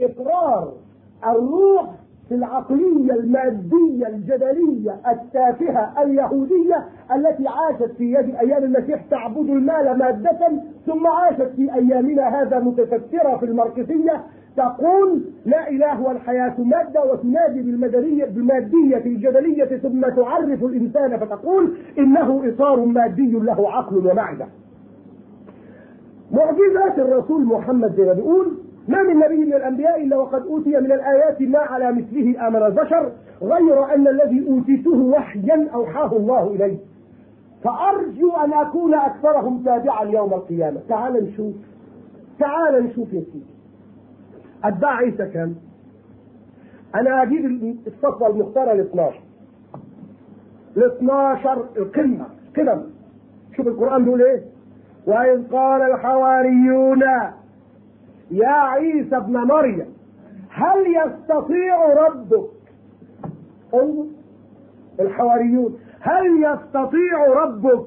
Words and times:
إقرار 0.00 0.72
الروح 1.26 1.90
في 2.28 2.34
العقلية 2.34 3.12
المادية 3.12 4.06
الجدلية 4.06 5.00
التافهة 5.12 6.02
اليهودية 6.02 6.84
التي 7.14 7.44
عاشت 7.48 7.92
في 7.98 8.04
يد 8.12 8.34
أيام 8.34 8.64
المسيح 8.64 9.02
تعبد 9.10 9.50
المال 9.50 9.98
مادة 9.98 10.38
ثم 10.86 11.06
عاشت 11.06 11.52
في 11.56 11.74
أيامنا 11.74 12.22
هذا 12.42 12.58
متفكرة 12.58 13.36
في 13.36 13.46
الماركسية 13.46 14.22
تقول 14.56 15.22
لا 15.44 15.68
إله 15.70 16.02
والحياة 16.02 16.54
مادة 16.58 17.04
وتنادي 17.04 17.62
بالمدنية 17.62 18.24
بالمادية 18.24 18.96
الجدلية 18.96 19.64
ثم 19.64 20.00
تعرف 20.00 20.64
الإنسان 20.64 21.18
فتقول 21.18 21.76
إنه 21.98 22.42
إطار 22.48 22.84
مادي 22.84 23.30
له 23.30 23.70
عقل 23.72 23.96
ومعدة 23.96 24.46
معجزات 26.32 26.98
الرسول 26.98 27.44
محمد 27.44 27.94
زي 27.96 28.04
ما 28.06 28.12
بيقول 28.12 28.52
ما 28.88 29.02
من 29.02 29.16
نبي 29.18 29.44
من 29.44 29.54
الأنبياء 29.54 30.02
إلا 30.02 30.16
وقد 30.16 30.46
أوتي 30.46 30.70
من 30.70 30.92
الآيات 30.92 31.42
ما 31.42 31.58
على 31.58 31.92
مثله 31.92 32.48
آمن 32.48 32.62
البشر 32.62 33.12
غير 33.42 33.94
أن 33.94 34.08
الذي 34.08 34.48
أوتيته 34.48 34.98
وحيا 34.98 35.68
أوحاه 35.74 36.16
الله 36.16 36.54
إليه. 36.54 36.76
فأرجو 37.64 38.30
أن 38.32 38.52
أكون 38.52 38.94
أكثرهم 38.94 39.62
تابعا 39.64 40.04
يوم 40.04 40.34
القيامة. 40.34 40.80
تعال 40.88 41.24
نشوف. 41.24 41.54
تعال 42.38 42.84
نشوف 42.84 43.12
يا 43.12 43.20
سيدي. 43.20 43.44
أتباع 44.64 44.96
عيسى 44.96 45.26
كم 45.26 45.54
أنا 46.94 47.22
أجيب 47.22 47.76
الصفوة 47.86 48.28
المختارة 48.28 48.72
ال 48.72 48.80
12 48.80 49.20
ال 50.76 50.84
12 50.84 51.64
القمة. 51.76 52.26
قمم. 52.56 52.82
شوف 53.56 53.66
القرآن 53.66 54.04
بيقول 54.04 54.22
إيه؟ 54.22 54.42
وإذ 55.06 55.48
قال 55.48 55.82
الحواريون 55.82 57.02
يا 58.30 58.48
عيسى 58.48 59.16
ابن 59.16 59.36
مريم 59.36 59.86
هل 60.50 60.86
يستطيع 60.86 62.06
ربك؟ 62.06 62.50
الحواريون 65.00 65.78
هل 66.00 66.26
يستطيع 66.42 67.26
ربك 67.42 67.86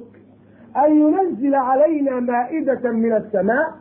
أن 0.86 0.92
ينزل 1.02 1.56
علينا 1.56 2.20
مائدة 2.20 2.92
من 2.92 3.14
السماء؟ 3.14 3.74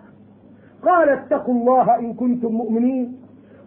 قال 0.83 1.09
اتقوا 1.09 1.55
الله 1.55 1.99
إن 1.99 2.15
كنتم 2.15 2.53
مؤمنين. 2.53 3.17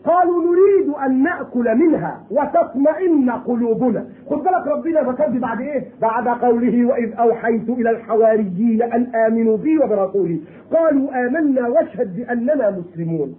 قالوا 0.05 0.43
نريد 0.43 0.93
أن 1.05 1.23
نأكل 1.23 1.75
منها 1.75 2.23
وتطمئن 2.31 3.31
قلوبنا. 3.31 4.05
خد 4.29 4.37
بالك 4.37 4.67
ربنا 4.67 5.03
فكان 5.03 5.39
بعد 5.39 5.61
إيه؟ 5.61 5.83
بعد 6.01 6.27
قوله 6.27 6.85
وإذ 6.85 7.13
أوحيت 7.19 7.69
إلى 7.69 7.89
الحواريين 7.89 8.81
أن 8.81 9.15
آمنوا 9.15 9.57
بي 9.57 9.77
وبرسولي. 9.77 10.39
قالوا 10.73 11.27
آمنا 11.27 11.67
واشهد 11.67 12.15
بأننا 12.15 12.71
مسلمون. 12.79 13.35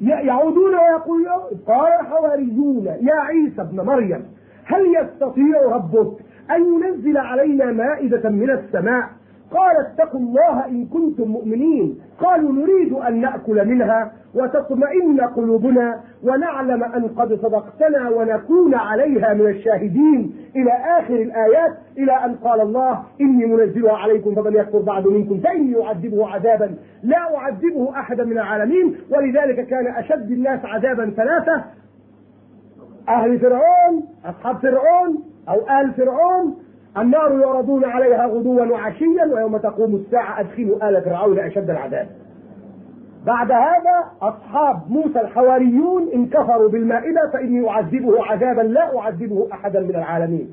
يعودون 0.00 0.74
ويقولون 0.74 1.60
قال 1.66 1.92
الحواريون 2.00 2.86
يا 2.86 3.14
عيسى 3.14 3.60
ابن 3.62 3.80
مريم 3.80 4.24
هل 4.64 4.82
يستطيع 5.00 5.62
ربك 5.62 6.12
أن 6.50 6.62
ينزل 6.74 7.16
علينا 7.16 7.72
مائدة 7.72 8.30
من 8.30 8.50
السماء؟ 8.50 9.08
قال 9.50 9.76
اتقوا 9.86 10.20
الله 10.20 10.66
إن 10.66 10.86
كنتم 10.86 11.28
مؤمنين. 11.28 11.98
قالوا 12.20 12.52
نريد 12.52 12.92
أن 12.92 13.20
نأكل 13.20 13.68
منها 13.68 14.12
وتطمئن 14.34 15.20
قلوبنا 15.20 16.00
ونعلم 16.22 16.84
أن 16.84 17.08
قد 17.08 17.34
صدقتنا 17.34 18.10
ونكون 18.10 18.74
عليها 18.74 19.34
من 19.34 19.46
الشاهدين. 19.46 20.34
إلى 20.56 20.70
آخر 20.98 21.14
الآيات 21.14 21.72
إلى 21.98 22.12
أن 22.12 22.34
قال 22.34 22.60
الله 22.60 23.02
إني 23.20 23.46
منزلها 23.46 23.96
عليكم 23.96 24.34
فمن 24.34 24.54
يكفر 24.54 24.78
بعد 24.78 25.06
منكم 25.06 25.40
فإني 25.40 25.82
أعذبه 25.82 26.28
عذابا. 26.28 26.74
لا 27.02 27.36
أعذبه 27.36 27.90
أحدا 27.90 28.24
من 28.24 28.38
العالمين. 28.38 28.96
ولذلك 29.10 29.66
كان 29.66 29.86
أشد 29.86 30.30
الناس 30.30 30.60
عذابا 30.64 31.10
ثلاثة 31.16 31.64
أهل 33.08 33.38
فرعون 33.38 34.04
أصحاب 34.24 34.56
فرعون 34.56 35.24
أو 35.48 35.80
آل 35.80 35.92
فرعون 35.94 36.56
النار 37.00 37.40
يعرضون 37.40 37.84
عليها 37.84 38.26
غدوا 38.26 38.64
وعشيا 38.64 39.24
ويوم 39.34 39.56
تقوم 39.56 39.94
الساعة 39.96 40.40
أدخلوا 40.40 40.88
آل 40.88 41.02
فرعون 41.04 41.38
أشد 41.38 41.70
العذاب. 41.70 42.08
بعد 43.26 43.52
هذا 43.52 44.04
أصحاب 44.22 44.76
موسى 44.88 45.20
الحواريون 45.20 46.08
إن 46.14 46.26
كفروا 46.26 46.68
بالمائدة 46.68 47.30
فإني 47.32 47.68
أعذبه 47.68 48.24
عذابا 48.24 48.60
لا 48.62 48.98
أعذبه 48.98 49.48
أحدا 49.52 49.80
من 49.80 49.94
العالمين. 49.94 50.48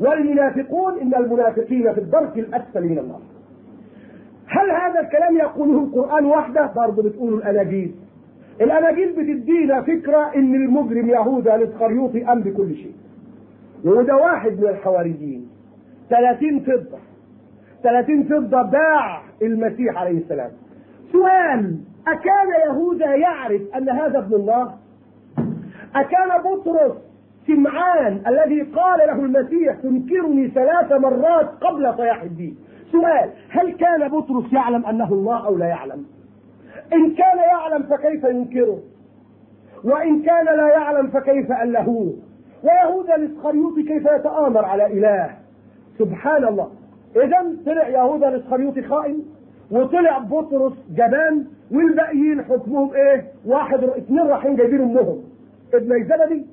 والمنافقون 0.00 0.98
إن 0.98 1.14
المنافقين 1.14 1.92
في 1.92 2.00
الدرك 2.00 2.38
الأسفل 2.38 2.84
من 2.84 2.98
النار. 2.98 3.20
هل 4.48 4.70
هذا 4.70 5.00
الكلام 5.00 5.36
يقوله 5.36 5.78
القرآن 5.84 6.24
وحده؟ 6.26 6.70
برضه 6.76 7.02
بتقول 7.02 7.34
الأناجيل. 7.34 7.94
الأناجيل 8.60 9.12
بتدينا 9.12 9.82
فكرة 9.82 10.34
إن 10.36 10.54
المجرم 10.54 11.08
يهوذا 11.08 11.54
الإسخريوطي 11.54 12.20
قام 12.20 12.40
بكل 12.40 12.74
شيء. 12.74 12.92
وده 13.84 14.16
واحد 14.16 14.60
من 14.60 14.68
الحواريين. 14.68 15.57
30 16.10 16.60
فضة. 16.60 16.98
30 17.82 18.24
فضة 18.24 18.62
باع 18.62 19.22
المسيح 19.42 19.96
عليه 19.96 20.18
السلام. 20.18 20.50
سؤال 21.12 21.78
أكان 22.06 22.48
يهوذا 22.66 23.14
يعرف 23.14 23.62
أن 23.76 23.88
هذا 23.88 24.18
ابن 24.18 24.34
الله؟ 24.34 24.74
أكان 25.96 26.42
بطرس 26.44 26.92
سمعان 27.46 28.22
الذي 28.26 28.62
قال 28.62 28.98
له 28.98 29.12
المسيح 29.12 29.74
تنكرني 29.82 30.48
ثلاث 30.48 30.92
مرات 30.92 31.48
قبل 31.60 31.94
صياح 31.96 32.22
الدين. 32.22 32.56
سؤال 32.92 33.30
هل 33.50 33.72
كان 33.72 34.08
بطرس 34.08 34.52
يعلم 34.52 34.86
أنه 34.86 35.12
الله 35.12 35.46
أو 35.46 35.56
لا 35.56 35.66
يعلم؟ 35.66 36.06
إن 36.92 37.14
كان 37.14 37.38
يعلم 37.38 37.82
فكيف 37.82 38.24
ينكره؟ 38.24 38.78
وإن 39.84 40.22
كان 40.22 40.44
لا 40.44 40.68
يعلم 40.68 41.08
فكيف 41.08 41.52
ألهوه 41.52 42.14
ويهوذا 42.62 43.14
الإسخريوطي 43.14 43.82
كيف 43.82 44.06
يتآمر 44.06 44.64
على 44.64 44.86
إله؟ 44.86 45.30
سبحان 45.98 46.44
الله. 46.44 46.68
إذا 47.16 47.56
طلع 47.66 47.88
يهوذا 47.88 48.28
الإسخريوطي 48.28 48.82
خائن 48.82 49.22
وطلع 49.70 50.18
بطرس 50.18 50.72
جبان 50.90 51.44
والباقيين 51.72 52.42
حكمهم 52.44 52.90
إيه؟ 52.94 53.24
واحد 53.46 53.84
اثنين 53.84 54.20
رايحين 54.20 54.56
جايبين 54.56 54.80
أمهم. 54.80 55.18
ابن 55.74 56.04
زبدي 56.04 56.46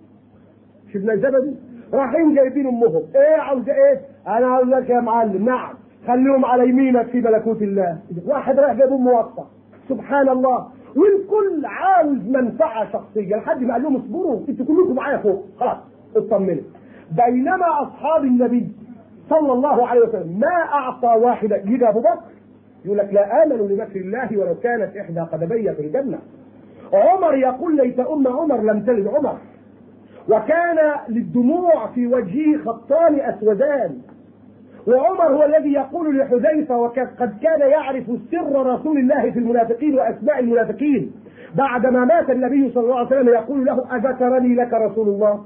مش 0.87 0.95
ابن 0.95 1.17
زبدي 1.21 1.55
رايحين 1.93 2.35
جايبين 2.35 2.67
أمهم. 2.67 3.01
إيه 3.15 3.41
عاوز 3.41 3.69
إيه؟ 3.69 4.01
أنا 4.27 4.47
عاوز 4.47 4.67
لك 4.67 4.89
يا 4.89 4.99
معلم 4.99 5.45
نعم. 5.45 5.73
خليهم 6.07 6.45
على 6.45 6.69
يمينك 6.69 7.05
في 7.05 7.21
ملكوت 7.21 7.61
الله. 7.61 7.97
واحد 8.25 8.59
رايح 8.59 8.73
جايب 8.73 8.93
أمه 8.93 9.11
واقفة. 9.11 9.45
سبحان 9.89 10.29
الله. 10.29 10.67
والكل 10.95 11.65
عاوز 11.65 12.27
منفعة 12.27 12.91
شخصية. 12.91 13.35
لحد 13.35 13.61
ما 13.61 13.73
قال 13.73 13.83
لهم 13.83 13.95
اصبروا 13.95 14.39
أنتوا 14.49 14.65
كلكم 14.65 14.95
معايا 14.95 15.17
فوق. 15.17 15.45
خلاص 15.59 15.77
اطمنوا. 16.15 16.63
بينما 17.11 17.81
أصحاب 17.81 18.23
النبي 18.23 18.67
صلى 19.29 19.53
الله 19.53 19.87
عليه 19.87 20.01
وسلم. 20.01 20.39
ما 20.39 20.55
أعطى 20.73 21.07
واحدا 21.07 21.57
يجي 21.57 21.89
أبو 21.89 21.99
بكر؟ 21.99 22.19
يقول 22.85 22.97
لك 22.97 23.13
لا 23.13 23.43
امنوا 23.43 23.67
لمكر 23.67 23.99
الله 23.99 24.37
ولو 24.37 24.55
كانت 24.55 24.97
إحدى 24.97 25.19
قدمي 25.19 25.73
في 25.73 25.81
الجنة. 25.81 26.19
عمر 26.93 27.35
يقول 27.35 27.77
ليت 27.77 27.99
أم 27.99 28.27
عمر 28.27 28.61
لم 28.61 28.79
تلد 28.79 29.07
عمر. 29.07 29.37
وكان 30.29 30.77
للدموع 31.09 31.87
في 31.87 32.07
وجهه 32.07 32.57
خطان 32.65 33.19
أسودان. 33.19 33.97
وعمر 34.87 35.35
هو 35.35 35.43
الذي 35.43 35.73
يقول 35.73 36.17
لحذيفة 36.17 36.77
وقد 36.77 37.37
كان 37.41 37.69
يعرف 37.69 38.03
سر 38.31 38.65
رسول 38.65 38.97
الله 38.97 39.31
في 39.31 39.39
المنافقين 39.39 39.95
وأسماء 39.95 40.39
المنافقين. 40.39 41.11
بعدما 41.55 42.05
مات 42.05 42.29
النبي 42.29 42.71
صلى 42.71 42.83
الله 42.83 42.97
عليه 42.97 43.07
وسلم 43.07 43.29
يقول 43.29 43.65
له 43.65 43.95
أذكرني 43.95 44.55
لك 44.55 44.73
رسول 44.73 45.07
الله؟ 45.07 45.45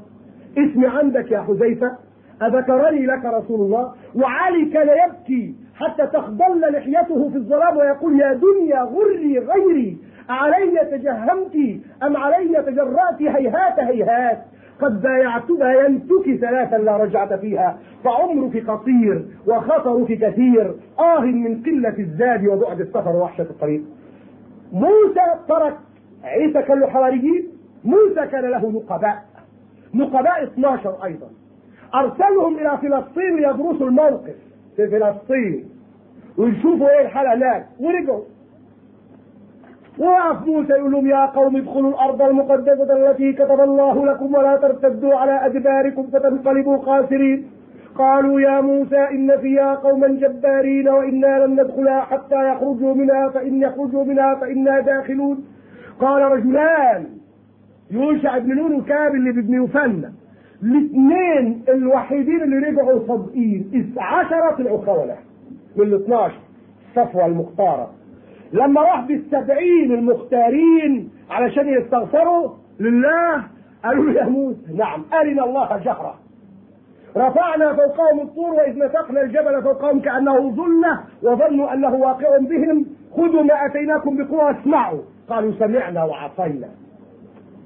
اسمي 0.58 0.88
عندك 0.88 1.32
يا 1.32 1.42
حذيفة. 1.42 2.09
أذكرني 2.42 3.06
لك 3.06 3.26
رسول 3.26 3.62
الله؟ 3.62 3.94
وعلي 4.16 4.66
كان 4.66 4.88
يبكي 4.88 5.56
حتى 5.76 6.08
تخضل 6.08 6.62
لحيته 6.74 7.30
في 7.30 7.36
الظلام 7.36 7.78
ويقول 7.78 8.20
يا 8.20 8.34
دنيا 8.34 8.82
غري 8.82 9.40
غيري 9.40 9.98
علي 10.30 10.80
تجهمت 10.92 11.56
أم 12.04 12.18
علي 12.18 12.64
تجرأت؟ 12.64 13.22
هيهات 13.22 13.80
هيهات. 13.80 14.42
قد 14.82 15.02
بايعت 15.02 15.52
باينتك 15.52 16.36
ثلاثا 16.42 16.76
لا 16.76 16.98
رجعت 16.98 17.34
فيها 17.34 17.78
فعمرك 18.04 18.70
قصير 18.70 19.26
وخطرك 19.48 20.08
كثير. 20.08 20.76
آه 21.00 21.20
من 21.20 21.64
قلة 21.64 22.00
الزاد 22.00 22.48
وبعد 22.48 22.82
السفر 22.82 23.16
ووحشة 23.16 23.42
الطريق. 23.42 23.82
موسى 24.74 25.36
ترك 25.50 25.78
عيسى 26.24 26.62
كان 26.62 26.80
له 26.80 26.88
حواريين 26.88 27.48
موسى 27.86 28.28
كان 28.32 28.46
له 28.46 28.70
نقباء. 28.70 29.24
نقباء 29.94 30.44
12 30.44 31.04
أيضا. 31.04 31.28
أرسلهم 31.96 32.58
إلى 32.58 32.78
فلسطين 32.78 33.36
ليدرسوا 33.36 33.88
الموقف 33.88 34.36
في 34.76 34.88
فلسطين. 34.88 35.66
ويشوفوا 36.38 36.90
إيه 36.90 37.02
الحال 37.02 37.28
هناك. 37.28 37.66
ورجعوا 37.80 38.24
وقف 40.00 40.48
موسى 40.48 40.74
يقول 40.74 40.92
لهم 40.92 41.08
يا 41.08 41.26
قوم 41.26 41.56
ادخلوا 41.56 41.90
الأرض 41.90 42.22
المقدسة 42.22 43.10
التي 43.10 43.34
كتب 43.34 43.60
الله 43.60 44.06
لكم 44.06 44.36
ولا 44.36 44.56
ترتدوا 44.56 45.16
على 45.16 45.46
أدباركم 45.46 46.04
فتنقلبوا 46.04 46.78
خاسرين. 46.78 47.52
قالوا 47.96 48.42
يا 48.42 48.62
موسى 48.62 48.98
إن 48.98 49.38
فيها 49.38 49.76
قوما 49.76 50.08
جبارين 50.08 50.90
وإنا 50.90 51.46
لن 51.46 51.62
ندخلها 51.62 52.02
حتى 52.02 52.50
يخرجوا 52.52 52.94
منها 52.94 53.30
فإن 53.30 53.62
يخرجوا 53.62 54.04
منها 54.04 54.36
فإنا 54.36 54.80
داخلون. 54.80 55.46
قال 56.00 56.22
رجلان. 56.22 57.06
يوشع 57.92 58.38
بن 58.38 58.56
نون 58.56 58.74
وكاب 58.74 59.16
اللي 59.16 59.32
بابن 59.32 59.64
يفنى 59.64 60.14
الاثنين 60.64 61.64
الوحيدين 61.70 62.44
اللي 62.44 62.58
رجعوا 62.58 63.08
صادقين 63.08 63.94
عشرة 63.98 64.56
طلعوا 64.58 64.86
خونة 64.86 65.16
من 65.76 65.84
ال 65.86 65.94
12 66.04 66.34
صفوة 66.96 67.26
المختارة. 67.26 67.92
لما 68.54 68.82
راح 68.82 69.02
بالسبعين 69.02 69.92
المختارين 69.92 71.10
علشان 71.30 71.68
يستغفروا 71.70 72.50
لله 72.80 73.44
قالوا 73.84 74.12
يا 74.12 74.24
موسى 74.24 74.74
نعم 74.76 75.06
أرنا 75.14 75.46
الله 75.46 75.78
جهرة. 75.78 76.16
رفعنا 77.18 77.74
فوقهم 77.74 78.20
الطور 78.22 78.54
وإذ 78.54 78.80
نسقنا 78.86 79.22
الجبل 79.22 79.64
فوقهم 79.64 80.00
كأنه 80.00 80.50
ظلة 80.50 81.00
وظنوا 81.24 81.74
أنه 81.74 81.96
واقع 81.96 82.38
بهم. 82.38 82.86
خذوا 83.16 83.44
ما 83.44 83.66
أتيناكم 83.66 84.18
بقوة 84.18 84.52
اسمعوا. 84.62 85.02
قالوا 85.30 85.52
سمعنا 85.60 86.04
وعصينا. 86.04 86.70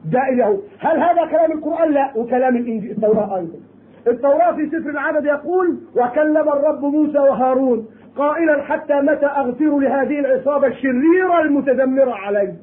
ده 0.05 0.19
إله 0.29 0.59
هل 0.79 0.99
هذا 0.99 1.25
كلام 1.25 1.51
القرآن؟ 1.51 1.91
لا 1.91 2.11
وكلام 2.15 2.55
الإنجيل 2.55 2.91
التوراة 2.91 3.37
أيضا. 3.37 3.59
التوراة 4.07 4.51
في 4.51 4.69
سفر 4.69 4.89
العدد 4.89 5.25
يقول 5.25 5.77
وكلم 5.95 6.49
الرب 6.49 6.85
موسى 6.85 7.19
وهارون 7.19 7.87
قائلا 8.17 8.61
حتى 8.61 8.93
متى 8.93 9.25
أغفر 9.25 9.79
لهذه 9.79 10.19
العصابة 10.19 10.67
الشريرة 10.67 11.41
المتذمرة 11.41 12.11
علي؟ 12.11 12.53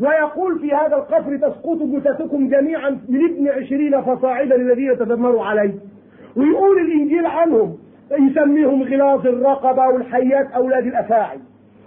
ويقول 0.00 0.58
في 0.58 0.72
هذا 0.74 0.96
القصر 0.96 1.36
تسقط 1.36 1.78
جثثكم 1.82 2.48
جميعا 2.48 2.90
من 3.08 3.24
ابن 3.24 3.48
عشرين 3.48 4.00
فصاعدا 4.00 4.56
الذين 4.56 4.98
تذمروا 4.98 5.44
علي. 5.44 5.74
ويقول 6.36 6.78
الإنجيل 6.78 7.26
عنهم 7.26 7.78
يسميهم 8.12 8.82
غلاظ 8.82 9.26
الرقبة 9.26 9.86
والحيات 9.88 10.50
أولاد 10.52 10.86
الأفاعي. 10.86 11.38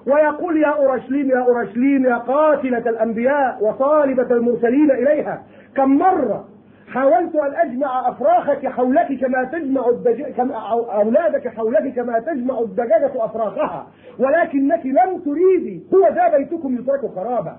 ويقول 0.07 0.57
يا 0.57 0.67
أورشليم 0.67 1.29
يا 1.29 1.37
أورشليم 1.37 2.05
يا 2.05 2.15
قاتلة 2.15 2.89
الأنبياء 2.89 3.57
وطالبة 3.61 4.35
المرسلين 4.35 4.91
إليها 4.91 5.43
كم 5.75 5.97
مرة 5.97 6.45
حاولت 6.87 7.35
أن 7.35 7.53
أجمع 7.55 8.09
أفراخك 8.09 8.67
حولك 8.67 9.19
كما 9.21 9.43
تجمع 9.43 9.89
الدج... 9.89 10.21
كما 10.23 10.55
أولادك 10.93 11.47
حولك 11.47 11.93
كما 11.95 12.19
تجمع 12.19 12.59
الدجاجة 12.59 13.11
أفراخها 13.15 13.87
ولكنك 14.19 14.85
لم 14.85 15.17
تريدي 15.25 15.83
هو 15.93 16.07
ذا 16.15 16.37
بيتكم 16.37 16.75
يترك 16.75 17.11
خرابا 17.15 17.55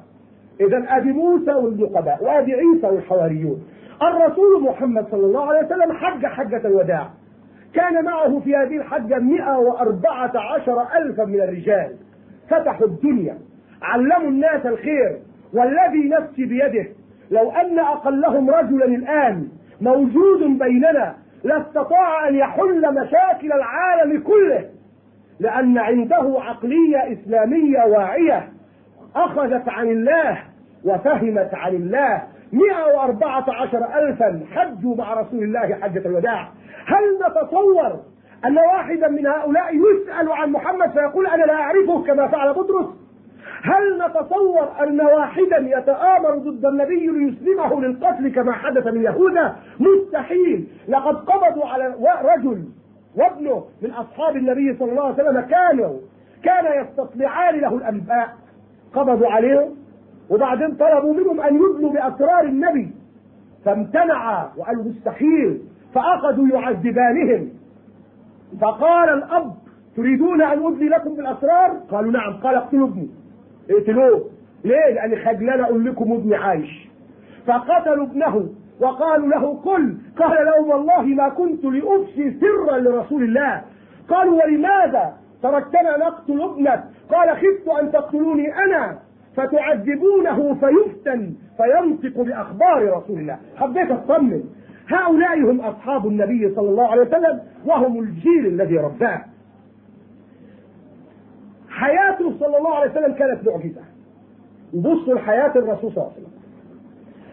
إذا 0.60 0.84
أبي 0.88 1.12
موسى 1.12 1.52
والنقباء 1.52 2.24
وأبي 2.24 2.54
عيسى 2.54 2.86
والحواريون. 2.86 3.62
الرسول 4.02 4.62
محمد 4.62 5.06
صلى 5.10 5.26
الله 5.26 5.46
عليه 5.46 5.66
وسلم 5.66 5.92
حج 5.92 6.26
حجة 6.26 6.66
الوداع. 6.66 7.10
كان 7.74 8.04
معه 8.04 8.40
في 8.44 8.56
هذه 8.56 8.76
الحجة 8.76 9.18
114 9.18 10.86
ألفا 10.96 11.24
من 11.24 11.40
الرجال. 11.40 11.92
فتحوا 12.52 12.87
الدنيا 12.87 13.38
علموا 13.82 14.28
الناس 14.28 14.66
الخير 14.66 15.19
والذي 15.54 16.08
نفسي 16.08 16.44
بيده. 16.44 16.87
لو 17.31 17.50
أن 17.50 17.78
أقلهم 17.78 18.50
رجلا 18.50 18.84
الآن 18.84 19.49
موجود 19.81 20.58
بيننا 20.58 21.14
لاستطاع 21.44 22.28
أن 22.28 22.34
يحل 22.34 22.94
مشاكل 22.94 23.52
العالم 23.52 24.20
كله. 24.20 24.64
لأن 25.40 25.78
عنده 25.78 26.37
عقلية 26.38 27.12
إسلامية 27.12 27.84
واعية. 27.84 28.49
أخذت 29.16 29.69
عن 29.69 29.87
الله 29.90 30.38
وفهمت 30.84 31.55
عن 31.55 31.75
الله. 31.75 32.22
114 32.52 33.98
ألفا 33.98 34.40
حجوا 34.52 34.96
مع 34.96 35.14
رسول 35.20 35.43
الله 35.43 35.75
حجة 35.81 36.06
الوداع. 36.06 36.48
هل 36.87 37.19
نتصور 37.26 38.00
أن 38.44 38.58
واحدا 38.58 39.08
من 39.08 39.26
هؤلاء 39.26 39.76
يسأل 39.76 40.32
عن 40.32 40.52
محمد 40.52 40.90
فيقول 40.90 41.26
أنا 41.26 41.44
لا 41.44 41.54
أعرفه 41.54 42.02
كما 42.02 42.28
فعل 42.28 42.52
بطرس. 42.54 42.86
هل 43.62 44.02
نتصور 44.06 44.68
أن 44.82 45.00
واحدا 45.00 45.78
يتآمر 45.78 46.38
ضد 46.38 46.66
النبي 46.66 47.06
ليسلمه 47.06 47.80
للقتل 47.80 48.28
كما 48.28 48.52
حدث 48.52 48.86
من 48.86 49.02
يهوذا؟ 49.02 49.56
مستحيل. 49.80 50.68
لقد 50.88 51.16
قبضوا 51.16 51.66
على 51.66 51.94
رجل 52.36 52.64
وابنه 53.16 53.64
من 53.82 53.90
أصحاب 53.90 54.36
النبي 54.36 54.76
صلى 54.78 54.90
الله 54.90 55.04
عليه 55.04 55.14
وسلم 55.14 55.40
كانوا 55.40 55.98
كان 56.42 56.84
يستطلعان 56.84 57.60
له 57.60 57.76
الأنباء. 57.76 58.28
قبضوا 58.94 59.28
عليه 59.28 59.68
وبعدين 60.30 60.74
طلبوا 60.74 61.14
منهم 61.14 61.40
أن 61.40 61.54
يدلوا 61.54 61.92
بأسرار 61.92 62.44
النبي. 62.44 62.92
فامتنع 63.64 64.48
وقالوا 64.56 64.84
مستحيل. 64.84 65.62
فأخذوا 65.94 66.48
يعذبانهم. 66.48 67.50
فقال 68.60 69.08
الأب 69.08 69.54
تريدون 69.96 70.43
أن 70.43 70.66
أدلي 70.66 70.88
لكم 70.88 71.14
بالأسرار؟ 71.14 71.70
قالوا 71.90 72.12
نعم. 72.12 72.32
قال 72.32 72.54
اقتلوا 72.54 72.88
ابني. 72.88 73.08
اقتلوه. 73.70 74.25
ليه؟ 74.64 74.94
لأن 74.94 75.16
خجلان 75.25 75.60
أقول 75.60 75.84
لكم 75.87 76.12
ابني 76.12 76.37
عايش. 76.37 76.88
فقتلوا 77.46 78.06
ابنه 78.06 78.49
وقالوا 78.81 79.28
له 79.28 79.60
قل. 79.64 79.96
قال 80.19 80.46
لهم 80.46 80.69
والله 80.70 81.02
ما 81.02 81.28
كنت 81.28 81.64
لأفشي 81.64 82.31
سرا 82.40 82.78
لرسول 82.78 83.22
الله. 83.22 83.62
قالوا 84.08 84.43
ولماذا 84.44 85.12
تركتنا 85.43 85.96
نقتل 85.98 86.43
ابنك؟ 86.43 86.84
قال 87.12 87.37
خفت 87.37 87.69
أن 87.82 87.93
تقتلوني 87.93 88.56
أنا 88.56 88.98
فتعذبونه 89.37 90.55
فيفتن 90.55 91.32
فينطق 91.56 92.20
بأخبار 92.22 92.96
رسول 92.96 93.19
الله. 93.19 93.38
حبيت 93.56 93.90
أطمن 93.90 94.43
هؤلاء 94.88 95.50
هم 95.50 95.61
أصحاب 95.61 96.06
النبي 96.06 96.55
صلى 96.55 96.69
الله 96.69 96.90
عليه 96.90 97.02
وسلم 97.02 97.40
وهم 97.64 98.00
الجيل 98.00 98.46
الذي 98.46 98.76
رباه. 98.79 99.25
حياته 101.69 102.38
صلى 102.38 102.58
الله 102.58 102.75
عليه 102.75 102.90
وسلم 102.90 103.12
كانت 103.12 103.49
معجزة. 103.49 103.82
بصوا 104.75 105.14
لحياة 105.14 105.52
الرسول 105.56 105.93
صلى 105.93 106.02
الله 106.02 106.12
عليه 106.12 106.23
وسلم. 106.23 106.32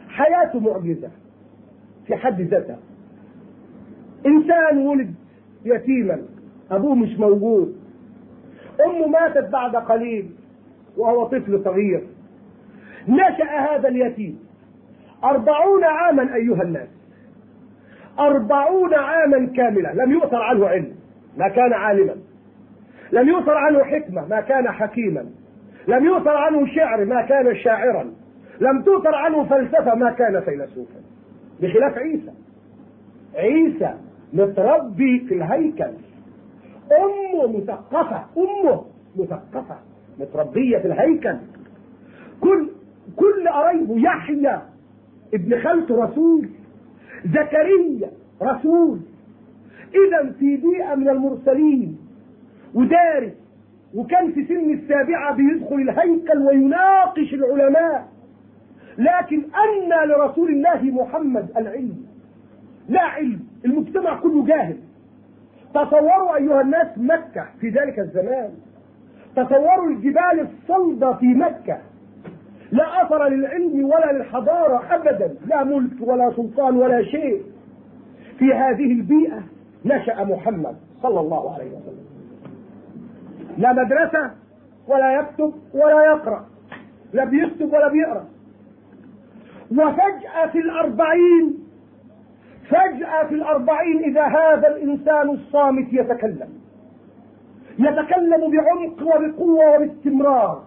حياته 0.09 0.59
معجزة. 0.59 1.09
في 2.07 2.15
حد 2.15 2.41
ذاتها. 2.41 2.79
إنسان 4.25 4.77
ولد 4.77 5.13
يتيما. 5.65 6.21
أبوه 6.71 6.95
مش 6.95 7.19
موجود. 7.19 7.75
أمه 8.85 9.07
ماتت 9.07 9.49
بعد 9.49 9.75
قليل 9.75 10.29
وهو 10.97 11.25
طفل 11.25 11.63
صغير. 11.63 12.07
نشأ 13.07 13.75
هذا 13.75 13.87
اليتيم 13.87 14.39
أربعون 15.23 15.83
عاما 15.83 16.35
أيها 16.35 16.63
الناس. 16.63 16.98
أربعون 18.19 18.93
عاما 18.93 19.45
كاملة 19.55 19.93
لم 19.93 20.11
يؤثر 20.11 20.41
عنه 20.41 20.67
علم 20.67 20.95
ما 21.37 21.47
كان 21.47 21.73
عالما. 21.73 22.15
لم 23.11 23.27
يؤثر 23.27 23.57
عنه 23.57 23.83
حكمة 23.83 24.27
ما 24.27 24.41
كان 24.41 24.67
حكيما. 24.71 25.25
لم 25.87 26.05
يؤثر 26.05 26.37
عنه 26.37 26.65
شعر 26.75 27.05
ما 27.05 27.21
كان 27.21 27.55
شاعرا. 27.55 28.13
لم 28.61 28.81
تؤثر 28.81 29.15
عنه 29.15 29.43
فلسفة 29.43 29.95
ما 29.95 30.11
كان 30.11 30.41
فيلسوفا. 30.41 30.99
بخلاف 31.61 31.97
عيسى. 31.97 32.31
عيسى 33.35 33.93
متربي 34.33 35.19
في 35.19 35.33
الهيكل. 35.33 35.91
أمه 36.91 37.57
مثقفة 37.57 38.25
أمه 38.37 38.85
مثقفة 39.15 39.75
متربية 40.19 40.77
في 40.77 40.85
الهيكل. 40.87 41.37
كل 42.41 42.69
كل 43.15 43.49
قرايبه 43.49 43.99
يحيى 43.99 44.59
ابن 45.33 45.61
خالته 45.63 46.03
رسول. 46.03 46.49
زكريا 47.25 48.11
رسول. 48.41 48.99
اذا 49.93 50.31
في 50.31 50.57
بيئة 50.57 50.95
من 50.95 51.09
المرسلين 51.09 51.97
ودارس 52.73 53.33
وكان 53.95 54.31
في 54.31 54.45
سن 54.45 54.73
السابعة 54.73 55.35
بيدخل 55.35 55.75
الهيكل 55.75 56.37
ويناقش 56.37 57.33
العلماء. 57.33 58.07
لكن 58.97 59.37
أن 59.37 60.09
لرسول 60.09 60.49
الله 60.49 60.83
محمد 60.83 61.47
العلم 61.57 62.05
لا 62.89 63.01
علم 63.01 63.39
المجتمع 63.65 64.19
كله 64.19 64.45
جاهل. 64.45 64.77
تصوروا 65.73 66.35
أيها 66.35 66.61
الناس 66.61 66.97
مكة 66.97 67.45
في 67.59 67.69
ذلك 67.69 67.99
الزمان. 67.99 68.49
تصوروا 69.35 69.89
الجبال 69.89 70.47
الصلدة 70.47 71.13
في 71.13 71.25
مكة. 71.25 71.77
لا 72.71 73.03
أثر 73.03 73.27
للعلم 73.27 73.85
ولا 73.85 74.11
للحضارة 74.11 74.95
أبدا. 74.95 75.35
لا 75.45 75.63
ملك 75.63 75.91
ولا 76.01 76.33
سلطان 76.35 76.75
ولا 76.75 77.03
شيء. 77.03 77.41
في 78.39 78.53
هذه 78.53 78.91
البيئة 78.91 79.43
نشأ 79.85 80.23
محمد 80.23 80.75
صلى 81.01 81.19
الله 81.19 81.53
عليه 81.53 81.71
وسلم. 81.71 82.05
لا 83.57 83.73
مدرسة 83.73 84.31
ولا 84.87 85.19
يكتب 85.19 85.53
ولا 85.73 86.05
يقرأ. 86.05 86.45
لا 87.13 87.25
بيكتب 87.25 87.73
ولا 87.73 87.87
بيقرأ. 87.87 88.25
وفجأة 89.71 90.47
في 90.51 90.59
الأربعين 90.59 91.57
فجأة 92.69 93.27
في 93.27 93.35
الأربعين 93.35 94.03
إذا 94.03 94.23
هذا 94.23 94.67
الإنسان 94.67 95.29
الصامت 95.29 95.93
يتكلم. 95.93 96.49
يتكلم 97.79 98.51
بعمق 98.51 99.15
وبقوة 99.15 99.75
وباستمرار. 99.75 100.63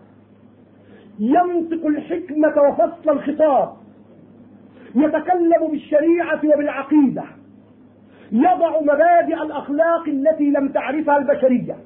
ينطق 1.19 1.87
الحكمة 1.87 2.63
وفصل 2.63 3.11
الخطاب. 3.11 3.73
يتكلم 4.95 5.67
بالشريعة 5.71 6.41
وبالعقيدة. 6.45 7.25
يضع 8.33 8.81
مبادئ 8.81 9.43
الأخلاق 9.43 10.09
التي 10.09 10.45
لم 10.51 10.69
تعرفها 10.69 11.19
البشرية. 11.19 11.77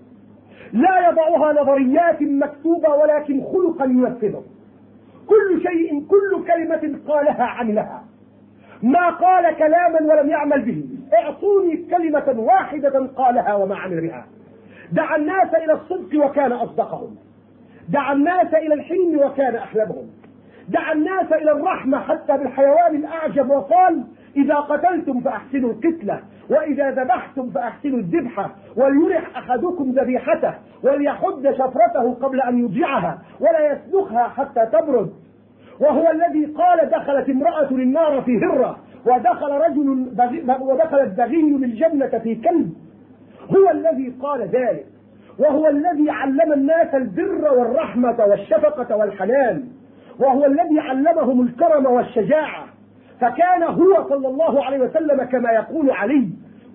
لا 0.72 1.08
يضعها 1.08 1.62
نظريات 1.62 2.22
مكتوبة 2.22 2.88
ولكن 2.88 3.44
خلقا 3.44 3.84
ينفذه 3.84 4.42
كل 5.26 5.62
شيء 5.62 6.06
كل 6.08 6.44
كلمة 6.46 6.98
قالها 7.08 7.44
عملها. 7.44 8.04
ما 8.82 9.10
قال 9.10 9.56
كلاما 9.56 10.14
ولم 10.14 10.30
يعمل 10.30 10.62
به. 10.62 10.84
اعطوني 11.18 11.76
كلمة 11.76 12.34
واحدة 12.40 13.06
قالها 13.16 13.54
وما 13.54 13.76
عمل 13.76 14.00
بها 14.00 14.26
دعا 14.92 15.16
الناس 15.16 15.54
إلى 15.54 15.72
الصدق 15.72 16.24
وكان 16.24 16.52
أصدقهم. 16.52 17.16
دعا 17.88 18.12
الناس 18.12 18.54
إلى 18.54 18.74
الحلم 18.74 19.18
وكان 19.18 19.56
أحلمهم. 19.56 20.10
دعا 20.68 20.92
الناس 20.92 21.32
إلى 21.32 21.52
الرحمة 21.52 21.98
حتى 21.98 22.36
بالحيوان 22.36 22.96
الأعجب 22.96 23.50
وقال 23.50 24.04
إذا 24.36 24.54
قتلتم 24.54 25.20
فأحسنوا 25.20 25.70
القتلة 25.70 26.20
وإذا 26.50 26.90
ذبحتم 26.90 27.50
فأحسنوا 27.50 27.98
الذبحة 27.98 28.50
وليرح 28.76 29.38
أحدكم 29.38 29.90
ذبيحته 29.90 30.54
وليحد 30.82 31.50
شفرته 31.52 32.14
قبل 32.14 32.40
أن 32.40 32.64
يضيعها 32.64 33.18
ولا 33.40 33.72
يسلخها 33.72 34.28
حتى 34.28 34.66
تبرد. 34.66 35.12
وهو 35.80 36.10
الذي 36.10 36.46
قال 36.46 36.90
دخلت 36.90 37.30
امرأة 37.30 37.70
النار 37.70 38.22
في 38.22 38.38
هرة 38.38 38.78
ودخل 39.06 39.52
رجل 39.52 40.06
ودخل 40.60 41.00
البغي 41.00 41.42
للجنة 41.42 42.18
في 42.18 42.34
كلب. 42.34 42.72
هو 43.56 43.70
الذي 43.70 44.14
قال 44.22 44.42
ذلك 44.42 44.86
وهو 45.38 45.66
الذي 45.68 46.10
علم 46.10 46.52
الناس 46.52 46.94
البر 46.94 47.54
والرحمة 47.58 48.24
والشفقة 48.24 48.96
والحنان 48.96 49.64
وهو 50.18 50.44
الذي 50.44 50.80
علمهم 50.80 51.40
الكرم 51.42 51.86
والشجاعة. 51.86 52.75
فكان 53.20 53.62
هو 53.62 54.08
صلى 54.08 54.28
الله 54.28 54.64
عليه 54.64 54.78
وسلم 54.78 55.22
كما 55.22 55.50
يقول 55.50 55.90
علي 55.90 56.28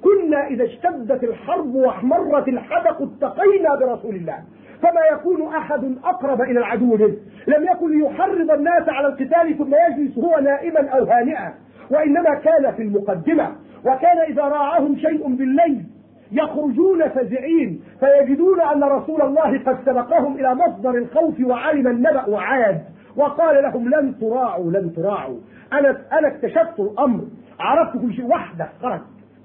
كنا 0.03 0.47
إذا 0.47 0.63
اشتدت 0.63 1.23
الحرب 1.23 1.75
واحمرت 1.75 2.47
الحدق 2.47 3.01
اتقينا 3.01 3.75
برسول 3.75 4.15
الله. 4.15 4.37
فما 4.81 5.01
يكون 5.11 5.55
أحد 5.55 5.95
أقرب 6.03 6.41
إلى 6.41 6.59
العدو 6.59 6.95
منه. 6.95 7.15
لم 7.47 7.63
يكن 7.71 7.99
ليحرض 7.99 8.51
الناس 8.51 8.89
على 8.89 9.07
القتال 9.07 9.57
ثم 9.57 9.75
يجلس 9.75 10.17
هو 10.17 10.39
نائما 10.39 10.89
أو 10.89 11.03
هانئا 11.03 11.53
وإنما 11.91 12.35
كان 12.35 12.71
في 12.71 12.81
المقدمة. 12.81 13.55
وكان 13.85 14.17
إذا 14.17 14.43
راعهم 14.43 14.95
شيء 14.95 15.27
بالليل 15.27 15.83
يخرجون 16.31 17.09
فزعين 17.09 17.81
فيجدون 17.99 18.61
أن 18.61 18.83
رسول 18.83 19.21
الله 19.21 19.59
قد 19.59 19.77
سبقهم 19.85 20.35
إلى 20.35 20.55
مصدر 20.55 20.97
الخوف 20.97 21.39
وعلم 21.39 21.87
النبأ 21.87 22.29
وعاد. 22.29 22.81
وقال 23.17 23.63
لهم 23.63 23.89
لن 23.89 24.19
تراعوا 24.19 24.71
لن 24.71 24.93
تراعوا. 24.93 25.37
أنا 25.73 26.01
أنا 26.11 26.27
اكتشفت 26.27 26.79
الأمر. 26.79 27.23
عرفت 27.59 28.01
كل 28.01 28.13
شيء 28.13 28.25
وحده 28.25 28.69
خرج 28.81 29.01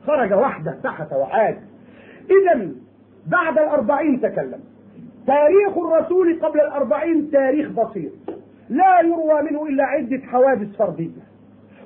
خرج 0.07 0.33
وحده 0.33 0.79
تحت 0.83 1.13
وعاد. 1.13 1.59
إذا 2.31 2.71
بعد 3.27 3.59
الأربعين 3.59 4.21
تكلم. 4.21 4.61
تاريخ 5.27 5.79
الرسول 5.79 6.41
قبل 6.43 6.61
الأربعين 6.61 7.31
تاريخ 7.31 7.69
بسيط. 7.69 8.13
لا 8.69 9.01
يروى 9.01 9.43
منه 9.43 9.67
إلا 9.67 9.85
عدة 9.85 10.19
حوادث 10.19 10.77
فردية. 10.77 11.27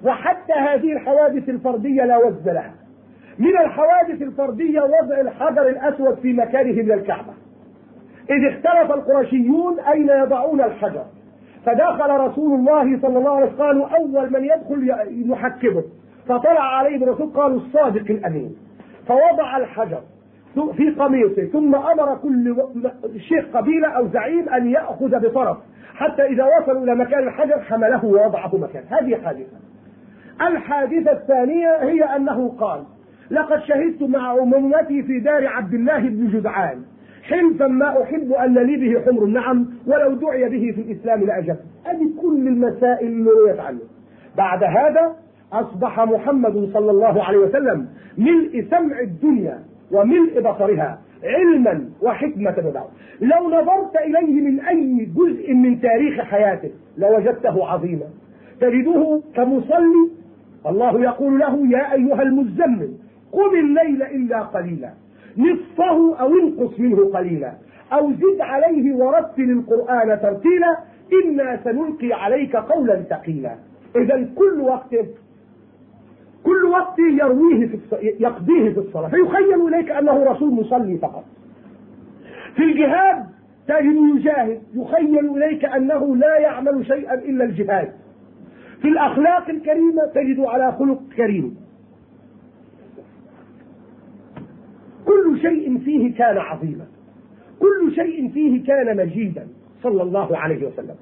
وحتى 0.05 0.53
هذه 0.53 0.93
الحوادث 0.93 1.49
الفردية 1.49 2.05
لا 2.05 2.19
وزن 2.19 2.53
لها. 2.53 2.75
من 3.39 3.59
الحوادث 3.59 4.23
الفردية 4.23 4.81
وضع 4.81 5.21
الحجر 5.21 5.69
الأسود 5.69 6.15
في 6.15 6.33
مكانه 6.33 6.83
من 6.83 6.93
الكعبة. 6.93 7.33
إذ 8.31 8.47
اختلف 8.47 8.93
القرشيون 8.93 9.81
أين 9.81 10.09
يضعون 10.09 10.61
الحجر. 10.61 11.05
فدخل 11.67 12.11
رسول 12.11 12.59
الله 12.59 13.01
صلى 13.03 13.19
الله 13.19 13.31
عليه 13.31 13.47
وسلم 13.47 13.59
قالوا 13.59 13.87
أول 13.87 14.33
من 14.33 14.45
يدخل 14.45 14.91
يحكمه. 15.33 15.85
فطلع 16.29 16.61
عليه 16.61 16.97
الرسول 16.97 17.33
قالوا 17.33 17.57
الصادق 17.57 18.11
الأمين. 18.11 18.57
فوضع 19.09 19.57
الحجر 19.57 20.01
في 20.77 20.91
قميصه 20.91 21.45
ثم 21.45 21.75
أمر 21.75 22.17
كل 22.23 22.57
شيخ 23.17 23.45
قبيلة 23.55 23.89
أو 23.89 24.09
زعيم 24.09 24.49
أن 24.49 24.71
يأخذ 24.71 25.21
بطرف. 25.21 25.57
حتى 25.95 26.23
إذا 26.23 26.45
وصلوا 26.45 26.85
إلى 26.85 26.95
مكان 26.95 27.29
الحجر 27.29 27.61
حمله 27.61 28.05
ووضعه 28.05 28.57
مكان. 28.57 28.85
هذه 28.89 29.17
حادثة. 29.25 29.57
الحادثة 30.41 31.13
الثانية 31.13 31.77
هي 31.83 32.03
أنه 32.03 32.49
قال 32.61 32.85
لقد 33.31 33.61
شهدت 33.61 34.03
مع 34.03 34.33
أمومتي 34.33 35.03
في 35.03 35.21
دار 35.21 35.47
عبد 35.47 35.75
الله 35.75 35.99
بن 35.99 36.29
جدعان. 36.29 36.83
حلفا 37.31 37.67
ما 37.67 38.03
أحب 38.03 38.33
أن 38.33 38.55
لي 38.55 38.77
به 38.77 39.01
حمر. 39.01 39.25
النعم 39.25 39.67
ولو 39.87 40.15
دعي 40.15 40.49
به 40.49 40.73
في 40.73 40.81
الإسلام 40.81 41.25
لأجب 41.25 41.57
هذه 41.85 42.11
كل 42.23 42.49
المسائل 42.49 43.07
اللي 43.07 43.31
رويت 43.31 43.61
عنه. 43.61 43.81
بعد 44.37 44.65
هذا 44.65 45.17
أصبح 45.53 46.01
محمد 46.01 46.71
صلى 46.73 46.91
الله 46.91 47.25
عليه 47.25 47.39
وسلم 47.39 47.89
ملء 48.19 48.65
سمع 48.71 49.01
الدنيا 49.01 49.59
وملء 49.93 50.41
بصرها 50.41 50.99
علما 51.25 51.89
وحكمة 52.03 52.55
ودعوة 52.59 52.91
لو 53.21 53.49
نظرت 53.49 53.97
إليه 53.97 54.41
من 54.41 54.61
أي 54.61 55.09
جزء 55.17 55.55
من 55.55 55.81
تاريخ 55.81 56.21
حياته 56.21 56.71
لوجدته 56.99 57.67
عظيما. 57.67 58.07
تجده 58.61 59.23
كمصلي 59.35 60.11
الله 60.67 61.01
يقول 61.01 61.39
له 61.39 61.67
يا 61.71 61.93
أيها 61.93 62.23
المزمل 62.23 62.91
قم 63.33 63.55
الليل 63.55 64.03
إلا 64.03 64.41
قليلا. 64.41 64.91
نصفه 65.39 66.17
أو 66.21 66.33
انقص 66.35 66.81
منه 66.81 67.11
قليلا. 67.15 67.53
أو 67.93 68.13
زد 68.13 68.41
عليه 68.41 68.95
ورتل 68.95 69.51
القرآن 69.51 70.21
ترتيلا. 70.23 70.77
إنا 71.25 71.61
سنلقي 71.65 72.13
عليك 72.13 72.57
قولا 72.57 73.03
ثقيلا. 73.03 73.55
إذا 73.97 74.29
كل 74.37 74.61
وقت 74.61 74.97
كل 76.45 76.65
وقت 76.65 76.99
يرويه 76.99 77.67
في. 77.67 77.79
يقضيه 78.01 78.73
في 78.73 78.79
الصلاة. 78.79 79.09
فيخيل 79.09 79.69
إليك 79.69 79.91
أنه 79.91 80.25
رسول 80.25 80.53
مصلي 80.53 80.99
فقط. 80.99 81.25
في 82.57 82.63
الجهاد 82.63 83.27
تجد 83.69 84.17
يجاهد 84.17 84.63
يخيل 84.75 85.37
إليك 85.37 85.65
أنه 85.65 86.17
لا 86.17 86.39
يعمل 86.39 86.87
شيئا 86.87 87.15
إلا 87.15 87.45
الجهاد. 87.45 87.93
في 88.83 88.89
الأخلاق 88.89 89.51
الكريمة 89.51 90.05
تجد 90.15 90.41
على 90.41 90.73
خلق 90.73 91.01
كريم. 91.17 91.57
كل 95.11 95.41
شيء 95.41 95.79
فيه 95.79 96.15
كان 96.15 96.39
عظيما. 96.39 96.87
كل 97.61 97.95
شيء 97.95 98.31
فيه 98.31 98.65
كان 98.67 98.97
مجيدا 98.97 99.47
صلى 99.83 100.03
الله 100.03 100.37
عليه 100.37 100.67
وسلم. 100.67 100.97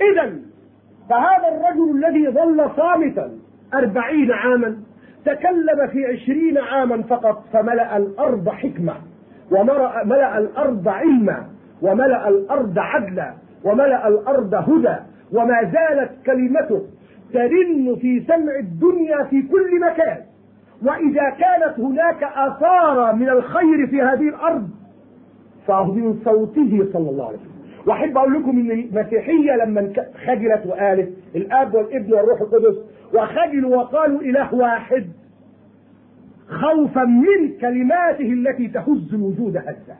إذا 0.00 0.24
فهذا 1.10 1.48
الرجل 1.48 1.96
الذي 1.96 2.28
ظل 2.28 2.70
صامتا 2.76 3.30
أربعين 3.74 4.32
عاما 4.32 4.76
تكلم 5.24 5.86
في 5.92 6.06
عشرين 6.06 6.58
عاما 6.58 7.02
فقط 7.02 7.44
فملأ 7.52 7.96
الأرض 7.96 8.48
حكمة 8.48 8.94
وملأ 9.50 10.38
الأرض 10.38 10.88
علما 10.88 11.46
وملأ 11.82 12.28
الأرض 12.28 12.78
عدلا 12.78 13.34
وملأ 13.64 14.08
الأرض 14.08 14.54
هدى 14.54 14.96
وما 15.32 15.62
زالت 15.62 16.10
كلمته 16.26 16.86
ترن 17.32 17.96
في 18.00 18.20
سمع 18.28 18.58
الدنيا 18.58 19.24
في 19.24 19.42
كل 19.42 19.80
مكان. 19.80 20.18
وإذا 20.82 21.30
كانت 21.30 21.78
هناك 21.80 22.22
آثار 22.22 23.14
من 23.14 23.28
الخير 23.28 23.86
في 23.86 24.02
هذه 24.02 24.28
الأرض 24.28 24.68
فمن 25.66 26.20
صوته 26.24 26.88
صلى 26.92 27.10
الله 27.10 27.26
عليه 27.26 27.38
وسلم. 27.38 27.50
وأحب 27.86 28.16
أقول 28.16 28.34
لكم 28.34 28.50
إن 28.50 28.70
المسيحية 28.70 29.56
لما 29.64 29.92
خجلت 30.26 30.66
وقالت 30.66 31.10
الأب 31.36 31.74
والابن 31.74 32.12
والروح 32.14 32.40
القدس 32.40 32.76
وخجلوا 33.14 33.76
وقالوا 33.76 34.20
إله 34.20 34.54
واحد 34.54 35.06
خوفا 36.48 37.04
من 37.04 37.58
كلماته 37.60 38.32
التي 38.32 38.68
تهز 38.68 39.14
الوجود 39.14 39.56
هزه 39.56 39.96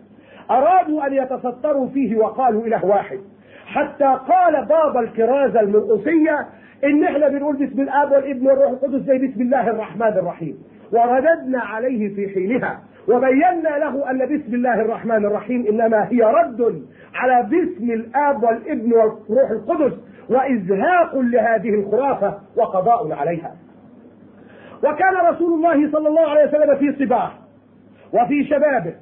أرادوا 0.51 1.07
أن 1.07 1.13
يتستروا 1.13 1.89
فيه 1.89 2.17
وقالوا 2.17 2.67
إله 2.67 2.85
واحد. 2.85 3.19
حتى 3.67 4.05
قال 4.29 4.67
بابا 4.67 5.01
الكرازة 5.01 5.61
المرقسية 5.61 6.47
إن 6.85 7.05
إحنا 7.05 7.29
بنقول 7.29 7.57
بسم 7.67 7.81
الآب 7.81 8.13
والابن 8.13 8.47
والروح 8.47 8.71
القدس 8.71 9.01
زي 9.07 9.19
بسم 9.29 9.41
الله 9.43 9.71
الرحمن 9.71 10.09
الرحيم 10.09 10.59
ورددنا 10.93 11.61
عليه 11.61 12.15
في 12.15 12.29
حينها 12.35 12.81
وبينا 13.09 13.79
له 13.79 14.11
أن 14.11 14.19
بسم 14.19 14.55
الله 14.55 14.81
الرحمن 14.81 15.25
الرحيم 15.27 15.67
إنما 15.67 16.09
هي 16.11 16.23
رد 16.23 16.83
على 17.15 17.43
باسم 17.51 17.91
الآب 17.91 18.43
والابن 18.43 18.93
والروح 18.93 19.51
القدس 19.51 19.93
وإزهاق 20.31 21.17
لهذه 21.19 21.69
الخرافة 21.75 22.39
وقضاء 22.57 23.13
عليها. 23.13 23.57
وكان 24.85 25.15
رسول 25.35 25.53
الله 25.53 25.93
صلى 25.93 26.09
الله 26.09 26.29
عليه 26.31 26.49
وسلم 26.49 26.77
في 26.77 27.05
صباه 27.05 27.31
وفي 28.13 28.45
شبابه 28.45 28.95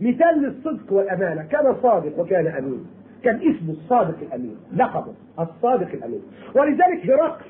مثال 0.00 0.42
للصدق 0.42 0.92
والأمانة، 0.92 1.42
كان 1.42 1.74
صادق 1.82 2.18
وكان 2.18 2.46
أمين. 2.46 2.86
كان 3.24 3.36
اسمه 3.36 3.70
الصادق 3.70 4.18
الأمين، 4.22 4.56
لقبه 4.76 5.14
الصادق 5.40 5.88
الأمين، 5.92 6.22
ولذلك 6.54 7.10
هرقل 7.10 7.44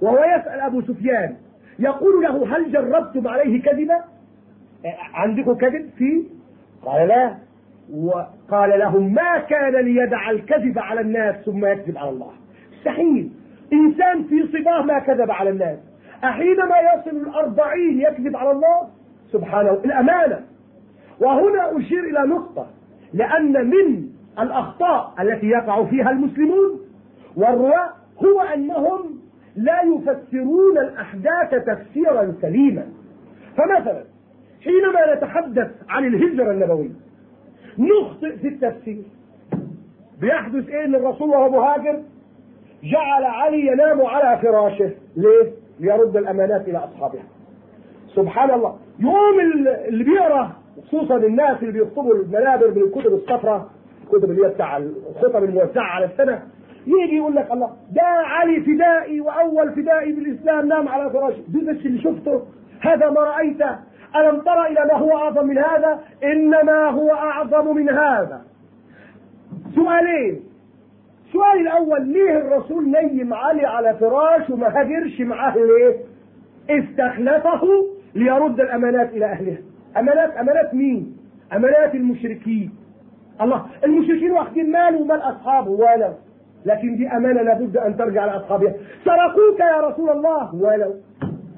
وهو 0.00 0.18
يسأل 0.18 0.60
أبو 0.60 0.80
سفيان 0.80 1.36
يقول 1.78 2.22
له 2.22 2.56
هل 2.56 2.72
جربتم 2.72 3.28
عليه 3.28 3.62
كذبا؟ 3.62 4.04
عندكم 5.14 5.54
كذب؟ 5.54 5.90
فيه؟ 5.98 6.22
قال 6.82 7.08
لا. 7.08 7.34
وقال 7.94 8.78
لهم 8.78 9.14
ما 9.14 9.38
كان 9.38 9.84
ليدع 9.84 10.30
الكذب 10.30 10.78
على 10.78 11.00
الناس 11.00 11.36
ثم 11.44 11.66
يكذب 11.66 11.98
على 11.98 12.10
الله. 12.10 12.32
مستحيل 12.72 13.30
إنسان 13.72 14.24
في 14.24 14.46
صباه 14.52 14.82
ما 14.82 14.98
كذب 14.98 15.30
على 15.30 15.50
الناس. 15.50 15.78
أحينما 16.24 16.74
يصل 16.94 17.16
الأربعين 17.16 18.00
يكذب 18.00 18.36
على 18.36 18.50
الله 18.50 18.88
سبحانه 19.32 19.70
الأمانة. 19.70 20.40
وهنا 21.20 21.78
أشير 21.78 22.04
إلى 22.04 22.28
نقطة 22.28 22.66
لأن 23.14 23.66
من 23.66 24.13
الأخطاء 24.38 25.14
التي 25.20 25.46
يقع 25.46 25.84
فيها 25.84 26.10
المسلمون 26.10 26.80
والرواة 27.36 27.90
هو 28.24 28.40
أنهم 28.40 29.18
لا 29.56 29.80
يفسرون 29.82 30.78
الأحداث 30.78 31.50
تفسيرا 31.66 32.34
سليما. 32.42 32.86
فمثلا 33.56 34.04
حينما 34.64 35.14
نتحدث 35.14 35.70
عن 35.88 36.04
الهجرة 36.04 36.50
النبوية 36.50 36.90
نخطئ 37.78 38.36
في 38.36 38.48
التفسير. 38.48 39.02
بيحدث 40.20 40.68
إيه 40.68 40.84
ان 40.84 40.94
الرسول 40.94 41.28
وهو 41.28 41.50
مهاجر؟ 41.50 42.02
جعل 42.84 43.24
علي 43.24 43.66
ينام 43.66 44.02
على 44.02 44.38
فراشه. 44.38 44.90
ليه؟ 45.16 45.52
ليرد 45.80 46.16
الأمانات 46.16 46.68
إلى 46.68 46.78
اصحابها 46.78 47.22
سبحان 48.14 48.50
الله. 48.50 48.76
يوم 48.98 49.40
اللي 49.88 50.04
بيقرا 50.04 50.52
خصوصا 50.86 51.16
الناس 51.16 51.62
اللي 51.62 51.72
بيكتبوا 51.72 52.14
المنابر 52.14 52.70
من 52.70 52.82
الكتب 52.82 53.12
الصفراء 53.12 53.68
الكتب 54.14 54.30
اللي 54.30 54.44
هي 54.46 54.48
بتاع 54.48 54.76
الخطب 54.76 55.44
الموزعه 55.44 55.82
على 55.84 56.04
السنة 56.04 56.42
يجي 56.86 57.16
يقول 57.16 57.34
لك 57.36 57.50
الله 57.52 57.70
ده 57.92 58.02
علي 58.02 58.60
فدائي 58.60 59.20
وأول 59.20 59.72
فدائي 59.72 60.12
بالإسلام 60.12 60.68
نام 60.68 60.88
على 60.88 61.10
فراشه. 61.10 61.42
بس 61.48 61.86
اللي 61.86 62.02
شفته 62.02 62.42
هذا 62.80 63.10
ما 63.10 63.20
رايته 63.20 63.78
ألم 64.16 64.40
ترى 64.40 64.66
إلى 64.66 64.84
ما 64.92 64.94
هو 64.94 65.16
أعظم 65.16 65.46
من 65.46 65.58
هذا؟ 65.58 66.00
إنما 66.24 66.88
هو 66.90 67.10
أعظم 67.10 67.76
من 67.76 67.88
هذا. 67.90 68.42
سؤالين. 69.74 70.40
السؤال 71.26 71.60
الأول 71.60 72.06
ليه 72.08 72.38
الرسول 72.38 72.84
نيم 72.90 73.34
علي 73.34 73.66
على 73.66 73.94
فراش 73.94 74.50
وما 74.50 74.80
هاجرش 74.80 75.20
معاه 75.20 75.54
ليه؟ 75.56 75.96
استخلفه 76.70 77.62
ليرد 78.14 78.60
الأمانات 78.60 79.12
إلى 79.12 79.24
أهلها. 79.24 79.58
أمانات 79.96 80.36
أمانات 80.36 80.74
مين؟ 80.74 81.16
أمانات 81.52 81.94
المشركين. 81.94 82.70
الله 83.40 83.66
المشركين 83.84 84.32
واخدين 84.32 84.72
ماله 84.72 85.00
ومال 85.00 85.20
أصحابه 85.20 85.70
ولو. 85.70 86.12
لكن 86.66 86.96
دي 86.96 87.08
أمانة 87.08 87.42
لابد 87.42 87.76
أن 87.76 87.96
ترجع 87.96 88.24
لأصحابها. 88.24 88.74
سرقوك 89.04 89.60
يا 89.60 89.88
رسول 89.88 90.10
الله 90.10 90.54
ولو. 90.54 90.94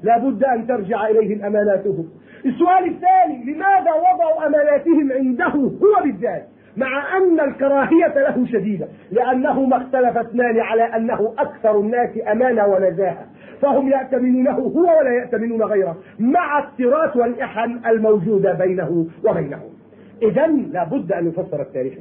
لابد 0.03 0.43
أن 0.43 0.67
ترجع 0.67 1.07
إليهم 1.07 1.45
أماناتهم. 1.45 2.09
السؤال 2.45 2.85
الثاني 2.85 3.53
لماذا 3.53 3.91
وضعوا 3.91 4.47
أماناتهم 4.47 5.11
عنده 5.11 5.53
هو 5.55 6.03
بالذات 6.03 6.47
مع 6.77 7.17
أن 7.17 7.39
الكراهية 7.39 8.13
له 8.15 8.45
شديدة؟ 8.45 8.87
لأنهما 9.11 9.77
اختلف 9.77 10.17
اثنان 10.17 10.59
على 10.59 10.83
أنه 10.83 11.33
أكثر 11.39 11.79
الناس 11.79 12.09
أمانة 12.31 12.65
ونزاهة. 12.65 13.25
فهم 13.61 13.87
يأتمنونه 13.87 14.51
هو 14.51 14.99
ولا 14.99 15.11
يأتمنون 15.11 15.63
غيره 15.63 15.97
مع 16.19 16.59
التراث 16.59 17.17
والإحن 17.17 17.79
الموجودة 17.87 18.53
بينه 18.53 19.07
وبينهم. 19.25 19.76
إذا 20.21 20.47
لابد 20.47 21.11
أن 21.11 21.27
يفسر 21.27 21.61
التاريخ 21.61 21.93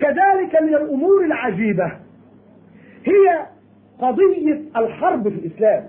كذلك 0.00 0.62
من 0.62 0.74
الأمور 0.74 1.24
العجيبة 1.24 1.92
هي 3.04 3.46
قضية 3.98 4.60
الحرب 4.76 5.28
في 5.28 5.34
الإسلام. 5.34 5.86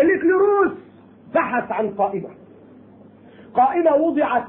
الإكليروس 0.00 0.72
بحث 1.34 1.72
عن 1.72 1.90
قائمة. 1.90 2.28
قائمة 3.54 3.94
وضعت 3.94 4.44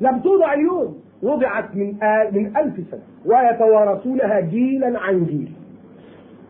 لم 0.00 0.20
توضع 0.20 0.52
اليوم 0.54 1.02
وضعت 1.22 1.76
من 1.76 2.02
آل 2.02 2.34
من 2.34 2.56
ألف 2.56 2.74
سنة 2.90 3.02
ويتوارثونها 3.24 4.40
جيلا 4.40 5.00
عن 5.00 5.24
جيل. 5.26 5.52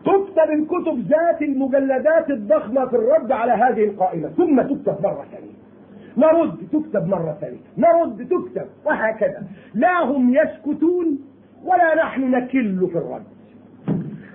تكتب 0.05 0.51
الكتب 0.51 1.07
ذات 1.09 1.41
المجلدات 1.41 2.29
الضخمة 2.29 2.85
في 2.85 2.95
الرد 2.95 3.31
على 3.31 3.51
هذه 3.51 3.83
القائمة. 3.83 4.29
ثم 4.29 4.61
تكتب 4.61 5.03
مرة 5.03 5.25
ثانية. 5.31 5.61
نرد 6.17 6.57
تكتب 6.71 7.07
مرة 7.07 7.37
ثانية. 7.41 7.59
نرد 7.77 8.27
تكتب. 8.27 8.67
وهكذا. 8.85 9.43
لا 9.73 10.03
هم 10.03 10.33
يسكتون 10.33 11.19
ولا 11.63 11.95
نحن 11.95 12.31
نكل 12.31 12.87
في 12.87 12.97
الرد. 12.97 13.23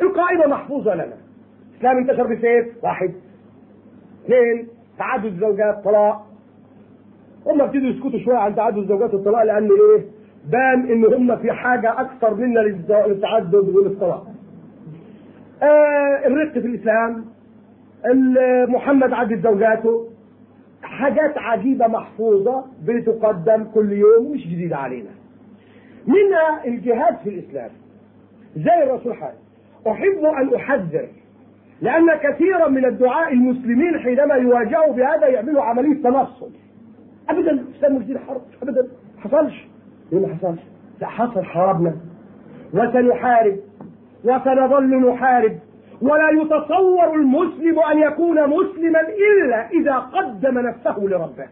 القائمة 0.02 0.46
محفوظة 0.46 0.94
لنا. 0.94 1.16
الاسلام 1.72 1.96
انتشر 1.96 2.26
بسيف. 2.26 2.84
واحد. 2.84 3.12
اثنين. 4.24 4.68
تعدد 4.98 5.24
الزوجات 5.24 5.84
طلاق. 5.84 6.26
هم 7.46 7.60
ابتدوا 7.60 7.88
يسكتوا 7.88 8.18
شوية 8.18 8.36
عن 8.36 8.54
تعدد 8.54 8.78
الزوجات 8.78 9.14
والطلاق 9.14 9.42
لأن 9.42 9.64
إيه؟ 9.70 10.04
بان 10.50 10.90
إن 10.90 11.14
هم 11.14 11.36
في 11.36 11.52
حاجة 11.52 12.00
أكثر 12.00 12.34
منا 12.34 12.60
للتعدد 12.60 13.54
والطلاق. 13.54 14.26
آه 15.62 16.26
الرق 16.26 16.52
في 16.52 16.66
الإسلام 16.66 17.24
محمد 18.68 19.12
عدد 19.12 19.42
زوجاته 19.42 20.08
حاجات 20.82 21.38
عجيبة 21.38 21.86
محفوظة 21.86 22.64
بتقدم 22.84 23.64
كل 23.74 23.92
يوم 23.92 24.32
مش 24.32 24.46
جديدة 24.46 24.76
علينا. 24.76 25.10
منها 26.06 26.64
الجهاد 26.64 27.16
في 27.24 27.28
الإسلام 27.30 27.70
زي 28.56 28.82
الرسول 28.82 29.14
حال 29.14 29.32
أحب 29.88 30.24
أن 30.24 30.54
أحذر 30.54 31.08
لأن 31.80 32.14
كثيرا 32.14 32.68
من 32.68 32.84
الدعاء 32.84 33.32
المسلمين 33.32 33.98
حينما 33.98 34.34
يواجهوا 34.34 34.92
بهذا 34.92 35.26
يعملوا 35.26 35.62
عملية 35.62 36.02
تنصل 36.02 36.50
أبدا 37.28 37.50
الإسلام 37.50 37.96
مش 37.96 38.10
الحرب 38.10 38.42
أبدا 38.62 38.88
حصلش؟ 39.18 39.66
ليه 40.12 40.26
ما 40.26 40.34
حصلش؟ 40.34 40.60
لا 41.00 41.06
حصل 41.06 41.44
حاربنا. 41.44 41.96
وسنحارب. 42.74 43.56
وسنظل 44.24 45.10
نحارب 45.10 45.58
ولا 46.02 46.30
يتصور 46.30 47.14
المسلم 47.14 47.80
أن 47.80 47.98
يكون 47.98 48.48
مسلما 48.48 49.00
إلا 49.00 49.70
إذا 49.70 49.96
قدم 49.96 50.58
نفسه 50.58 50.98
لربه. 50.98 51.46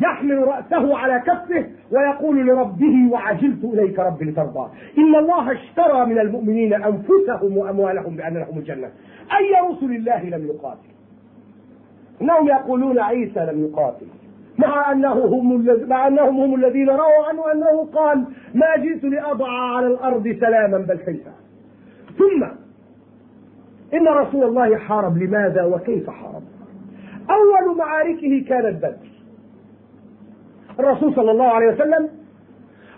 يحمل 0.00 0.48
رأسه 0.48 0.98
على 0.98 1.22
كفه 1.26 1.66
ويقول 1.90 2.46
لربه 2.46 3.12
وعجلت 3.12 3.64
إليك 3.64 3.98
ربي 3.98 4.24
لترضى. 4.24 4.70
إن 4.98 5.14
الله 5.14 5.52
اشترى 5.52 6.06
من 6.06 6.18
المؤمنين 6.18 6.74
أنفسهم 6.74 7.56
وأموالهم 7.56 8.16
بأن 8.16 8.34
لهم 8.34 8.58
الجنة. 8.58 8.88
أي 9.38 9.70
رسل 9.70 9.92
الله 9.92 10.22
لم 10.22 10.46
يقاتل؟ 10.46 10.88
إنهم 12.22 12.48
يقولون 12.48 12.98
عيسى 12.98 13.40
لم 13.40 13.64
يقاتل. 13.64 14.06
مع 14.58 14.92
أنه 14.92 15.12
هم 15.12 15.66
مع 15.88 16.06
أنهم 16.06 16.40
هم 16.40 16.54
الذين 16.54 16.88
رووا 16.88 17.26
عنه 17.28 17.52
أنه 17.52 17.88
قال 17.94 18.24
ما 18.54 18.76
جئت 18.76 19.04
لأضع 19.04 19.48
على 19.48 19.86
الأرض 19.86 20.36
سلاما 20.40 20.78
بل 20.78 20.98
سيفا 20.98 21.32
ثم 22.18 22.44
إن 23.94 24.08
رسول 24.08 24.44
الله 24.44 24.76
حارب 24.76 25.18
لماذا 25.18 25.64
وكيف 25.64 26.10
حارب؟ 26.10 26.42
أول 27.30 27.76
معاركه 27.76 28.44
كانت 28.48 28.76
بدر 28.76 29.08
الرسول 30.80 31.14
صلى 31.14 31.30
الله 31.30 31.46
عليه 31.46 31.66
وسلم 31.66 32.08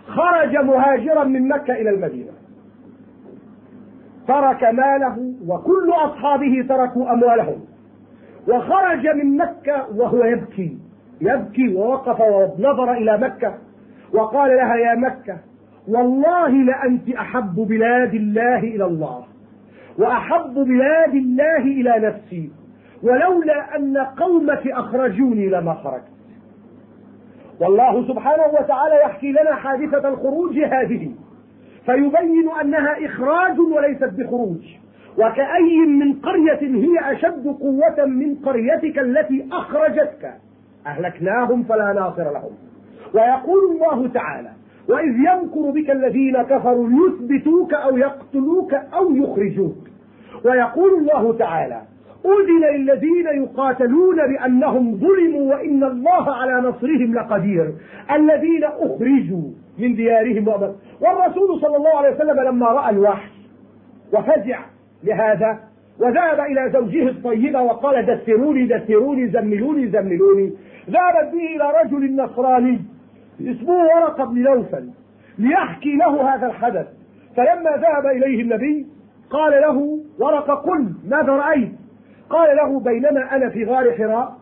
خرج 0.07 0.57
مهاجرا 0.57 1.23
من 1.23 1.47
مكة 1.47 1.73
إلى 1.73 1.89
المدينة. 1.89 2.31
ترك 4.27 4.63
ماله 4.63 5.33
وكل 5.47 5.91
أصحابه 5.91 6.65
تركوا 6.69 7.13
أموالهم. 7.13 7.65
وخرج 8.47 9.07
من 9.07 9.37
مكة 9.37 9.87
وهو 9.95 10.23
يبكي. 10.23 10.77
يبكي 11.21 11.75
ووقف 11.75 12.21
ونظر 12.21 12.91
إلى 12.91 13.17
مكة 13.17 13.57
وقال 14.13 14.51
لها 14.51 14.75
يا 14.75 14.95
مكة 14.95 15.37
والله 15.87 16.49
لأنت 16.49 17.09
أحب 17.09 17.55
بلاد 17.55 18.13
الله 18.13 18.59
إلى 18.59 18.85
الله 18.85 19.23
وأحب 19.99 20.53
بلاد 20.53 21.13
الله 21.15 21.57
إلى 21.57 22.07
نفسي 22.07 22.51
ولولا 23.03 23.75
أن 23.75 23.97
قومك 23.97 24.67
أخرجوني 24.67 25.49
لما 25.49 25.73
خرجت. 25.73 26.03
والله 27.61 28.07
سبحانه 28.07 28.43
وتعالى 28.43 28.95
يحكي 29.05 29.31
لنا 29.31 29.55
حادثة 29.55 30.09
الخروج 30.09 30.59
هذه 30.59 31.11
فيبين 31.85 32.49
أنها 32.61 33.05
إخراج 33.05 33.59
وليست 33.59 34.13
بخروج 34.13 34.75
وكأي 35.17 35.77
من 35.87 36.13
قرية 36.13 36.61
هي 36.61 37.13
أشد 37.13 37.47
قوة 37.47 38.05
من 38.05 38.35
قريتك 38.35 38.99
التي 38.99 39.47
أخرجتك 39.51 40.33
أهلكناهم 40.87 41.63
فلا 41.63 41.93
ناصر 41.93 42.33
لهم. 42.33 42.51
ويقول 43.13 43.59
الله 43.71 44.07
تعالى 44.07 44.49
وإذ 44.89 45.15
يمكر 45.15 45.69
بك 45.69 45.91
الذين 45.91 46.41
كفروا 46.41 46.89
يثبتوك 46.89 47.73
أو 47.73 47.97
يقتلوك 47.97 48.73
أو 48.73 49.15
يخرجوك. 49.15 49.77
ويقول 50.45 50.93
الله 50.99 51.37
تعالى 51.37 51.81
أذن 52.25 52.75
للذين 52.75 53.43
يقاتلون 53.43 54.17
بأنهم 54.27 54.97
ظلموا 54.97 55.55
وإن 55.55 55.83
الله 55.83 56.35
على 56.35 56.69
نصرهم 56.69 57.13
لقدير. 57.13 57.73
الذين 58.11 58.63
أخرجوا 58.63 59.49
من 59.79 59.95
ديارهم 59.95 60.47
وأبد 60.47 60.75
والرسول 61.01 61.61
صلى 61.61 61.77
الله 61.77 61.97
عليه 61.97 62.15
وسلم 62.15 62.39
لما 62.39 62.67
رأى 62.67 62.89
الوحي 62.89 63.29
وفزع 64.13 64.59
لهذا 65.03 65.59
وذهب 65.99 66.39
إلى 66.39 66.69
زوجه 66.73 67.09
الطيبة 67.09 67.61
وقال 67.61 68.05
دثروني 68.05 68.65
دثروني 68.67 69.27
زملوني 69.27 69.87
زملوني. 69.87 70.53
ذهبت 70.89 71.33
به 71.33 71.55
إلى 71.55 71.73
رجل 71.83 72.15
نصراني 72.15 72.79
اسمه 73.41 73.73
ورقة 73.73 74.25
بن 74.25 74.43
نوفل 74.43 74.89
ليحكي 75.37 75.95
له 75.95 76.35
هذا 76.35 76.47
الحدث. 76.47 76.87
فلما 77.37 77.71
ذهب 77.71 78.05
إليه 78.05 78.41
النبي 78.41 78.87
قال 79.29 79.51
له 79.61 79.99
ورقة 80.19 80.53
قل 80.53 80.93
ماذا 81.07 81.31
رأيت؟ 81.31 81.71
قال 82.29 82.57
له 82.57 82.79
بينما 82.79 83.35
أنا 83.35 83.49
في 83.49 83.65
غار 83.65 83.91
حراء. 83.97 84.38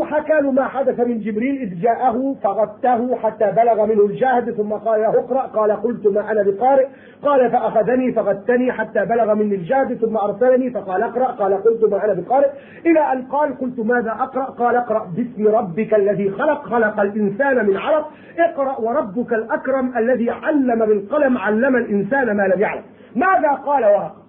وحكى 0.00 0.32
له 0.32 0.50
ما 0.50 0.64
حدث 0.64 1.00
من 1.00 1.20
جبريل 1.20 1.62
إذ 1.62 1.80
جاءه 1.80 2.36
فغته 2.42 3.16
حتى 3.16 3.50
بلغ 3.50 3.86
منه 3.86 4.04
الجهد 4.04 4.50
ثم 4.50 4.72
قال 4.72 5.00
له 5.00 5.08
اقرأ. 5.08 5.40
قال 5.40 5.72
قلت 5.72 6.06
ما 6.06 6.32
أنا 6.32 6.42
بقارئ. 6.42 6.86
قال 7.22 7.50
فأخذني 7.50 8.12
فغتني 8.12 8.72
حتى 8.72 9.04
بلغ 9.04 9.34
مني 9.34 9.54
الجهد 9.54 9.94
ثم 9.94 10.16
أرسلني 10.16 10.70
فقال 10.70 11.02
اقرأ. 11.02 11.24
قال 11.24 11.54
قلت 11.54 11.84
ما 11.84 12.04
أنا 12.04 12.12
بقارئ. 12.12 12.48
إلى 12.86 13.12
أن 13.12 13.22
قال 13.22 13.58
قلت 13.58 13.78
ماذا 13.78 14.10
أقرأ؟ 14.10 14.44
قال 14.44 14.76
اقرأ 14.76 15.06
باسم 15.16 15.48
ربك 15.48 15.94
الذي 15.94 16.30
خلق 16.30 16.62
خلق 16.62 17.00
الإنسان 17.00 17.66
من 17.66 17.76
علق 17.76 18.10
اقرأ 18.38 18.80
وربك 18.80 19.32
الأكرم 19.32 19.98
الذي 19.98 20.30
علم 20.30 20.86
بالقلم 20.86 21.38
علم 21.38 21.76
الإنسان 21.76 22.36
ما 22.36 22.42
لم 22.42 22.60
يعلم. 22.60 22.82
ماذا 23.16 23.52
قال 23.52 23.84
ورقة 23.84 24.26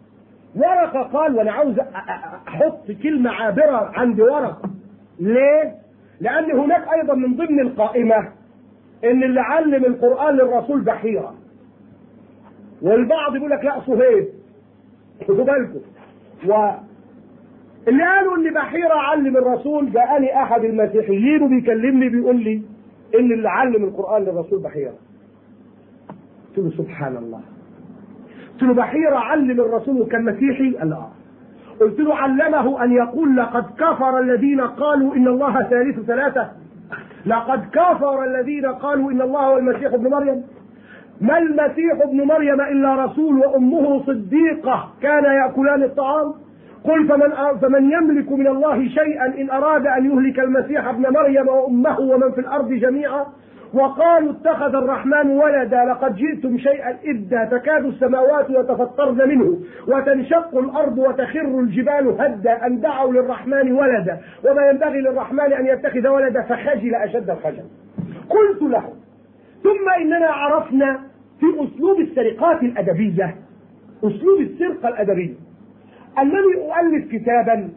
ورقة 0.55 1.03
قال 1.03 1.35
وأنا 1.35 1.51
عاوز 1.51 1.79
أحط 2.47 2.91
كلمة 3.03 3.31
عابرة 3.31 3.91
عند 3.95 4.21
ورقة 4.21 4.76
ليه؟ 5.19 5.75
لأن 6.21 6.51
هناك 6.51 6.87
أيضا 6.93 7.13
من 7.13 7.35
ضمن 7.35 7.59
القائمة 7.59 8.17
إن 9.03 9.23
اللي 9.23 9.41
علم 9.41 9.85
القرآن 9.85 10.35
للرسول 10.35 10.81
بحيرة. 10.81 11.35
والبعض 12.81 13.35
يقول 13.35 13.49
لك 13.49 13.63
لا 13.63 13.79
صهيب 13.79 14.27
خدوا 15.27 15.45
بالكم. 15.45 15.79
و 16.47 16.69
اللي 17.87 18.03
قالوا 18.03 18.37
إن 18.37 18.53
بحيرة 18.53 18.93
علم 18.93 19.37
الرسول 19.37 19.91
جاءني 19.91 20.41
أحد 20.43 20.63
المسيحيين 20.63 21.41
وبيكلمني 21.41 22.09
بيقول 22.09 22.35
لي 22.43 22.61
إن 23.19 23.31
اللي 23.31 23.49
علم 23.49 23.83
القرآن 23.83 24.23
للرسول 24.23 24.59
بحيرة. 24.59 24.93
قلت 26.49 26.65
له 26.65 26.71
سبحان 26.83 27.17
الله. 27.17 27.41
قلت 28.53 28.63
له 28.63 28.73
بحيرة 28.73 29.15
علم 29.15 29.61
الرسول 29.61 30.01
وكان 30.01 30.25
مسيحي؟ 30.25 30.77
قال 30.77 30.89
لا. 30.89 31.07
قلت 31.79 31.99
له 31.99 32.15
علمه 32.15 32.83
أن 32.83 32.91
يقول 32.91 33.37
لقد 33.37 33.65
كفر 33.79 34.19
الذين 34.19 34.61
قالوا 34.61 35.15
إن 35.15 35.27
الله 35.27 35.63
ثالث 35.63 35.99
ثلاثة. 35.99 36.47
لقد 37.25 37.61
كفر 37.73 38.23
الذين 38.23 38.65
قالوا 38.65 39.11
إن 39.11 39.21
الله 39.21 39.39
هو 39.39 39.57
المسيح 39.57 39.93
ابن 39.93 40.09
مريم. 40.11 40.43
ما 41.21 41.37
المسيح 41.37 42.01
ابن 42.03 42.21
مريم 42.21 42.61
إلا 42.61 43.05
رسول 43.05 43.37
وأمه 43.37 44.03
صديقة 44.05 44.89
كان 45.01 45.23
يأكلان 45.23 45.83
الطعام؟ 45.83 46.33
قل 46.83 47.07
فمن 47.07 47.57
فمن 47.61 47.91
يملك 47.91 48.31
من 48.31 48.47
الله 48.47 48.87
شيئا 48.87 49.25
إن 49.41 49.49
أراد 49.49 49.87
أن 49.87 50.11
يهلك 50.11 50.39
المسيح 50.39 50.87
ابن 50.87 51.13
مريم 51.13 51.47
وأمه 51.47 51.99
ومن 51.99 52.31
في 52.31 52.41
الأرض 52.41 52.71
جميعا؟ 52.73 53.25
وقالوا 53.73 54.31
اتخذ 54.31 54.75
الرحمن 54.75 55.29
ولدا 55.29 55.85
لقد 55.85 56.15
جئتم 56.15 56.57
شيئا 56.57 56.97
إدا 57.05 57.45
تكاد 57.45 57.85
السماوات 57.85 58.49
يتفطرن 58.49 59.29
منه 59.29 59.57
وتنشق 59.87 60.57
الأرض 60.57 60.97
وتخر 60.97 61.59
الجبال 61.59 62.07
هدا 62.19 62.65
أن 62.65 62.79
دعوا 62.81 63.13
للرحمن 63.13 63.71
ولدا 63.71 64.17
وما 64.45 64.69
ينبغي 64.69 65.01
للرحمن 65.01 65.53
أن 65.53 65.65
يتخذ 65.65 66.07
ولدا 66.07 66.41
فخجل 66.41 66.95
أشد 66.95 67.29
الخجل. 67.29 67.63
قلت 68.29 68.61
له 68.61 68.93
ثم 69.63 69.89
إننا 70.01 70.27
عرفنا 70.27 70.99
في 71.39 71.45
أسلوب 71.55 71.99
السرقات 71.99 72.63
الأدبية 72.63 73.35
أسلوب 74.03 74.39
السرقة 74.41 74.89
الأدبية. 74.89 75.33
أنني 76.19 76.55
أؤلف 76.55 77.11
كتابا 77.11 77.69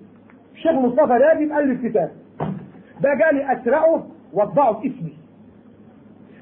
الشيخ 0.55 0.73
مصطفى 0.73 1.13
نادي 1.13 1.47
مؤلف 1.47 1.87
كتاب. 1.87 2.11
ده 3.03 3.15
جاني 3.15 3.53
أسرقه 3.53 4.07
واطبعه 4.33 4.73
باسمي 4.73 5.20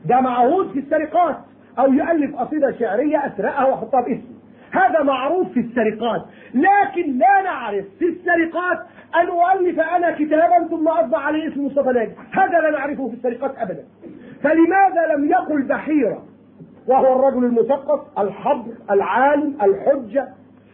ده 0.05 0.21
معهود 0.21 0.69
في 0.71 0.79
السرقات 0.79 1.37
أو 1.79 1.93
يؤلف 1.93 2.37
قصيدة 2.37 2.73
شعرية 2.79 3.27
أسرقها 3.27 3.65
وأحطها 3.65 4.01
باسمي 4.01 4.39
هذا 4.73 5.03
معروف 5.03 5.53
في 5.53 5.61
السرقات. 5.61 6.23
لكن 6.55 7.19
لا 7.19 7.43
نعرف 7.45 7.85
في 7.99 8.05
السرقات 8.05 8.79
أن 9.15 9.29
أؤلف 9.29 9.81
أنا 9.81 10.11
كتابا 10.11 10.69
ثم 10.71 10.89
اطبع 10.89 11.19
عليه 11.19 11.49
اسم 11.49 11.67
مصطفى 11.67 11.93
ناجي. 11.93 12.13
هذا 12.33 12.61
لا 12.61 12.71
نعرفه 12.71 13.09
في 13.09 13.15
السرقات 13.15 13.59
ابدا. 13.59 13.85
فلماذا 14.43 15.15
لم 15.17 15.25
يقل 15.25 15.63
بحيرة؟ 15.63 16.23
وهو 16.89 17.17
الرجل 17.17 17.45
المثقف 17.45 18.19
الحبر 18.19 18.73
العالم 18.91 19.57
الحجة. 19.63 20.29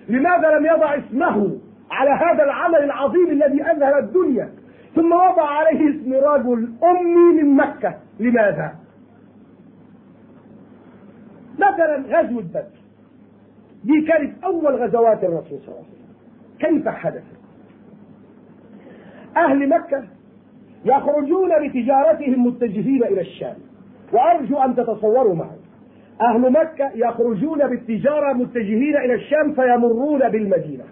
لماذا 0.08 0.58
لم 0.58 0.66
يضع 0.66 0.94
اسمه 0.94 1.58
على 1.90 2.10
هذا 2.10 2.44
العمل 2.44 2.84
العظيم 2.84 3.30
الذي 3.30 3.62
أذهل 3.62 3.98
الدنيا؟ 3.98 4.48
ثم 4.94 5.12
وضع 5.12 5.48
عليه 5.48 5.90
اسم 5.90 6.12
رجل 6.14 6.68
أمي 6.84 7.42
من 7.42 7.56
مكة. 7.56 7.94
لماذا؟ 8.20 8.72
مثلا 11.58 12.20
غزوة 12.20 12.42
بدر 12.42 12.64
دي 13.84 14.06
كانت 14.08 14.44
أول 14.44 14.74
غزوات 14.74 15.24
الرسول 15.24 15.58
صلى 15.58 15.68
الله 15.68 15.84
عليه 15.84 15.88
وسلم. 15.88 16.14
كيف 16.58 16.88
حدثت؟ 16.88 17.24
أهل 19.36 19.68
مكة 19.68 20.04
يخرجون 20.84 21.68
بتجارتهم 21.68 22.46
متجهين 22.46 23.04
إلى 23.04 23.20
الشام. 23.20 23.56
وأرجو 24.12 24.58
أن 24.58 24.76
تتصوروا 24.76 25.34
معي. 25.34 25.58
أهل 26.20 26.52
مكة 26.52 26.90
يخرجون 26.94 27.58
بالتجارة 27.58 28.32
متجهين 28.32 28.96
إلى 28.96 29.14
الشام 29.14 29.52
فيمرون 29.52 30.28
بالمدينة. 30.28 30.84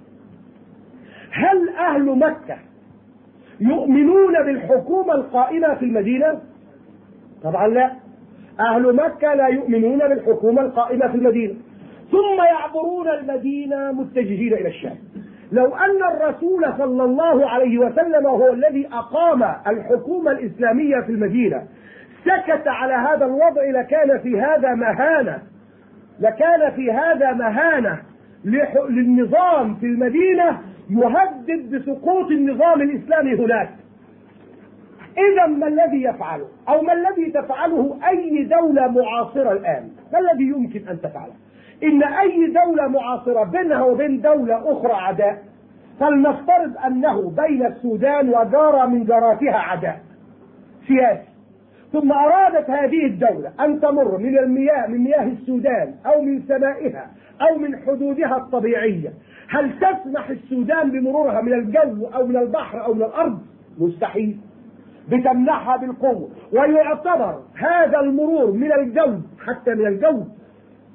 هل 1.30 1.68
أهل 1.68 2.18
مكة 2.18 2.58
يؤمنون 3.60 4.42
بالحكومة 4.44 5.14
القائمة 5.14 5.74
في 5.74 5.84
المدينة؟ 5.84 6.40
طبعا 7.42 7.68
لا. 7.68 8.01
أهل 8.62 8.96
مكة 8.96 9.34
لا 9.34 9.46
يؤمنون 9.46 9.98
بالحكومة 9.98 10.62
القائمة 10.62 11.08
في 11.08 11.14
المدينة. 11.14 11.54
ثم 12.10 12.42
يعبرون 12.44 13.08
المدينة 13.08 13.92
متجهين 13.92 14.52
إلى 14.52 14.68
الشام. 14.68 14.96
لو 15.52 15.74
أن 15.74 16.02
الرسول 16.14 16.74
صلى 16.78 17.04
الله 17.04 17.48
عليه 17.50 17.78
وسلم 17.78 18.26
هو 18.26 18.52
الذي 18.52 18.88
أقام 18.92 19.42
الحكومة 19.66 20.30
الإسلامية 20.30 21.00
في 21.00 21.12
المدينة 21.12 21.62
سكت 22.24 22.68
على 22.68 22.94
هذا 22.94 23.26
الوضع 23.26 23.80
لكان 23.80 24.18
في 24.18 24.40
هذا 24.40 24.74
مهانة 24.74 25.38
لكان 26.20 26.70
في 26.70 26.92
هذا 26.92 27.32
مهانة 27.32 27.98
للنظام 28.90 29.74
في 29.74 29.86
المدينة 29.86 30.60
يهدد 30.90 31.74
بسقوط 31.74 32.30
النظام 32.30 32.82
الإسلامي 32.82 33.34
هناك. 33.34 33.70
إذا 35.18 35.46
ما 35.46 35.66
الذي 35.66 36.02
يفعله؟ 36.02 36.46
أو 36.68 36.82
ما 36.82 36.92
الذي 36.92 37.30
تفعله 37.30 37.98
أي 38.08 38.44
دولة 38.44 38.86
معاصرة 38.88 39.52
الآن؟ 39.52 39.90
ما 40.12 40.18
الذي 40.18 40.44
يمكن 40.44 40.88
أن 40.88 41.00
تفعله؟ 41.00 41.32
إن 41.82 42.02
أي 42.02 42.46
دولة 42.46 42.88
معاصرة 42.88 43.44
بينها 43.44 43.82
وبين 43.82 44.20
دولة 44.20 44.72
أخرى 44.72 44.92
عداء 44.92 45.42
فلنفترض 46.00 46.76
أنه 46.86 47.30
بين 47.30 47.66
السودان 47.66 48.28
وجارة 48.28 48.86
من 48.86 49.04
جاراتها 49.04 49.56
عداء 49.56 50.00
سياسي. 50.88 51.32
ثم 51.92 52.12
أرادت 52.12 52.70
هذه 52.70 53.06
الدولة 53.06 53.52
أن 53.60 53.80
تمر 53.80 54.18
من 54.18 54.38
المياه 54.38 54.86
من 54.86 54.98
مياه 54.98 55.22
السودان 55.24 55.94
أو 56.06 56.22
من 56.22 56.42
سمائها 56.48 57.10
أو 57.40 57.58
من 57.58 57.76
حدودها 57.76 58.36
الطبيعية. 58.36 59.12
هل 59.48 59.70
تسمح 59.78 60.30
السودان 60.30 60.90
بمرورها 60.90 61.40
من 61.40 61.52
الجو 61.52 62.06
أو 62.06 62.26
من 62.26 62.36
البحر 62.36 62.84
أو 62.84 62.94
من 62.94 63.02
الأرض؟ 63.02 63.38
مستحيل. 63.78 64.38
بتمنحها 65.08 65.76
بالقوة. 65.76 66.28
ويعتبر 66.52 67.40
هذا 67.54 68.00
المرور 68.00 68.52
من 68.52 68.72
الجو 68.72 69.14
حتى 69.46 69.74
من 69.74 69.86
الجو 69.86 70.24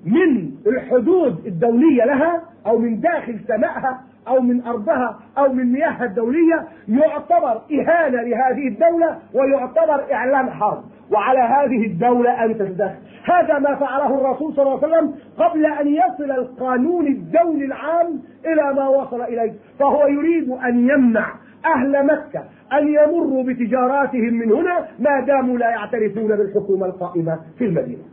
من 0.05 0.51
الحدود 0.67 1.45
الدولية 1.45 2.05
لها 2.05 2.41
أو 2.67 2.77
من 2.77 2.99
داخل 2.99 3.39
سمائها 3.47 4.01
أو 4.27 4.41
من 4.41 4.63
أرضها 4.63 5.19
أو 5.37 5.53
من 5.53 5.71
مياهها 5.71 6.05
الدولية. 6.05 6.67
يعتبر 6.87 7.61
إهانة 7.71 8.21
لهذه 8.21 8.67
الدولة 8.67 9.17
ويعتبر 9.33 10.13
إعلان 10.13 10.49
حرب. 10.49 10.83
وعلى 11.11 11.39
هذه 11.39 11.85
الدولة 11.85 12.45
أن 12.45 12.57
تتدخل 12.57 12.95
هذا 13.23 13.59
ما 13.59 13.75
فعله 13.75 14.15
الرسول 14.21 14.53
صلى 14.53 14.63
الله 14.63 14.79
عليه 14.83 14.87
وسلم 14.87 15.15
قبل 15.37 15.65
أن 15.65 15.87
يصل 15.87 16.31
القانون 16.31 17.07
الدولي 17.07 17.65
العام 17.65 18.21
إلى 18.45 18.73
ما 18.73 18.87
وصل 18.87 19.21
إليه. 19.21 19.53
فهو 19.79 20.07
يريد 20.07 20.49
أن 20.49 20.89
يمنع 20.89 21.33
أهل 21.75 22.06
مكة 22.06 22.43
أن 22.73 22.88
يمروا 22.88 23.43
بتجاراتهم 23.43 24.34
من 24.34 24.51
هنا 24.51 24.88
ما 24.99 25.19
داموا 25.27 25.58
لا 25.58 25.69
يعترفون 25.69 26.27
بالحكومة 26.27 26.86
القائمة 26.86 27.39
في 27.58 27.65
المدينة. 27.65 28.03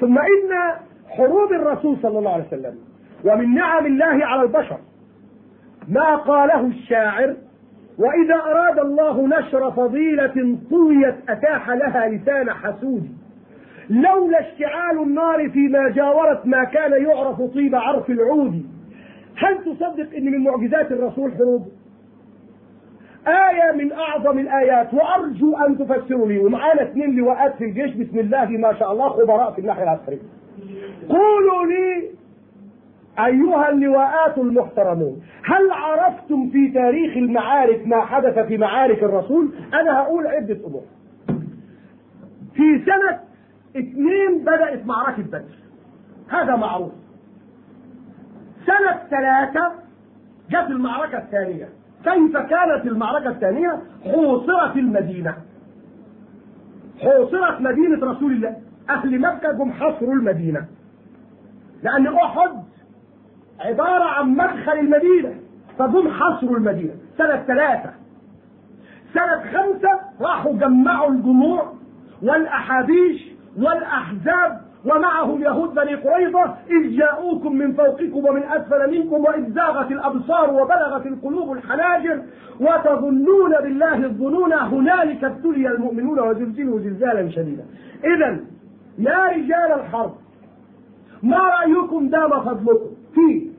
ثم 0.00 0.18
إن 0.18 0.72
حروب 1.08 1.52
الرسول 1.52 1.96
صلى 2.02 2.18
الله 2.18 2.32
عليه 2.32 2.46
وسلم 2.46 2.74
ومن 3.24 3.54
نعم 3.54 3.86
الله 3.86 4.26
على 4.26 4.42
البشر 4.42 4.78
ما 5.88 6.16
قاله 6.16 6.60
الشاعر 6.66 7.36
وإذا 7.98 8.34
أراد 8.34 8.78
الله 8.78 9.26
نشر 9.26 9.70
فضيلة 9.70 10.58
طويت 10.70 11.14
أتاح 11.28 11.70
لها 11.70 12.08
لسان 12.08 12.50
حسود 12.50 13.08
لولا 13.90 14.40
اشتعال 14.40 15.02
النار 15.02 15.50
فيما 15.50 15.88
جاورت 15.88 16.46
ما 16.46 16.64
كان 16.64 16.92
يعرف 17.04 17.42
طيب 17.42 17.74
عرف 17.74 18.10
العود. 18.10 18.66
هل 19.36 19.58
تصدق 19.64 20.16
إن 20.16 20.24
من 20.24 20.44
معجزات 20.44 20.92
الرسول 20.92 21.32
حروب؟ 21.32 21.68
آية 23.26 23.72
من 23.72 23.92
أعظم 23.92 24.38
الآيات 24.38 24.94
وأرجو 24.94 25.56
أن 25.56 25.78
تفسروا 25.78 26.28
لي 26.28 26.38
ومعانا 26.38 26.82
اثنين 26.82 27.16
لواءات 27.16 27.56
في 27.56 27.64
الجيش 27.64 27.94
بسم 27.94 28.18
الله 28.18 28.48
ما 28.48 28.72
شاء 28.74 28.92
الله 28.92 29.08
خبراء 29.08 29.52
في 29.52 29.58
الناحية 29.58 29.82
العسكرية. 29.82 30.18
قولوا 31.08 31.64
لي 31.66 32.10
أيها 33.18 33.70
اللواءات 33.70 34.38
المحترمون 34.38 35.22
هل 35.44 35.70
عرفتم 35.70 36.50
في 36.50 36.68
تاريخ 36.68 37.16
المعارك 37.16 37.86
ما 37.86 38.00
حدث 38.00 38.38
في 38.38 38.58
معارك 38.58 39.02
الرسول؟ 39.02 39.48
أنا 39.74 39.98
هقول 39.98 40.26
عدة 40.26 40.58
أمور. 40.66 40.82
في 42.54 42.84
سنة 42.84 43.20
اثنين 43.76 44.38
بدأت 44.42 44.86
معركة 44.86 45.22
بدر. 45.22 45.42
هذا 46.28 46.56
معروف. 46.56 46.92
سنة 48.66 48.98
ثلاثة 49.10 49.72
جت 50.50 50.70
المعركة 50.70 51.18
الثانية. 51.18 51.68
كيف 52.04 52.36
كانت 52.36 52.86
المعركة 52.86 53.28
الثانية؟ 53.28 53.82
حوصرت 54.04 54.76
المدينة. 54.76 55.34
حوصرت 57.00 57.60
مدينة 57.60 58.06
رسول 58.06 58.32
الله. 58.32 58.56
أهل 58.90 59.20
مكة 59.20 59.52
جم 59.52 59.72
حصروا 59.72 60.14
المدينة. 60.14 60.64
لأن 61.82 62.06
أحد 62.06 62.62
عبارة 63.60 64.04
عن 64.04 64.28
مدخل 64.28 64.72
المدينة 64.72 65.34
فجم 65.78 66.08
حصروا 66.08 66.56
المدينة. 66.56 66.94
سنة 67.18 67.42
ثلاثة. 67.42 67.90
سنة 69.14 69.42
خمسة 69.52 70.00
راحوا 70.20 70.52
جمعوا 70.52 71.10
الجموع 71.10 71.72
والأحابيش 72.22 73.28
والأحزاب 73.56 74.65
ومعهم 74.86 75.42
يهود 75.42 75.74
بني 75.74 75.94
قريظة 75.94 76.54
إذ 76.70 76.96
جاءوكم 76.96 77.56
من 77.56 77.72
فوقكم 77.72 78.26
ومن 78.26 78.42
أسفل 78.42 78.90
منكم 78.90 79.24
وإذ 79.24 79.52
زاغت 79.52 79.90
الأبصار 79.90 80.50
وبلغت 80.50 81.06
القلوب 81.06 81.52
الحناجر 81.52 82.22
وتظنون 82.60 83.50
بالله 83.62 83.96
الظنون 83.96 84.52
هنالك 84.52 85.24
ابتلي 85.24 85.68
المؤمنون 85.68 86.20
وزلزلوا 86.20 86.80
زلزالا 86.80 87.30
شديدا. 87.30 87.64
إذا 88.04 88.40
يا 88.98 89.26
رجال 89.26 89.80
الحرب 89.80 90.14
ما 91.22 91.38
رأيكم 91.38 92.08
دام 92.08 92.30
فضلكم؟ 92.40 92.90
في 93.14 93.50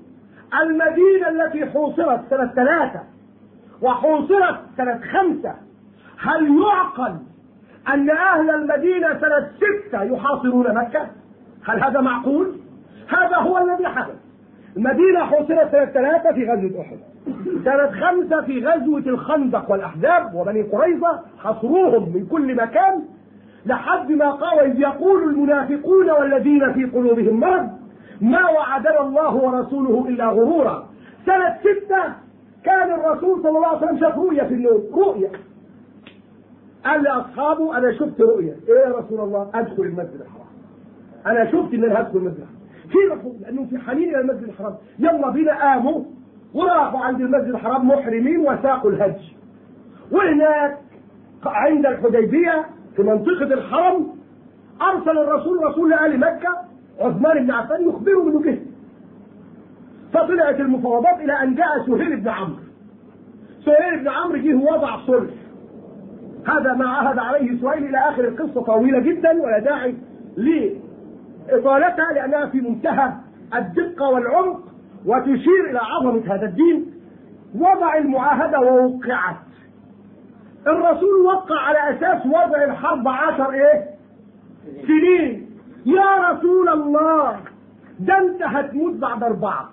المدينة 0.62 1.30
التي 1.30 1.66
حوصرت 1.66 2.22
سنة 2.30 2.48
ثلاثة 2.56 3.04
وحوصرت 3.82 4.60
سنة 4.78 5.02
خمسة 5.14 5.56
هل 6.20 6.62
يعقل 6.62 7.16
أن 7.94 8.10
أهل 8.10 8.50
المدينة 8.50 9.20
سنة 9.20 9.52
ستة 9.58 10.04
يحاصرون 10.04 10.76
مكة؟ 10.76 11.08
هل 11.68 11.84
هذا 11.84 12.02
معقول؟ 12.02 12.52
هذا 13.08 13.38
هو 13.38 13.58
الذي 13.58 13.88
حدث. 13.88 14.16
المدينة 14.78 15.20
حوصرت 15.20 15.72
سنة 15.72 15.86
ثلاثة 15.86 16.32
في 16.32 16.52
غزوة 16.52 16.82
أحد. 16.82 16.98
سنة 17.66 17.92
خمسة 17.92 18.42
في 18.42 18.66
غزوة 18.66 19.00
الخندق 19.00 19.72
والأحزاب 19.72 20.36
وبني 20.36 20.62
قريظة 20.62 21.20
حصروهم 21.38 22.14
من 22.16 22.26
كل 22.32 22.56
مكان 22.56 23.04
لحد 23.66 24.12
ما 24.12 24.32
قال 24.32 24.60
إذ 24.60 24.80
يقول 24.80 25.24
المنافقون 25.24 26.10
والذين 26.10 26.74
في 26.74 26.86
قلوبهم 26.86 27.40
مرض 27.40 27.70
ما 28.22 28.50
وعدنا 28.50 29.02
الله 29.02 29.36
ورسوله 29.36 30.06
إلا 30.10 30.26
غرورا. 30.28 30.88
سنة 31.26 31.58
ستة 31.60 32.04
كان 32.64 32.92
الرسول 32.92 33.44
صلى 33.44 33.58
الله 33.58 33.68
عليه 33.68 33.78
وسلم 33.78 34.00
شاف 34.00 34.18
رؤية 34.18 34.44
في 34.44 34.54
النوم 34.54 34.84
رؤية. 34.98 35.32
قال 36.86 37.04
لأصحابه 37.04 37.78
أنا 37.78 37.92
شفت 37.92 38.22
رؤيا 38.22 38.56
إيه 38.70 38.80
يا 38.80 38.98
رسول 38.98 39.20
الله؟ 39.20 39.50
أدخل 39.54 39.84
المسجد 39.84 40.22
الحرام. 40.22 40.37
أنا 41.28 41.52
شفت 41.52 41.74
ان 41.74 41.84
أنا 41.84 42.00
هدخل 42.02 42.18
المسجد 42.18 42.40
الحرام. 42.40 42.58
في 42.90 42.98
رسول 43.14 43.42
لأنه 43.42 43.66
في 43.66 43.78
حنين 43.78 44.10
إلى 44.10 44.20
المسجد 44.20 44.44
الحرام. 44.44 44.76
يلا 45.00 45.30
بينا 45.30 45.62
قاموا 45.62 46.04
وراحوا 46.54 47.00
عند 47.00 47.22
المسجد 47.22 47.50
الحرام 47.50 47.88
محرمين 47.88 48.40
وساقوا 48.40 48.92
الهج. 48.92 49.16
وهناك 50.12 50.78
عند 51.46 51.86
الحديبية 51.86 52.66
في 52.96 53.04
منطقة 53.04 53.54
الحرم 53.54 54.08
أرسل 54.82 55.18
الرسول 55.18 55.64
رسول 55.64 55.90
لاهل 55.90 56.20
مكة 56.20 56.50
عثمان 57.00 57.46
بن 57.46 57.52
عفان 57.52 57.90
يخبره 57.90 58.24
من 58.24 58.36
وجهه 58.36 58.58
فطلعت 60.14 60.60
المفاوضات 60.60 61.20
إلى 61.22 61.34
أن 61.34 61.56
جاء 61.56 61.86
سهيل 61.88 62.20
بن 62.20 62.28
عمرو. 62.28 62.60
سهيل 63.66 64.00
بن 64.00 64.08
عمرو 64.08 64.38
جه 64.38 64.56
وضع 64.56 64.98
صلح. 65.08 65.34
هذا 66.48 66.74
ما 66.74 66.90
عهد 66.90 67.20
عليه 67.20 67.62
سهيل 67.62 67.86
إلى 67.86 67.98
آخر 67.98 68.28
القصة 68.28 68.62
طويلة 68.62 69.00
جدا 69.00 69.42
ولا 69.44 69.60
داعي 69.60 69.96
لاطالتها 71.48 72.14
لأنها 72.14 72.46
في 72.46 72.62
منتهى 72.62 73.14
الدقة 73.56 74.10
والعمق 74.10 74.60
وتشير 75.06 75.70
إلى 75.70 75.80
عظمة 75.80 76.34
هذا 76.36 76.46
الدين. 76.46 76.94
وضع 77.56 77.98
المعاهدة 77.98 78.60
ووقعت. 78.60 79.36
الرسول 80.68 81.26
وقع 81.26 81.60
على 81.60 81.98
أساس 81.98 82.26
وضع 82.26 82.64
الحرب 82.64 83.08
عشر 83.08 83.52
إيه؟ 83.54 83.86
سنين. 84.88 85.50
يا 85.86 86.30
رسول 86.32 86.70
الله 86.70 87.40
ده 88.00 88.18
انت 88.18 88.44
هتموت 88.44 88.94
بعد 88.96 89.24
أربعة. 89.24 89.70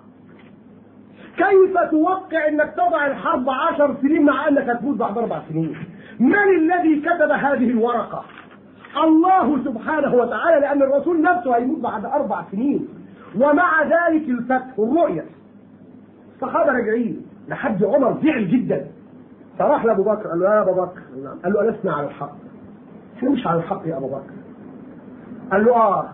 كيف 1.37 1.77
توقع 1.91 2.47
إنك 2.47 2.73
تضع 2.77 3.05
الحرب 3.07 3.49
عشر 3.49 3.95
سنين 4.01 4.25
مع 4.25 4.47
أنك 4.47 4.69
هتموت 4.69 4.97
بعد 4.97 5.17
أربع 5.17 5.41
سنين؟ 5.49 5.75
من 6.19 6.35
الذي 6.35 7.01
كتب 7.01 7.31
هذه 7.31 7.69
الورقة؟ 7.69 8.25
الله 9.03 9.63
سبحانه 9.63 10.15
وتعالى 10.15 10.59
لأن 10.59 10.81
الرسول 10.81 11.21
نفسه 11.21 11.55
هيموت 11.55 11.79
بعد 11.79 12.05
أربع 12.05 12.43
سنين 12.51 12.87
ومع 13.35 13.83
ذلك 13.83 14.29
الفتح 14.29 14.79
الرؤية 14.79 15.25
الصحابة 16.35 16.71
راجعين 16.71 17.21
لحد 17.47 17.83
عمر 17.83 18.17
زعل 18.23 18.47
جدا. 18.47 18.87
فراح 19.59 19.85
لأبو 19.85 20.03
بكر 20.03 20.27
قال 20.27 20.39
له 20.39 20.55
يا 20.55 20.61
أبو 20.61 20.71
بكر. 20.71 21.01
قال 21.43 21.53
له 21.53 21.69
ألسنا 21.69 21.93
على 21.93 22.07
الحق. 22.07 22.35
شو 23.19 23.29
مش 23.29 23.47
على 23.47 23.59
الحق 23.59 23.81
يا 23.85 23.97
أبو 23.97 24.07
بكر؟ 24.07 24.33
قال 25.51 25.65
له 25.65 25.75
آه. 25.75 26.09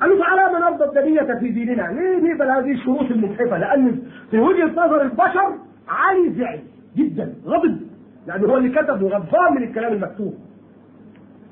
قال 0.00 0.10
له 0.10 0.24
تعالى 0.24 0.52
ما 0.52 0.70
نرضى 0.70 0.84
الدنية 0.84 1.38
في 1.40 1.48
ديننا. 1.48 1.82
ليه 1.82 2.32
نقبل 2.32 2.50
هذه 2.50 2.72
الشروط 2.72 3.10
المجحفة 3.10 3.58
لأن 3.58 4.02
في 4.30 4.38
وجهة 4.38 4.70
نظر 4.86 5.02
البشر 5.02 5.58
علي 5.88 6.32
زعل 6.32 6.60
جدا 6.96 7.34
غضب. 7.46 7.80
لأنه 8.26 8.48
هو 8.48 8.56
اللي 8.56 8.82
كتب 8.82 9.02
وغضبان 9.02 9.54
من 9.54 9.62
الكلام 9.62 9.92
المكتوب. 9.92 10.34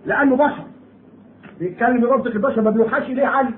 لأنه 0.07 0.37
بشر. 0.37 0.65
بيتكلم 1.59 2.01
بمنطق 2.01 2.31
البشر 2.31 2.63
ما 2.63 2.71
بيوحاش 2.71 3.03
إليه 3.03 3.27
علي. 3.27 3.55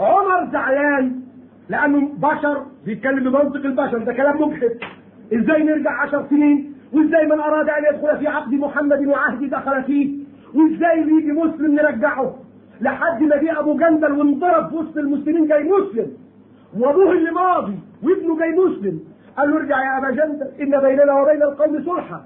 عمر 0.00 0.50
زعلان 0.52 1.20
لأنه 1.68 2.12
بشر 2.18 2.62
بيتكلم 2.84 3.30
بمنطق 3.30 3.64
البشر. 3.64 3.98
ده 3.98 4.12
كلام 4.12 4.42
مبحث 4.42 4.72
إزاي 5.34 5.62
نرجع 5.62 6.02
عشر 6.02 6.26
سنين؟ 6.30 6.74
وإزاي 6.92 7.26
من 7.26 7.40
أراد 7.40 7.68
أن 7.68 7.94
يدخل 7.94 8.18
في 8.18 8.28
عقد 8.28 8.52
محمد 8.52 9.06
وعهد 9.06 9.50
دخل 9.50 9.82
فيه؟ 9.82 10.14
وإزاي 10.54 11.00
يجي 11.00 11.32
مسلم 11.32 11.74
نرجعه؟ 11.74 12.34
لحد 12.80 13.22
ما 13.22 13.36
جه 13.36 13.60
أبو 13.60 13.76
جندل 13.76 14.12
وانضرب 14.12 14.68
في 14.68 14.76
وسط 14.76 14.96
المسلمين 14.96 15.46
جاي 15.46 15.64
مسلم. 15.64 16.06
وأبوه 16.78 17.12
اللي 17.12 17.30
ماضي 17.30 17.78
وابنه 18.02 18.38
جاي 18.38 18.50
مسلم. 18.50 19.00
قال 19.38 19.50
له 19.50 19.56
ارجع 19.56 19.84
يا 19.84 19.98
أبا 19.98 20.10
جندل 20.10 20.46
إن 20.60 20.80
بيننا 20.80 21.12
وبين 21.20 21.42
القوم 21.42 21.84
صلحا 21.84 22.24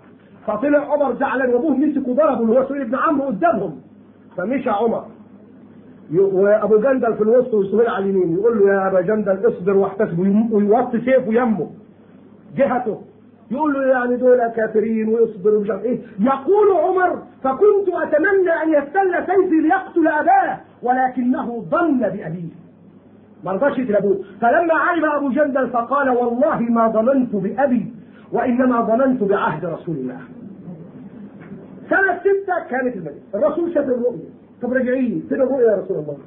فطلع 0.49 0.93
عمر 0.93 1.15
زعلان 1.15 1.51
وأبوه 1.55 1.77
مسك 1.77 2.09
وضربه 2.09 2.41
اللي 2.41 2.61
هو 2.61 2.69
سهيل 2.69 2.85
بن 2.85 2.95
عمرو 2.95 3.27
قدامهم. 3.27 3.81
فمشى 4.37 4.71
عمر. 4.71 5.05
وأبو 6.15 6.79
جندل 6.79 7.15
في 7.15 7.23
الوسط 7.23 7.55
وسهيل 7.55 7.89
على 7.89 8.05
اليمين 8.05 8.35
يقول 8.35 8.59
له 8.59 8.73
يا 8.73 8.89
أبا 8.89 9.01
جندل 9.01 9.49
اصبر 9.49 9.77
واحتسب 9.77 10.19
ويوطي 10.53 11.01
سيفه 11.01 11.33
يمه 11.33 11.71
جهته. 12.57 13.01
يقول 13.51 13.73
له 13.75 13.87
يعني 13.87 14.17
دول 14.17 14.49
كافرين 14.49 15.09
ويصبر 15.09 15.55
ومش 15.55 15.71
عارف 15.71 15.85
إيه. 15.85 15.99
يقول 16.21 16.69
عمر 16.85 17.23
فكنت 17.43 17.89
أتمنى 17.89 18.51
أن 18.63 18.69
يستل 18.69 19.27
سيفي 19.27 19.61
ليقتل 19.61 20.09
أباه 20.09 20.59
ولكنه 20.83 21.65
ظن 21.71 21.99
بأبيه. 22.01 22.53
ما 23.45 23.53
رضاش 23.53 23.79
يقتل 23.79 23.97
أبوه. 23.97 24.19
فلما 24.41 24.75
علم 24.75 25.05
أبو 25.05 25.29
جندل 25.29 25.69
فقال 25.69 26.11
والله 26.11 26.61
ما 26.61 26.89
ظننت 26.89 27.37
بأبي 27.37 27.93
وإنما 28.33 28.81
ظننت 28.81 29.23
بعهد 29.23 29.65
رسول 29.65 29.97
الله. 29.97 30.21
سنة 31.91 32.19
ستة 32.19 32.69
كانت 32.71 32.97
المدينة. 32.97 33.21
الرسول 33.35 33.75
شاف 33.75 33.85
الرؤية. 33.85 34.29
طب 34.63 34.73
راجعين 34.73 35.27
فين 35.29 35.43
الرؤية 35.43 35.71
يا 35.71 35.77
رسول 35.77 35.97
الله؟ 35.99 36.19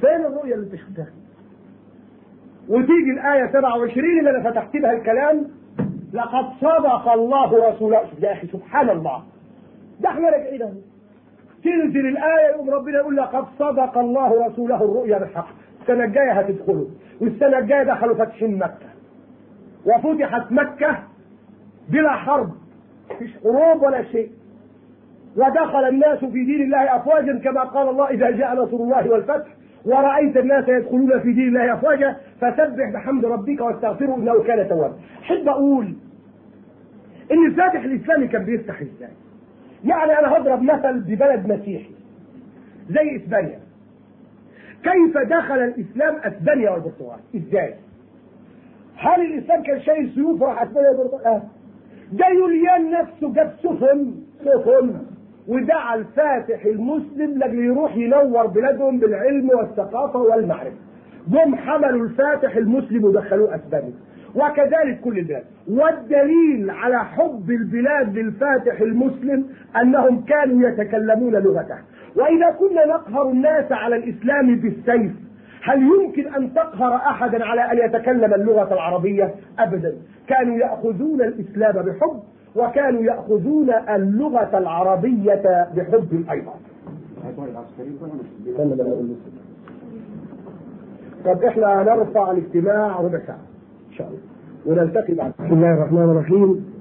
فين 0.00 0.26
الرؤية 0.26 0.54
اللي 0.54 0.66
انت 0.66 0.74
شفتها؟ 0.74 1.06
وتيجي 2.68 3.10
الآية 3.14 3.52
27 3.52 4.18
اللي 4.18 4.30
أنا 4.30 4.50
فتحت 4.50 4.76
بها 4.76 4.92
الكلام. 4.92 5.46
لقد 6.12 6.44
صدق 6.60 7.08
الله 7.08 7.70
رسوله. 7.70 8.00
يا 8.20 8.32
أخي 8.32 8.46
سبحان 8.46 8.90
الله. 8.90 9.22
ده 10.00 10.08
إحنا 10.08 10.30
راجعين 10.30 10.62
أهو. 10.62 10.70
تنزل 11.64 12.06
الآية 12.06 12.46
يقوم 12.50 12.70
ربنا 12.70 12.96
يقول 12.98 13.16
لقد 13.16 13.44
صدق 13.58 13.98
الله 13.98 14.46
رسوله. 14.46 14.76
الرؤيا 14.76 15.18
بالحق. 15.18 15.48
السنة 15.82 16.04
الجاية 16.04 16.32
هتدخلوا. 16.32 16.86
والسنة 17.20 17.58
الجاية 17.58 17.82
دخلوا 17.82 18.14
فتحين 18.14 18.58
مكة. 18.58 18.92
وفتحت 19.86 20.52
مكة 20.52 20.98
بلا 21.88 22.10
حرب. 22.10 22.50
مفيش 23.10 23.30
حروب 23.44 23.82
ولا 23.82 24.02
شيء. 24.02 24.30
ودخل 25.36 25.88
الناس 25.88 26.18
في 26.18 26.44
دين 26.44 26.62
الله 26.62 26.96
أفواجا 26.96 27.38
كما 27.38 27.60
قال 27.62 27.88
الله 27.88 28.10
إذا 28.10 28.30
جاء 28.30 28.54
نصر 28.54 28.76
الله 28.76 29.10
والفتح 29.10 29.46
ورأيت 29.84 30.36
الناس 30.36 30.68
يدخلون 30.68 31.20
في 31.20 31.32
دين 31.32 31.48
الله 31.48 31.74
أفواجا 31.74 32.16
فسبح 32.40 32.90
بحمد 32.94 33.24
ربك 33.24 33.60
واستغفره 33.60 34.14
إنه 34.16 34.42
كان 34.42 34.68
توابا. 34.68 34.94
أحب 35.22 35.48
أقول 35.48 35.94
إن 37.32 37.46
الفاتح 37.46 37.84
الإسلامي 37.84 38.28
كان 38.28 38.44
بيفتح 38.44 38.80
إزاي؟ 38.80 39.10
يعني 39.84 40.18
أنا 40.18 40.36
هضرب 40.36 40.62
مثل 40.62 41.00
ببلد 41.00 41.46
مسيحي 41.52 41.90
زي 42.90 43.16
إسبانيا. 43.16 43.58
كيف 44.82 45.18
دخل 45.18 45.58
الإسلام 45.58 46.16
أسبانيا 46.16 46.70
والبرتغال 46.70 47.18
إزاي 47.36 47.74
هل 48.96 49.20
الإسلام 49.20 49.62
كان 49.62 49.80
شايل 49.80 50.10
سيوف 50.14 50.42
راح 50.42 50.62
أسبانيا 50.62 50.90
والبرتغال 50.90 51.26
آه. 51.26 51.42
ده 52.12 52.26
يوليان 52.28 52.90
نفسه 52.90 53.32
جاب 53.32 53.52
سفن 53.62 54.14
سفن 54.44 54.94
ودعا 55.48 55.94
الفاتح 55.94 56.64
المسلم 56.64 57.38
لاجل 57.38 57.58
يروح 57.64 57.96
ينور 57.96 58.46
بلادهم 58.46 58.98
بالعلم 58.98 59.50
والثقافة 59.50 60.18
والمعرفة. 60.18 60.76
جم 61.28 61.54
حملوا 61.54 62.04
الفاتح 62.04 62.56
المسلم 62.56 63.04
ودخلوه 63.04 63.54
أسبانيا. 63.54 63.92
وكذلك 64.34 65.00
كل 65.04 65.18
البلاد. 65.18 65.44
والدليل 65.70 66.70
على 66.70 67.04
حب 67.04 67.50
البلاد 67.50 68.18
للفاتح 68.18 68.80
المسلم 68.80 69.44
أنهم 69.82 70.24
كانوا 70.24 70.68
يتكلمون 70.68 71.32
لغته 71.32 71.78
وإذا 72.16 72.50
كنا 72.58 72.86
نقهر 72.86 73.30
الناس 73.30 73.72
على 73.72 73.96
الإسلام 73.96 74.56
بالسيف 74.56 75.12
هل 75.64 75.82
يمكن 75.82 76.34
أن 76.34 76.54
تقهر 76.54 76.94
أحدا 76.94 77.44
على 77.44 77.60
أن 77.60 77.78
يتكلم 77.88 78.34
اللغة 78.34 78.74
العربية؟ 78.74 79.34
ابدا. 79.58 79.94
كانوا 80.28 80.56
يأخذون 80.56 81.22
الإسلام 81.22 81.72
بحب 81.72 82.22
وكانوا 82.56 83.02
يأخذون 83.02 83.70
اللغة 83.70 84.58
العربية 84.58 85.68
بحب 85.76 86.24
أيضا. 86.30 86.52
طب 91.24 91.42
إحنا 91.42 91.82
هنرفع 91.82 92.30
الاجتماع 92.30 93.00
ربع 93.00 93.18
ساعة. 93.26 93.38
إن 93.90 93.92
شاء 93.92 94.08
الله. 94.08 94.20
ونلتقي 94.66 95.14
بعد. 95.14 95.32
بسم 95.38 95.54
الله 95.54 95.74
الرحمن 95.74 96.02
الرحيم. 96.02 96.72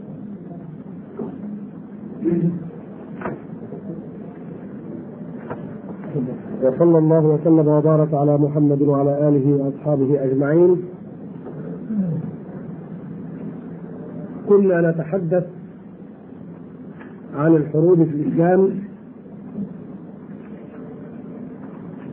وصلى 6.64 6.98
الله 6.98 7.26
وسلم 7.26 7.68
وبارك 7.68 8.14
على 8.14 8.38
محمد 8.38 8.82
وعلى 8.82 9.28
آله 9.28 9.54
وأصحابه 9.54 10.24
أجمعين. 10.24 10.82
كنا 14.50 14.92
نتحدث 14.92 15.61
عن 17.42 17.56
الحروب 17.56 18.04
في 18.04 18.10
الإسلام 18.10 18.70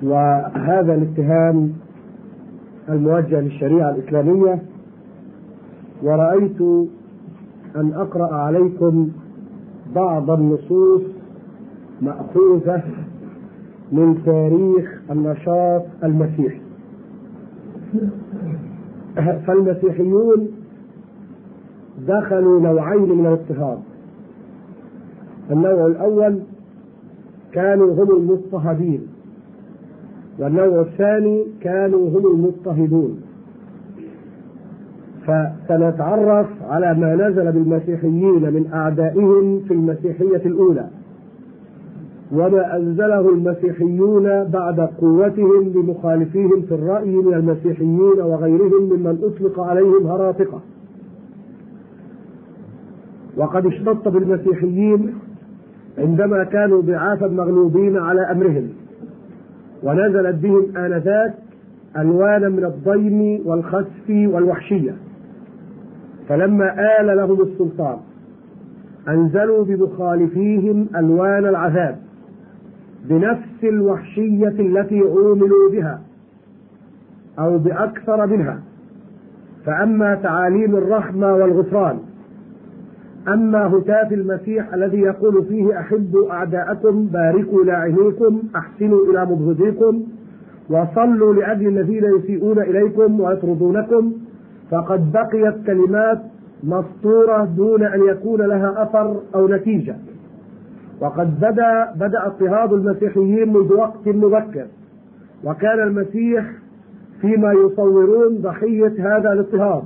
وهذا 0.02 0.94
الاتهام 0.94 1.72
الموجه 2.88 3.40
للشريعة 3.40 3.90
الإسلامية. 3.90 4.62
ورأيت 6.02 6.60
أن 7.76 7.92
أقرأ 7.94 8.34
عليكم 8.34 9.08
بعض 9.94 10.30
النصوص 10.30 11.02
مأخوذة 12.02 12.82
من 13.92 14.22
تاريخ 14.24 15.00
النشاط 15.10 15.82
المسيحي. 16.04 16.60
فالمسيحيون 19.46 20.48
دخلوا 22.08 22.60
نوعين 22.60 23.18
من 23.18 23.26
الاضطهاد 23.26 23.78
النوع 25.50 25.86
الأول 25.86 26.38
كانوا 27.52 27.94
هم 27.94 28.16
المضطهدين 28.16 29.06
والنوع 30.38 30.80
الثاني 30.80 31.44
كانوا 31.60 32.08
هم 32.08 32.26
المضطهدون. 32.26 33.20
فسنتعرف 35.28 36.46
على 36.62 36.94
ما 36.94 37.14
نزل 37.14 37.52
بالمسيحيين 37.52 38.52
من 38.54 38.70
أعدائهم 38.72 39.60
في 39.60 39.74
المسيحية 39.74 40.46
الأولى 40.46 40.88
وما 42.32 42.76
أنزله 42.76 43.28
المسيحيون 43.28 44.44
بعد 44.44 44.80
قوتهم 44.80 45.68
بمخالفيهم 45.68 46.62
في 46.62 46.74
الرأي 46.74 47.16
من 47.16 47.34
المسيحيين 47.34 48.20
وغيرهم 48.20 48.82
ممن 48.82 49.18
أطلق 49.22 49.60
عليهم 49.60 50.06
هراطقة 50.06 50.60
وقد 53.36 53.66
اشتط 53.66 54.08
بالمسيحيين 54.08 55.14
عندما 55.98 56.44
كانوا 56.44 56.82
ضعافا 56.82 57.26
مغلوبين 57.26 57.96
على 57.96 58.20
أمرهم 58.20 58.68
ونزلت 59.82 60.34
بهم 60.34 60.76
آنذاك 60.76 61.34
ألوانا 61.96 62.48
من 62.48 62.64
الضيم 62.64 63.40
والخسف 63.46 64.08
والوحشية. 64.08 64.94
فلما 66.28 67.00
آل 67.00 67.16
لهم 67.16 67.42
السلطان 67.42 67.96
أنزلوا 69.08 69.64
بمخالفيهم 69.64 70.86
ألوان 70.96 71.46
العذاب 71.46 71.98
بنفس 73.04 73.64
الوحشية 73.64 74.48
التي 74.48 75.00
عوملوا 75.00 75.70
بها 75.72 76.00
أو 77.38 77.58
بأكثر 77.58 78.26
منها. 78.26 78.60
فأما 79.66 80.14
تعاليم 80.14 80.76
الرحمة 80.76 81.34
والغفران 81.34 81.98
أما 83.28 83.66
هتاف 83.66 84.12
المسيح 84.12 84.74
الذي 84.74 85.00
يقول 85.00 85.44
فيه 85.44 85.80
أحبوا 85.80 86.32
أعداءكم 86.32 87.06
باركوا 87.06 87.64
لاعنيكم 87.64 88.42
أحسنوا 88.56 89.04
إلى 89.10 89.24
مبغضيكم 89.26 90.02
وصلوا 90.70 91.34
لأجل 91.34 91.68
الذين 91.68 92.04
يسيئون 92.04 92.58
إليكم 92.58 93.20
ويطردونكم 93.20 94.12
فقد 94.70 95.12
بقيت 95.12 95.54
كلمات 95.66 96.18
مسطورة 96.64 97.44
دون 97.44 97.82
أن 97.82 98.00
يكون 98.08 98.40
لها 98.42 98.82
أثر 98.82 99.20
أو 99.34 99.48
نتيجة. 99.48 99.96
وقد 101.00 101.40
بدا 101.40 101.92
بدأ 101.96 102.26
اضطهاد 102.26 102.72
المسيحيين 102.72 103.52
منذ 103.52 103.72
وقت 103.72 104.06
مبكر. 104.08 104.66
وكان 105.44 105.82
المسيح 105.82 106.44
فيما 107.20 107.52
يصورون 107.52 108.38
ضحية 108.38 108.92
هذا 108.98 109.32
الاضطهاد. 109.32 109.82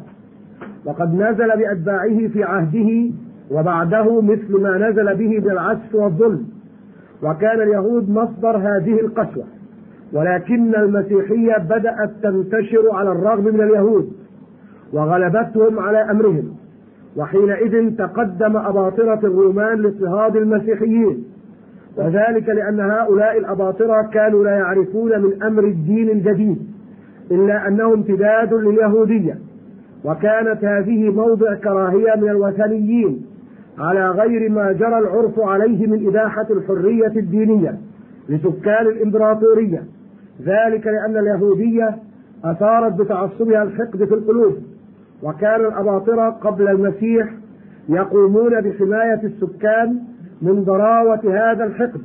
وقد 0.85 1.15
نزل 1.15 1.49
بأتباعه 1.59 2.29
في 2.29 2.45
عهده 2.45 3.11
وبعده 3.51 4.21
مثل 4.21 4.61
ما 4.61 4.79
نزل 4.89 5.17
به 5.17 5.41
بالعسف 5.41 5.95
والظلم. 5.95 6.47
وكان 7.23 7.61
اليهود 7.61 8.11
مصدر 8.11 8.57
هذه 8.57 9.01
القسوة. 9.01 9.45
ولكن 10.13 10.75
المسيحية 10.75 11.59
بدأت 11.59 12.11
تنتشر 12.23 12.91
على 12.93 13.13
الرغم 13.13 13.45
من 13.45 13.61
اليهود. 13.61 14.13
وغلبتهم 14.93 15.79
على 15.79 15.99
أمرهم. 15.99 16.57
وحينئذ 17.17 17.97
تقدم 17.97 18.57
أباطرة 18.57 19.21
الرومان 19.25 19.79
لاضطهاد 19.79 20.37
المسيحيين. 20.37 21.25
وذلك 21.97 22.49
لأن 22.49 22.81
هؤلاء 22.81 23.39
الأباطرة 23.39 24.03
كانوا 24.03 24.45
لا 24.45 24.51
يعرفون 24.51 25.23
من 25.23 25.43
أمر 25.43 25.65
الدين 25.65 26.11
الجديد. 26.11 26.59
إلا 27.31 27.69
أنه 27.69 27.95
امتداد 27.95 28.55
لليهودية. 28.55 29.39
وكانت 30.05 30.65
هذه 30.65 31.11
موضع 31.11 31.55
كراهية 31.55 32.15
من 32.17 32.29
الوثنيين. 32.29 33.32
على 33.79 34.11
غير 34.11 34.51
ما 34.51 34.73
جرى 34.73 34.99
العرف 34.99 35.41
عليه 35.41 35.87
من 35.87 36.07
إباحة 36.07 36.47
الحرية 36.51 37.13
الدينية 37.17 37.79
لسكان 38.29 38.87
الإمبراطورية. 38.87 39.85
ذلك 40.43 40.87
لأن 40.87 41.17
اليهودية 41.17 41.97
أثارت 42.45 42.93
بتعصبها 42.93 43.63
الحقد 43.63 44.05
في 44.05 44.15
القلوب 44.15 44.57
وكان 45.23 45.61
الأباطرة 45.61 46.31
قبل 46.31 46.69
المسيح 46.69 47.29
يقومون 47.89 48.61
بحماية 48.61 49.21
السكان 49.25 49.99
من 50.43 50.65
ضراوة 50.65 51.21
هذا 51.25 51.65
الحقد 51.65 52.01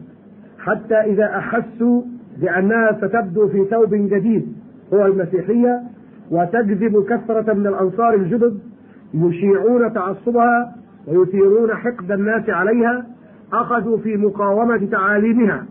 حتى 0.60 0.96
إذا 0.96 1.26
أحسوا 1.26 2.02
بأنها 2.42 2.98
ستبدو 3.02 3.48
في 3.48 3.66
ثوب 3.66 3.96
جديد 3.96 4.54
هو 4.94 5.06
المسيحية 5.06 5.82
وتجذب 6.32 7.06
كثرة 7.10 7.54
من 7.54 7.68
الأنصار 7.68 8.14
الجدد 8.14 8.60
يشيعون 9.14 9.94
تعصبها 9.94 10.76
ويثيرون 11.08 11.76
حقد 11.76 12.12
الناس 12.12 12.50
عليها 12.50 13.06
أخذوا 13.54 13.98
في 13.98 14.18
مقاومة 14.18 14.88
تعاليمها 14.92 15.66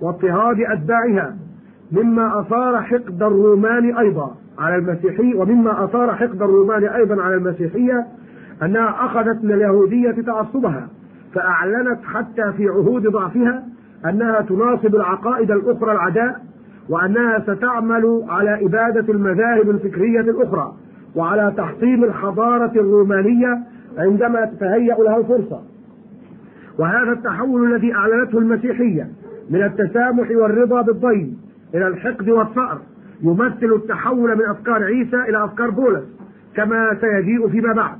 واضطهاد 0.00 0.60
أتباعها. 0.60 1.36
مما 1.92 2.40
أثار 2.40 2.82
حقد 2.82 3.22
الرومان 3.22 3.96
أيضا 3.96 4.34
على 4.58 4.76
المسيحي 4.76 5.34
ومما 5.34 5.84
أثار 5.84 6.14
حقد 6.14 6.42
الرومان 6.42 6.84
أيضا 6.84 7.22
على 7.22 7.34
المسيحية 7.34 8.06
أنها 8.62 9.04
أخذت 9.04 9.44
من 9.44 9.52
اليهودية 9.52 10.10
تعصبها 10.10 10.88
فأعلنت 11.34 11.98
حتى 12.04 12.52
في 12.56 12.68
عهود 12.68 13.06
ضعفها 13.06 13.64
أنها 14.06 14.40
تناصب 14.40 14.94
العقائد 14.94 15.50
الأخرى 15.50 15.92
العداء 15.92 16.40
وأنها 16.88 17.38
ستعمل 17.38 18.24
على 18.28 18.66
إبادة 18.66 19.12
المذاهب 19.12 19.70
الفكرية 19.70 20.20
الأخرى 20.20 20.72
وعلى 21.16 21.52
تحطيم 21.56 22.04
الحضارة 22.04 22.72
الرومانية 22.76 23.58
عندما 24.00 24.44
تتهيأ 24.44 24.94
لها 24.94 25.16
الفرصة. 25.16 25.62
وهذا 26.78 27.12
التحول 27.12 27.74
الذي 27.74 27.94
أعلنته 27.94 28.38
المسيحية 28.38 29.08
من 29.50 29.62
التسامح 29.62 30.30
والرضا 30.30 30.82
بالضيم 30.82 31.38
إلى 31.74 31.86
الحقد 31.88 32.28
والثأر 32.28 32.78
يمثل 33.22 33.72
التحول 33.74 34.36
من 34.36 34.44
أفكار 34.44 34.84
عيسى 34.84 35.16
إلى 35.16 35.44
أفكار 35.44 35.70
بولس 35.70 36.04
كما 36.56 36.96
سيجيء 37.00 37.48
فيما 37.48 37.72
بعد. 37.72 37.98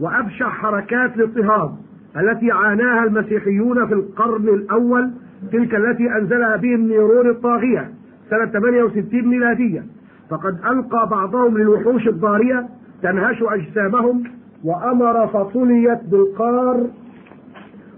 وأبشع 0.00 0.48
حركات 0.48 1.16
الاضطهاد 1.16 1.70
التي 2.16 2.50
عاناها 2.50 3.04
المسيحيون 3.04 3.86
في 3.86 3.94
القرن 3.94 4.48
الأول 4.48 5.10
تلك 5.52 5.74
التي 5.74 6.12
أنزلها 6.16 6.56
بهم 6.56 6.80
نيرون 6.80 7.30
الطاغية 7.30 7.90
سنة 8.30 8.46
68 8.46 9.28
ميلادية. 9.28 9.84
فقد 10.30 10.58
ألقى 10.70 11.08
بعضهم 11.10 11.58
للوحوش 11.58 12.08
الضارية 12.08 12.66
تنهش 13.02 13.42
أجسامهم 13.42 14.22
وأمر 14.64 15.26
فطليت 15.26 15.98
بالقار 16.10 16.86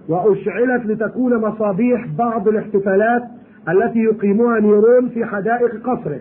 وأشعلت 0.09 0.87
لتكون 0.87 1.37
مصابيح 1.37 2.07
بعض 2.19 2.49
الاحتفالات 2.49 3.23
التي 3.69 3.99
يقيمها 3.99 4.61
نيرون 4.61 5.09
في 5.09 5.25
حدائق 5.25 5.83
قصره. 5.87 6.21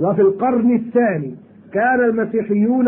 وفي 0.00 0.22
القرن 0.22 0.74
الثاني 0.74 1.34
كان 1.72 2.04
المسيحيون 2.04 2.86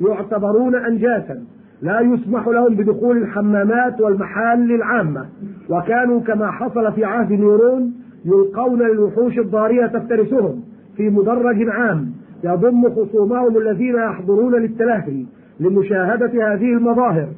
يعتبرون 0.00 0.74
أنجاسا 0.74 1.44
لا 1.82 2.00
يسمح 2.00 2.48
لهم 2.48 2.74
بدخول 2.74 3.16
الحمامات 3.16 4.00
والمحال 4.00 4.72
العامة. 4.72 5.26
وكانوا 5.70 6.20
كما 6.20 6.50
حصل 6.50 6.92
في 6.92 7.04
عهد 7.04 7.32
نيرون 7.32 7.92
يلقون 8.24 8.82
للوحوش 8.82 9.38
الضارية 9.38 9.86
تفترسهم 9.86 10.62
في 10.96 11.10
مدرج 11.10 11.68
عام 11.68 12.12
يضم 12.44 12.90
خصومهم 12.94 13.56
الذين 13.56 13.94
يحضرون 13.94 14.54
للتلهي. 14.54 15.24
لمشاهدة 15.60 16.54
هذه 16.54 16.72
المظاهر 16.72 17.28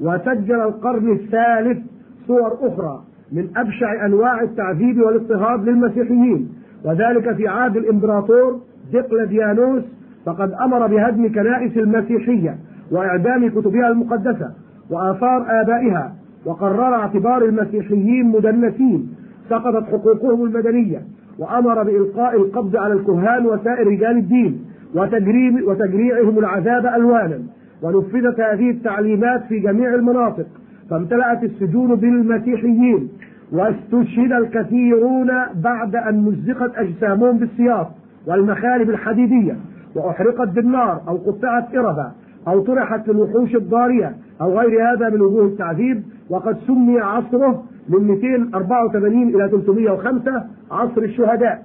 وسجل 0.00 0.60
القرن 0.60 1.12
الثالث 1.12 1.78
صور 2.26 2.58
أخرى 2.60 3.02
من 3.32 3.48
أبشع 3.56 4.06
أنواع 4.06 4.42
التعذيب 4.42 4.98
والاضطهاد 4.98 5.68
للمسيحيين. 5.68 6.48
وذلك 6.84 7.36
في 7.36 7.48
عهد 7.48 7.76
الإمبراطور 7.76 8.60
ديقلديانوس 8.92 9.82
فقد 10.26 10.52
أمر 10.52 10.86
بهدم 10.86 11.32
كنائس 11.32 11.76
المسيحية 11.76 12.58
وإعدام 12.90 13.48
كتبها 13.48 13.88
المقدسة 13.88 14.50
وآثار 14.90 15.46
آبائها 15.48 16.14
وقرر 16.46 16.94
اعتبار 16.94 17.44
المسيحيين 17.44 18.26
مدنسين 18.28 19.08
سقطت 19.50 19.84
حقوقهم 19.84 20.44
المدنية 20.44 21.02
وأمر 21.38 21.82
بإلقاء 21.82 22.36
القبض 22.36 22.76
على 22.76 22.92
الكهان 22.94 23.46
وسائر 23.46 23.86
رجال 23.86 24.16
الدين 24.16 24.64
وتجريم 24.94 25.68
وتجريعهم 25.68 26.38
العذاب 26.38 26.86
ألوانا. 26.86 27.38
ونفذت 27.84 28.40
هذه 28.40 28.70
التعليمات 28.70 29.44
في 29.48 29.58
جميع 29.58 29.94
المناطق 29.94 30.46
فامتلأت 30.90 31.44
السجون 31.44 31.94
بالمسيحيين 31.94 33.08
واستشهد 33.52 34.32
الكثيرون 34.32 35.30
بعد 35.54 35.96
أن 35.96 36.20
مزقت 36.20 36.76
أجسامهم 36.76 37.38
بالسياط 37.38 37.86
والمخالب 38.26 38.90
الحديدية 38.90 39.56
وأحرقت 39.94 40.48
بالنار 40.48 41.00
أو 41.08 41.16
قطعت 41.16 41.74
إربا 41.74 42.12
أو 42.48 42.60
طرحت 42.60 43.04
في 43.04 43.10
الوحوش 43.10 43.54
الضارية 43.54 44.16
أو 44.40 44.58
غير 44.58 44.92
هذا 44.92 45.08
من 45.08 45.20
وجوه 45.20 45.46
التعذيب 45.46 46.02
وقد 46.30 46.56
سمي 46.66 47.00
عصره 47.00 47.64
من 47.88 48.04
284 48.04 49.22
إلى 49.22 49.48
305 49.48 50.44
عصر 50.70 51.02
الشهداء. 51.02 51.62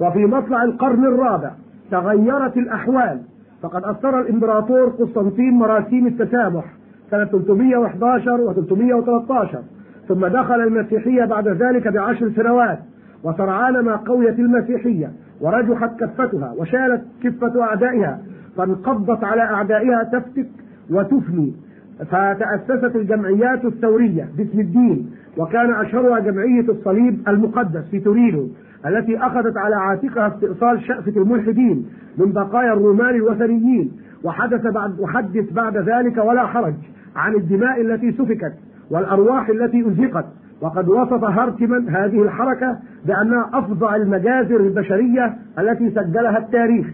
وفي 0.00 0.26
مطلع 0.26 0.62
القرن 0.62 1.04
الرابع 1.04 1.50
تغيرت 1.90 2.56
الأحوال 2.56 3.20
فقد 3.64 3.84
أصدر 3.84 4.20
الإمبراطور 4.20 4.88
قسطنطين 4.88 5.54
مراسيم 5.54 6.06
التسامح 6.06 6.64
سنة 7.10 7.24
311 7.24 8.40
و 8.40 8.52
313 8.52 9.62
ثم 10.08 10.26
دخل 10.26 10.60
المسيحية 10.60 11.24
بعد 11.24 11.48
ذلك 11.48 11.88
بعشر 11.88 12.30
سنوات 12.36 12.78
وسرعان 13.24 13.80
ما 13.80 13.96
قويت 13.96 14.38
المسيحية 14.38 15.12
ورجحت 15.40 16.00
كفتها 16.00 16.54
وشالت 16.58 17.02
كفة 17.22 17.62
أعدائها 17.62 18.20
فانقضت 18.56 19.24
على 19.24 19.42
أعدائها 19.42 20.02
تفتك 20.02 20.48
وتفني. 20.90 21.52
فتأسست 21.98 22.96
الجمعيات 22.96 23.64
الثورية 23.64 24.28
باسم 24.36 24.60
الدين 24.60 25.10
وكان 25.38 25.74
أشهرها 25.74 26.18
جمعية 26.18 26.68
الصليب 26.68 27.28
المقدس 27.28 27.84
في 27.90 28.00
تورينو 28.00 28.48
التي 28.86 29.18
أخذت 29.18 29.56
على 29.56 29.76
عاتقها 29.76 30.28
استئصال 30.28 30.82
شأفة 30.82 31.12
الملحدين 31.16 31.86
من 32.18 32.32
بقايا 32.32 32.72
الرومان 32.72 33.14
الوثنيين 33.14 33.92
وحدث 34.24 34.66
بعد 34.66 35.00
وحدث 35.00 35.52
بعد 35.52 35.76
ذلك 35.76 36.16
ولا 36.16 36.46
حرج 36.46 36.74
عن 37.16 37.34
الدماء 37.34 37.80
التي 37.80 38.12
سفكت 38.12 38.52
والأرواح 38.90 39.48
التي 39.48 39.88
أزهقت. 39.88 40.24
وقد 40.60 40.88
وصف 40.88 41.24
هارتمان 41.24 41.88
هذه 41.88 42.22
الحركة 42.22 42.78
بأنها 43.06 43.50
أفظع 43.52 43.96
المجازر 43.96 44.56
البشرية 44.56 45.34
التي 45.58 45.90
سجلها 45.90 46.38
التاريخ. 46.38 46.86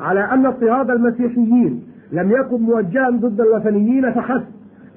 على 0.00 0.20
أن 0.20 0.46
اضطهاد 0.46 0.90
المسيحيين 0.90 1.82
لم 2.12 2.30
يكن 2.30 2.62
موجها 2.62 3.10
ضد 3.10 3.40
الوثنيين 3.40 4.12
فحسب 4.12 4.46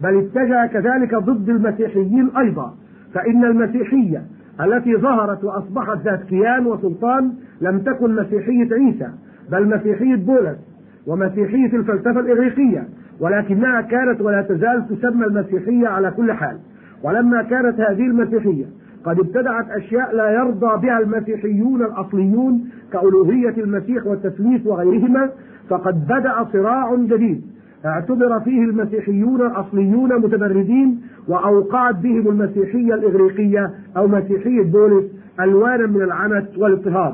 بل 0.03 0.17
اتجه 0.17 0.65
كذلك 0.65 1.15
ضد 1.15 1.49
المسيحيين 1.49 2.29
أيضا 2.37 2.73
فإن 3.13 3.45
المسيحية 3.45 4.23
التي 4.61 4.97
ظهرت 4.97 5.43
وأصبحت 5.43 5.97
ذات 6.05 6.23
كيان 6.23 6.65
وسلطان 6.65 7.33
لم 7.61 7.79
تكن 7.79 8.15
مسيحية 8.15 8.73
عيسى 8.73 9.09
بل 9.51 9.67
مسيحية 9.67 10.15
بولس 10.15 10.57
ومسيحية 11.07 11.77
الفلسفة 11.77 12.19
الإغريقية 12.19 12.87
ولكنها 13.19 13.81
كانت 13.81 14.21
ولا 14.21 14.41
تزال 14.41 14.87
تسمى 14.89 15.25
المسيحية 15.25 15.87
على 15.87 16.11
كل 16.11 16.31
حال. 16.31 16.57
ولما 17.03 17.43
كانت 17.43 17.79
هذه 17.79 18.05
المسيحية 18.05 18.65
قد 19.03 19.19
ابتدعت 19.19 19.71
أشياء 19.71 20.15
لا 20.15 20.31
يرضى 20.31 20.87
بها 20.87 20.99
المسيحيون 20.99 21.81
الأصليون 21.81 22.69
كألوهية 22.93 23.57
المسيح 23.57 24.05
والتثليث 24.07 24.67
وغيرهما 24.67 25.29
فقد 25.69 26.07
بدأ 26.07 26.47
صراع 26.53 26.95
جديد 26.95 27.41
اعتبر 27.85 28.39
فيه 28.39 28.63
المسيحيون 28.63 29.41
الأصليون 29.41 30.21
متبردين 30.21 31.01
وأوقعت 31.29 31.95
بهم 31.95 32.27
المسيحية 32.27 32.93
الإغريقية 32.93 33.71
أو 33.97 34.07
مسيحية 34.07 34.63
بولس 34.63 35.05
ألوانا 35.39 35.87
من 35.87 36.01
العنت 36.01 36.57
والاضطهاد. 36.57 37.13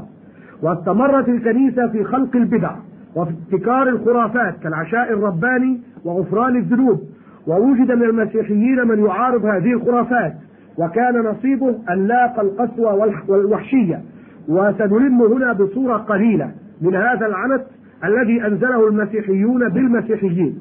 واستمرت 0.64 1.30
الكنيسة 1.30 1.88
في 1.88 2.04
خلق 2.04 2.36
البدع 2.36 2.76
وفي 3.16 3.32
ابتكار 3.32 3.90
الخرافات 3.90 4.60
كالعشاء 4.64 5.14
الرباني 5.14 5.82
وغفران 6.06 6.56
الذنوب. 6.56 7.02
ووجد 7.48 7.92
من 7.92 8.04
المسيحيين 8.04 8.88
من 8.88 9.06
يعارض 9.06 9.46
هذه 9.46 9.74
الخرافات. 9.74 10.34
وكان 10.78 11.26
نصيبه 11.26 11.76
أن 11.90 12.08
لاقى 12.08 12.42
القسوة 12.42 13.14
والوحشية. 13.28 14.02
وسنلم 14.48 15.22
هنا 15.22 15.54
بصورة 15.54 15.98
قليلة 15.98 16.52
من 16.82 16.96
هذا 16.96 17.26
العنت 17.26 17.64
الذي 18.04 18.48
أنزله 18.48 18.88
المسيحيون 18.88 19.70
بالمسيحيين. 19.70 20.60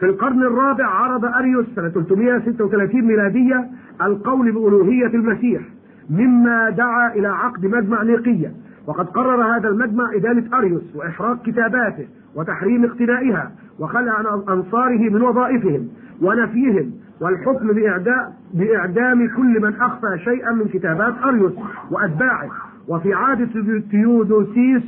في 0.00 0.06
القرن 0.06 0.42
الرابع 0.42 0.86
عرض 0.86 1.24
أريوس 1.24 1.66
سنة 1.76 1.88
336 1.88 3.02
ميلادية 3.02 3.70
القول 4.02 4.52
بألوهية 4.52 5.06
المسيح 5.06 5.62
مما 6.10 6.70
دعا 6.70 7.14
إلى 7.14 7.28
عقد 7.28 7.66
مجمع 7.66 8.02
نيقية. 8.02 8.52
وقد 8.86 9.06
قرر 9.06 9.56
هذا 9.56 9.68
المجمع 9.68 10.14
إدانة 10.14 10.58
أريوس 10.58 10.82
وإحراق 10.96 11.42
كتاباته 11.42 12.06
وتحريم 12.34 12.84
اقتنائها 12.84 13.52
وخلع 13.78 14.12
عن 14.12 14.26
أنصاره 14.48 15.10
من 15.10 15.22
وظائفهم 15.22 15.88
ونفيهم 16.22 16.92
والحكم 17.20 17.72
بإعداء 17.72 18.32
بإعدام 18.54 19.28
كل 19.36 19.60
من 19.62 19.74
أخفى 19.80 20.18
شيئا 20.24 20.52
من 20.52 20.64
كتابات 20.64 21.14
أريوس 21.24 21.52
وأتباعه. 21.90 22.50
وفي 22.88 23.14
عهد 23.14 23.48
تيودوسيس 23.90 24.82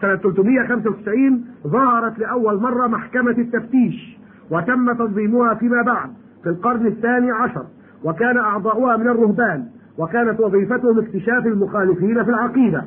سنة 0.00 0.16
395 0.16 1.44
ظهرت 1.66 2.18
لأول 2.18 2.60
مرة 2.60 2.86
محكمة 2.86 3.30
التفتيش. 3.38 4.16
وتم 4.50 4.92
تنظيمها 4.92 5.54
فيما 5.54 5.82
بعد 5.82 6.10
في 6.42 6.48
القرن 6.48 6.86
الثاني 6.86 7.30
عشر 7.30 7.64
وكان 8.04 8.38
أعضاؤها 8.38 8.96
من 8.96 9.08
الرهبان 9.08 9.64
وكانت 9.98 10.40
وظيفتهم 10.40 10.98
اكتشاف 10.98 11.46
المخالفين 11.46 12.24
في 12.24 12.30
العقيدة. 12.30 12.84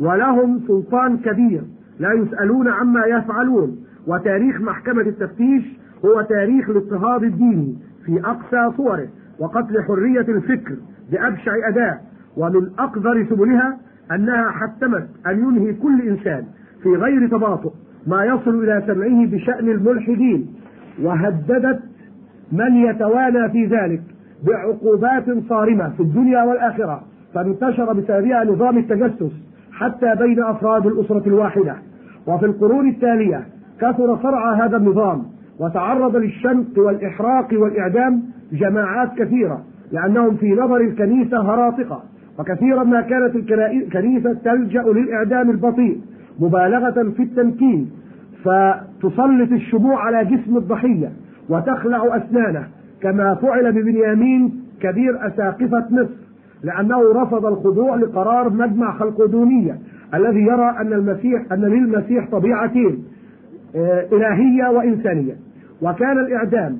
ولهم 0.00 0.60
سلطان 0.66 1.16
كبير 1.18 1.62
لا 1.98 2.12
يسألون 2.12 2.68
عما 2.68 3.06
يفعلون 3.06 3.78
وتاريخ 4.06 4.60
محكمة 4.60 5.02
التفتيش 5.02 5.64
هو 6.04 6.22
تاريخ 6.22 6.70
الاضطهاد 6.70 7.22
الديني 7.22 7.78
في 8.06 8.20
أقصى 8.20 8.76
صوره 8.76 9.08
وقتل 9.38 9.82
حرية 9.82 10.20
الفكر 10.20 10.76
بأبشع 11.12 11.52
أداء 11.68 12.04
ومن 12.36 12.70
أقذر 12.78 13.26
سبلها 13.30 13.78
أنها 14.12 14.50
حتمت 14.50 15.08
أن 15.26 15.38
ينهي 15.38 15.72
كل 15.72 16.02
إنسان 16.02 16.44
في 16.82 16.88
غير 16.88 17.28
تباطؤ 17.28 17.72
ما 18.06 18.24
يصل 18.24 18.64
إلى 18.64 18.82
سمعه 18.86 19.26
بشأن 19.26 19.68
الملحدين. 19.68 20.54
وهددت 21.02 21.80
من 22.52 22.76
يتوانى 22.76 23.48
في 23.48 23.66
ذلك 23.66 24.02
بعقوبات 24.46 25.24
صارمة 25.48 25.88
في 25.88 26.00
الدنيا 26.00 26.42
والآخرة 26.42 27.02
فانتشر 27.34 27.92
بسببها 27.92 28.44
نظام 28.44 28.78
التجسس 28.78 29.32
حتى 29.72 30.14
بين 30.14 30.42
أفراد 30.42 30.86
الأسرة 30.86 31.22
الواحدة. 31.26 31.74
وفي 32.26 32.46
القرون 32.46 32.88
التالية 32.88 33.46
كثر 33.80 34.18
صرع 34.22 34.64
هذا 34.64 34.76
النظام 34.76 35.22
وتعرض 35.60 36.16
للشنق 36.16 36.78
والإحراق 36.78 37.48
والإعدام 37.52 38.22
جماعات 38.52 39.14
كثيرة 39.18 39.62
لأنهم 39.92 40.36
في 40.36 40.52
نظر 40.52 40.76
الكنيسة 40.76 41.40
هراطقة 41.40 42.02
وكثيرا 42.38 42.84
ما 42.84 43.00
كانت 43.00 43.36
الكنيسة 43.36 44.32
تلجأ 44.32 44.82
للإعدام 44.82 45.50
البطيء 45.50 46.00
مبالغة 46.40 47.10
في 47.16 47.22
التمكين 47.22 47.90
فتسلط 48.44 49.52
الشموع 49.52 50.06
على 50.06 50.24
جسم 50.24 50.56
الضحية 50.56 51.12
وتخلع 51.48 52.16
أسنانه 52.16 52.68
كما 53.00 53.34
فعل 53.34 53.72
ببنيامين 53.72 54.62
كبير 54.80 55.26
أساقفة 55.26 55.86
مصر 55.90 56.28
لأنه 56.62 57.22
رفض 57.22 57.46
الخضوع 57.46 57.96
لقرار 57.96 58.50
مجمع 58.50 58.98
خلقدونية 58.98 59.78
الذي 60.14 60.40
يرى 60.40 60.74
أن 60.80 60.92
المسيح 60.92 61.52
أن 61.52 61.60
للمسيح 61.60 62.30
طبيعتين 62.30 63.04
آه، 63.76 64.06
إلهية 64.12 64.68
وإنسانية. 64.68 65.36
وكان 65.82 66.18
الإعدام 66.18 66.78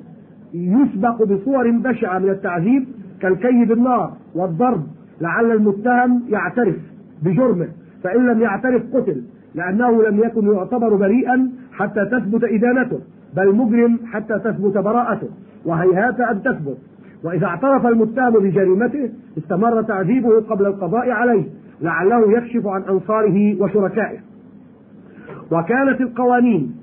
يسبق 0.53 1.23
بصور 1.23 1.71
بشعة 1.71 2.19
من 2.19 2.29
التعذيب 2.29 2.87
كالكي 3.21 3.65
بالنار 3.65 4.13
والضرب 4.35 4.83
لعل 5.21 5.51
المتهم 5.51 6.23
يعترف 6.29 6.75
بجرمه 7.23 7.67
فإن 8.03 8.27
لم 8.27 8.41
يعترف 8.41 8.83
قتل. 8.93 9.23
لأنه 9.55 10.03
لم 10.03 10.19
يكن 10.19 10.53
يعتبر 10.53 10.95
بريئا 10.95 11.51
حتى 11.73 12.05
تثبت 12.05 12.43
إدانته 12.43 12.99
بل 13.35 13.55
مجرم 13.55 13.99
حتى 14.05 14.39
تثبت 14.39 14.77
براءته 14.77 15.29
وهيهات 15.65 16.19
أن 16.19 16.43
تثبت. 16.43 16.77
وإذا 17.23 17.45
اعترف 17.45 17.85
المتهم 17.85 18.33
بجريمته 18.33 19.09
استمر 19.37 19.81
تعذيبه 19.81 20.41
قبل 20.41 20.65
القضاء 20.65 21.09
عليه 21.09 21.43
لعله 21.81 22.31
يكشف 22.37 22.67
عن 22.67 22.81
أنصاره 22.81 23.61
وشركائه. 23.61 24.19
وكانت 25.51 26.01
القوانين 26.01 26.75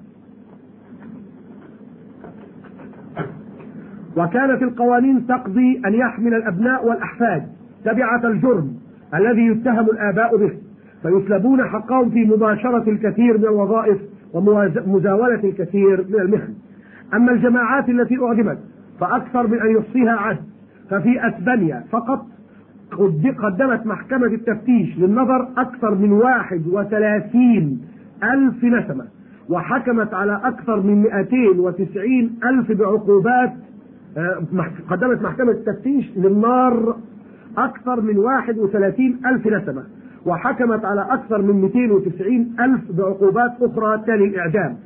وكانت 4.16 4.62
القوانين 4.62 5.26
تقضي 5.26 5.82
أن 5.86 5.94
يحمل 5.94 6.34
الأبناء 6.34 6.88
والأحفاد 6.88 7.46
تبعة 7.84 8.26
الجرم 8.26 8.72
الذي 9.14 9.46
يتهم 9.46 9.90
الآباء 9.90 10.36
به. 10.36 10.65
فيسلبون 11.06 11.64
حقهم 11.64 12.10
في 12.10 12.24
مباشرة 12.24 12.90
الكثير 12.90 13.38
من 13.38 13.44
الوظائف 13.44 13.98
ومزاولة 14.34 15.44
الكثير 15.44 16.06
من 16.08 16.20
المهن. 16.20 16.54
أما 17.14 17.32
الجماعات 17.32 17.88
التي 17.88 18.18
أعدمت 18.22 18.58
فأكثر 19.00 19.46
من 19.46 19.60
أن 19.60 19.76
يحصيها 19.76 20.12
عهد 20.12 20.38
ففي 20.90 21.28
أسبانيا 21.28 21.84
فقط 21.90 22.26
قدمت 23.38 23.86
محكمة 23.86 24.26
التفتيش 24.26 24.98
للنظر 24.98 25.48
أكثر 25.56 25.94
من 25.94 26.12
واحد 26.12 26.66
وثلاثين 26.66 27.80
ألف 28.22 28.64
نسمة 28.64 29.04
وحكمت 29.48 30.14
على 30.14 30.40
أكثر 30.44 30.80
من 30.80 31.02
290 31.02 32.30
ألف 32.44 32.72
بعقوبات 32.72 33.52
آه، 34.16 34.42
قدمت 34.90 35.22
محكمة 35.22 35.50
التفتيش 35.50 36.10
للنار 36.16 36.96
أكثر 37.58 38.00
من 38.00 38.18
31 38.18 39.20
ألف 39.26 39.46
نسمة. 39.46 39.84
وحكمت 40.26 40.84
على 40.84 41.06
أكثر 41.10 41.42
من 41.42 41.60
290 41.60 42.56
ألف 42.60 42.80
بعقوبات 42.92 43.52
أخرى 43.62 44.02
تالي 44.06 44.24
الإعدام. 44.24 44.76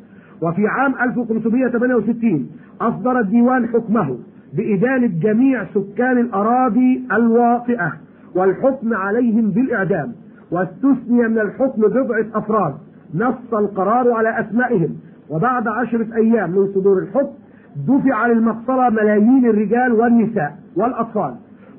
وفي 0.42 0.66
عام 0.66 0.94
1568 1.00 2.50
أصدر 2.80 3.20
الديوان 3.20 3.66
حكمه 3.68 4.18
بإدانة 4.56 5.06
جميع 5.06 5.64
سكان 5.64 6.18
الأراضي 6.18 7.04
الواطئة 7.12 7.92
والحكم 8.34 8.94
عليهم 8.94 9.50
بالإعدام. 9.50 10.12
واستثني 10.50 11.28
من 11.28 11.38
الحكم 11.38 11.82
بضعة 11.82 12.26
أفراد 12.34 12.74
نص 13.14 13.54
القرار 13.54 14.12
على 14.12 14.40
أسمائهم. 14.40 14.96
وبعد 15.30 15.68
عشرة 15.68 16.06
أيام 16.16 16.50
من 16.50 16.66
صدور 16.74 16.98
الحكم 16.98 17.32
دفع 17.88 18.26
للمقصلة 18.26 18.90
ملايين 18.90 19.46
الرجال 19.46 19.92
والنساء 19.92 20.58
والأطفال. 20.76 21.34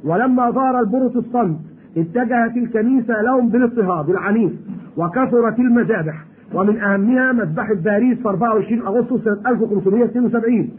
ولما 0.06 0.50
ظهر 0.50 0.80
البروتستانت 0.80 1.60
اتجهت 1.98 2.58
الكنيسة 2.58 3.22
لهم 3.22 3.50
بالاضطهاد 3.50 4.10
العنيف 4.10 4.52
وكثرت 4.98 5.60
المذابح. 5.60 6.26
ومن 6.54 6.80
أهمها 6.80 7.32
مذبحة 7.32 7.74
باريس 7.74 8.18
في 8.18 8.28
24 8.28 8.82
أغسطس 8.82 9.24
سنة 9.24 9.50
1572 9.50 10.70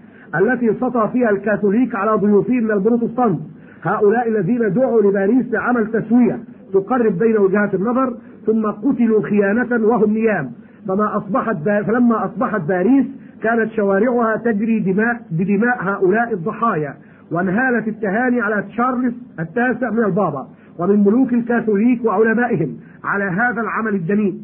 التي 0.40 0.74
سطى 0.80 1.10
فيها 1.12 1.30
الكاثوليك 1.30 1.94
على 1.94 2.12
ضيوفهم 2.12 2.64
من 2.64 2.70
البروتستانت 2.70 3.40
هؤلاء 3.82 4.28
الذين 4.28 4.72
دعوا 4.72 5.02
لباريس 5.02 5.52
لعمل 5.52 5.86
تسوية 5.86 6.38
تقرب 6.72 7.18
بين 7.18 7.36
وجهات 7.36 7.74
النظر 7.74 8.14
ثم 8.46 8.66
قتلوا 8.66 9.22
خيانة 9.22 9.86
وهم 9.86 10.12
نيام. 10.12 10.50
فما 10.88 11.16
أصبحت 11.16 11.56
فلما 11.86 12.24
أصبحت 12.24 12.60
باريس 12.60 13.06
كانت 13.42 13.72
شوارعها 13.72 14.36
تجري 14.36 14.80
دماء 14.80 15.20
بدماء 15.30 15.76
هؤلاء 15.80 16.32
الضحايا 16.32 16.94
وانهالت 17.32 17.88
التهاني 17.88 18.40
على 18.40 18.62
تشارلز 18.62 19.14
التاسع 19.40 19.90
من 19.90 20.04
البابا. 20.04 20.46
ومن 20.82 21.04
ملوك 21.04 21.32
الكاثوليك 21.32 22.04
وعلمائهم 22.04 22.76
على 23.04 23.24
هذا 23.24 23.60
العمل 23.60 23.94
الجميل. 23.94 24.38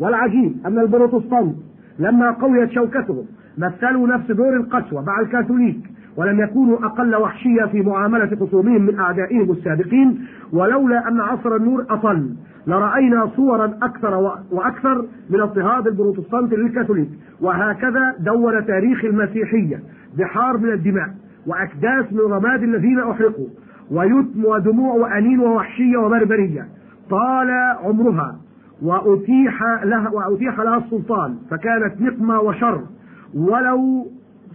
والعجيب 0.00 0.56
أن 0.66 0.78
البروتستانت 0.78 1.56
لما 1.98 2.30
قويت 2.30 2.70
شوكتهم 2.70 3.24
مثلوا 3.58 4.08
نفس 4.08 4.30
دور 4.30 4.56
القسوة 4.56 5.04
مع 5.04 5.20
الكاثوليك 5.20 5.76
ولم 6.16 6.40
يكونوا 6.40 6.86
أقل 6.86 7.16
وحشية 7.16 7.64
في 7.64 7.82
معاملة 7.82 8.46
خصومهم 8.46 8.82
من 8.82 8.98
أعدائهم 8.98 9.50
السابقين 9.50 10.26
ولولا 10.52 11.08
أن 11.08 11.20
عصر 11.20 11.56
النور 11.56 11.86
أطل 11.90 12.30
لرأينا 12.66 13.30
صورا 13.36 13.78
أكثر 13.82 14.14
وأكثر 14.50 15.06
من 15.30 15.40
اضطهاد 15.40 15.86
البروتستانت 15.86 16.52
للكاثوليك. 16.52 17.08
وهكذا 17.40 18.14
دون 18.18 18.66
تاريخ 18.66 19.04
المسيحية 19.04 19.80
بحار 20.18 20.58
من 20.58 20.72
الدماء 20.72 21.08
وأكداس 21.46 22.12
من 22.12 22.20
رماد 22.20 22.62
الذين 22.62 22.98
أحرقوا. 22.98 23.46
ودموع 23.90 24.94
وأنين 24.94 25.40
ووحشية 25.40 25.96
وبربرية. 25.96 26.68
طال 27.10 27.50
عمرها 27.84 28.36
وأتيح 28.82 29.62
لها 29.84 30.08
وأتيح 30.08 30.60
لها 30.60 30.78
السلطان 30.78 31.36
فكانت 31.50 32.00
نقمة 32.00 32.40
وشر. 32.40 32.80
ولو 33.34 34.06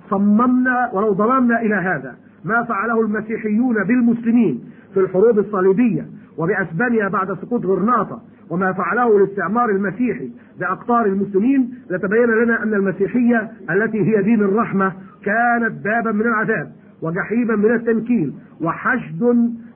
صممنا 0.09 0.89
ولو 0.93 1.13
ضممنا 1.13 1.61
إلى 1.61 1.75
هذا 1.75 2.15
ما 2.45 2.63
فعله 2.63 3.01
المسيحيون 3.01 3.83
بالمسلمين 3.83 4.63
في 4.93 4.99
الحروب 4.99 5.39
الصليبية 5.39 6.05
وبأسبانيا 6.37 7.07
بعد 7.07 7.33
سقوط 7.33 7.65
غرناطة. 7.65 8.21
وما 8.49 8.73
فعله 8.73 9.17
الاستعمار 9.17 9.69
المسيحي 9.69 10.31
بأقطار 10.59 11.05
المسلمين. 11.05 11.73
لتبين 11.89 12.29
لنا 12.43 12.63
أن 12.63 12.73
المسيحية 12.73 13.51
التي 13.69 13.97
هي 13.97 14.21
دين 14.23 14.41
الرحمة 14.41 14.93
كانت 15.23 15.83
بابا 15.83 16.11
من 16.11 16.21
العذاب. 16.21 16.71
وجحيما 17.01 17.55
من 17.55 17.75
التنكيل 17.75 18.33
وحشد 18.61 19.23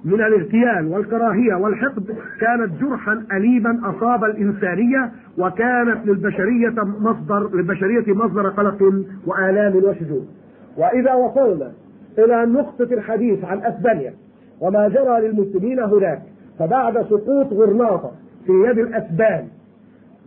من 0.05 0.13
الاغتيال 0.13 0.87
والكراهية 0.87 1.53
والحقد 1.55 2.15
كانت 2.41 2.81
جرحا 2.81 3.25
أليما 3.31 3.79
أصاب 3.83 4.23
الإنسانية 4.23 5.11
وكانت 5.37 5.97
للبشرية 6.05 6.83
مصدر 6.99 7.55
للبشرية 7.55 8.13
مصدر 8.13 8.49
قلق 8.49 9.03
وآلام 9.27 9.75
وشجون 9.75 10.27
وإذا 10.77 11.13
وصلنا 11.13 11.71
إلى 12.17 12.45
نقطة 12.45 12.93
الحديث 12.93 13.45
عن 13.45 13.61
أسبانيا 13.63 14.13
وما 14.61 14.87
جرى 14.87 15.27
للمسلمين 15.27 15.79
هناك 15.79 16.21
فبعد 16.59 16.93
سقوط 17.03 17.53
غرناطة 17.53 18.11
في 18.45 18.51
يد 18.51 18.77
الأسبان 18.77 19.47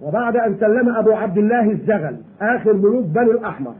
وبعد 0.02 0.36
أن 0.36 0.56
سلم 0.60 0.88
أبو 0.96 1.12
عبد 1.12 1.38
الله 1.38 1.70
الزغل 1.70 2.16
آخر 2.40 2.72
ملوك 2.72 3.04
بني 3.04 3.30
الأحمر 3.30 3.74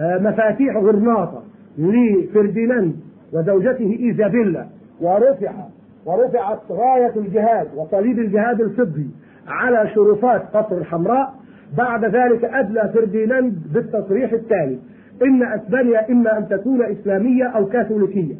آه، 0.00 0.18
مفاتيح 0.18 0.76
غرناطة 0.76 1.42
لفرديناند 1.78 2.96
وزوجته 3.32 3.98
إيزابيلا 4.00 4.66
ورفع 5.00 5.52
ورفعت 6.06 6.60
راية 6.70 7.12
الجهاد 7.16 7.68
وصليب 7.76 8.18
الجهاد 8.18 8.60
الفضي 8.60 9.06
على 9.48 9.90
شرفات 9.94 10.56
قصر 10.56 10.76
الحمراء. 10.76 11.34
بعد 11.78 12.04
ذلك 12.04 12.44
أدلى 12.44 12.90
فرديناند 12.94 13.58
بالتصريح 13.74 14.32
التالي 14.32 14.78
إن 15.22 15.42
أسبانيا 15.42 16.10
إما 16.10 16.38
أن 16.38 16.48
تكون 16.48 16.82
إسلامية 16.82 17.44
أو 17.44 17.66
كاثوليكية. 17.66 18.34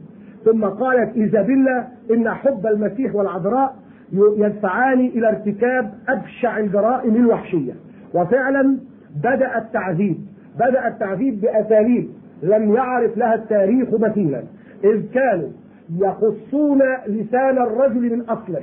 ثم 0.44 0.64
قالت 0.64 1.16
إيزابيلا 1.16 1.84
إن 2.10 2.30
حب 2.30 2.66
المسيح 2.66 3.14
والعذراء 3.14 3.76
يدفعان 4.12 5.00
إلى 5.00 5.28
ارتكاب 5.28 5.90
أبشع 6.08 6.58
الجرائم 6.58 7.16
الوحشية. 7.16 7.72
وفعلا 8.14 8.78
بدأ 9.24 9.58
التعذيب 9.58 10.16
بدأ 10.54 10.88
التعذيب 10.88 11.40
بأساليب 11.40 12.08
لم 12.42 12.74
يعرف 12.74 13.16
لها 13.16 13.34
التاريخ 13.34 13.88
مثيلا 13.92 14.42
إذ 14.84 15.02
كانوا 15.14 15.48
يقصون 15.98 16.82
لسان 17.06 17.58
الرجل 17.58 18.16
من 18.16 18.20
أصله 18.20 18.62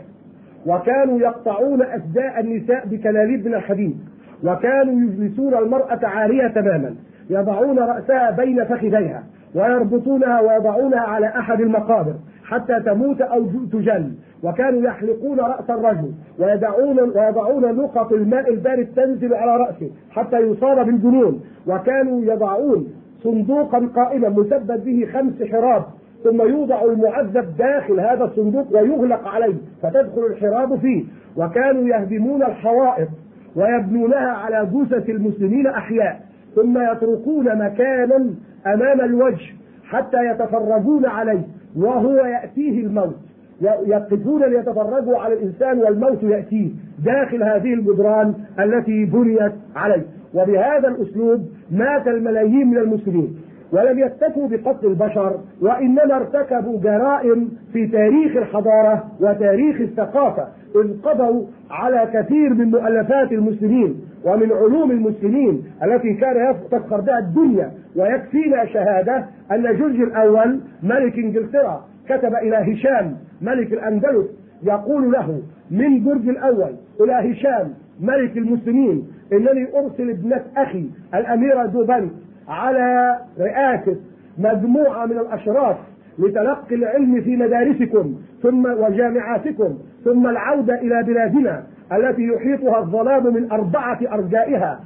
وكانوا 0.65 1.19
يقطعون 1.19 1.82
أسداء 1.82 2.39
النساء 2.39 2.88
بكلاليب 2.88 3.47
من 3.47 3.53
الحديد 3.53 3.97
وكانوا 4.43 5.01
يجلسون 5.01 5.53
المرأة 5.53 5.99
عارية 6.03 6.47
تماما 6.47 6.95
يضعون 7.30 7.80
رأسها 7.80 8.32
بين 8.32 8.63
فخذيها 8.65 9.23
ويربطونها 9.55 10.41
ويضعونها 10.41 10.99
على 10.99 11.28
أحد 11.28 11.61
المقابر 11.61 12.13
حتى 12.43 12.80
تموت 12.80 13.21
أو 13.21 13.45
تجل 13.71 14.11
وكانوا 14.43 14.82
يحلقون 14.82 15.39
رأس 15.39 15.69
الرجل 15.69 16.11
ويدعون 16.39 16.99
ويضعون 16.99 17.76
نقط 17.76 18.13
الماء 18.13 18.53
البارد 18.53 18.88
تنزل 18.95 19.34
على 19.34 19.57
رأسه 19.57 19.89
حتى 20.11 20.39
يصاب 20.39 20.86
بالجنون 20.86 21.41
وكانوا 21.67 22.21
يضعون 22.21 22.88
صندوقا 23.24 23.89
قائما 23.95 24.30
مثبت 24.30 24.80
به 24.80 25.07
خمس 25.13 25.43
حراب 25.51 25.84
ثم 26.24 26.41
يوضع 26.41 26.84
المعذب 26.84 27.57
داخل 27.57 27.99
هذا 27.99 28.24
الصندوق 28.24 28.66
ويغلق 28.72 29.28
عليه 29.28 29.53
فتدخل 29.82 30.26
الحراب 30.26 30.80
فيه. 30.80 31.03
وكانوا 31.38 31.84
يهدمون 31.84 32.43
الحوائط 32.43 33.07
ويبنونها 33.55 34.32
على 34.32 34.70
جثث 34.74 35.09
المسلمين 35.09 35.68
أحياء 35.68 36.22
ثم 36.55 36.91
يتركون 36.91 37.57
مكانا 37.57 38.30
أمام 38.68 39.01
الوجه 39.01 39.53
حتى 39.84 40.26
يتفرجون 40.26 41.05
عليه 41.05 41.41
وهو 41.78 42.16
يأتيه 42.16 42.86
الموت. 42.86 43.16
يقفون 43.61 44.43
ليتفرجوا 44.43 45.18
على 45.18 45.34
الإنسان 45.34 45.80
والموت 45.80 46.24
يأتيه 46.24 46.70
داخل 47.05 47.43
هذه 47.43 47.74
الجدران 47.74 48.34
التي 48.59 49.05
بنيت 49.05 49.51
عليه. 49.76 50.05
وبهذا 50.36 50.88
الأسلوب 50.88 51.45
مات 51.71 52.07
الملايين 52.07 52.67
من 52.67 52.77
المسلمين 52.77 53.36
ولم 53.71 53.99
يكتفوا 53.99 54.47
بقتل 54.47 54.88
البشر 54.88 55.39
وإنما 55.61 56.15
ارتكبوا 56.15 56.79
جرائم 56.79 57.49
في 57.73 57.88
تاريخ 57.88 58.36
الحضارة 58.38 59.03
وتاريخ 59.21 59.81
الثقافة 59.81 60.47
إذ 60.75 61.01
قضوا 61.01 61.45
على 61.71 62.09
كثير 62.13 62.53
من 62.53 62.71
مؤلفات 62.71 63.31
المسلمين 63.31 63.95
ومن 64.25 64.51
علوم 64.51 64.91
المسلمين 64.91 65.63
التي 65.83 66.13
كان 66.13 66.55
تفخر 66.71 67.01
بها 67.01 67.19
الدنيا 67.19 67.71
ويكفينا 67.95 68.65
شهادة 68.65 69.25
أن 69.51 69.77
جورج 69.77 70.01
الأول 70.01 70.59
ملك 70.83 71.19
إنجلترا 71.19 71.86
كتب 72.09 72.36
إلى 72.36 72.73
هشام 72.73 73.17
ملك 73.41 73.73
الأندلس 73.73 74.27
يقول 74.63 75.11
له 75.11 75.41
من 75.71 76.03
جورج 76.03 76.29
الأول 76.29 76.75
إلى 77.01 77.31
هشام 77.31 77.73
ملك 78.01 78.38
المسلمين 78.38 79.07
إنني 79.34 79.67
أرسل 79.80 80.09
ابنة 80.09 80.41
أخي 80.57 80.86
الأميرة 81.15 81.65
دوبان 81.65 82.09
على 82.47 83.15
رئاسة 83.39 83.95
مجموعة 84.38 85.05
من 85.05 85.17
الأشراف 85.17 85.78
لتلقي 86.19 86.76
العلم 86.76 87.21
في 87.21 87.36
مدارسكم 87.36 88.15
ثم 88.43 88.65
وجامعاتكم 88.65 89.78
ثم 90.03 90.28
العودة 90.28 90.82
إلى 90.82 91.03
بلادنا 91.03 91.63
التي 91.93 92.28
يحيطها 92.28 92.80
الظلام 92.80 93.34
من 93.34 93.51
أربعة 93.51 93.99
أرجائها 94.13 94.80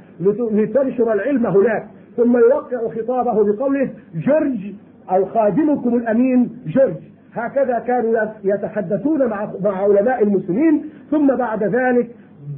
لتنشر 0.50 1.12
العلم 1.12 1.46
هناك. 1.46 1.86
ثم 2.16 2.36
يوقع 2.36 2.88
خطابه 2.96 3.52
بقوله 3.52 3.90
جورج 4.14 4.72
أو 5.10 5.24
خادمكم 5.24 5.94
الأمين 5.94 6.50
جورج 6.66 6.94
هكذا 7.34 7.78
كانوا 7.78 8.20
يتحدثون 8.44 9.26
مع 9.28 9.48
علماء 9.64 10.22
المسلمين. 10.22 10.84
ثم 11.10 11.36
بعد 11.36 11.62
ذلك 11.62 12.10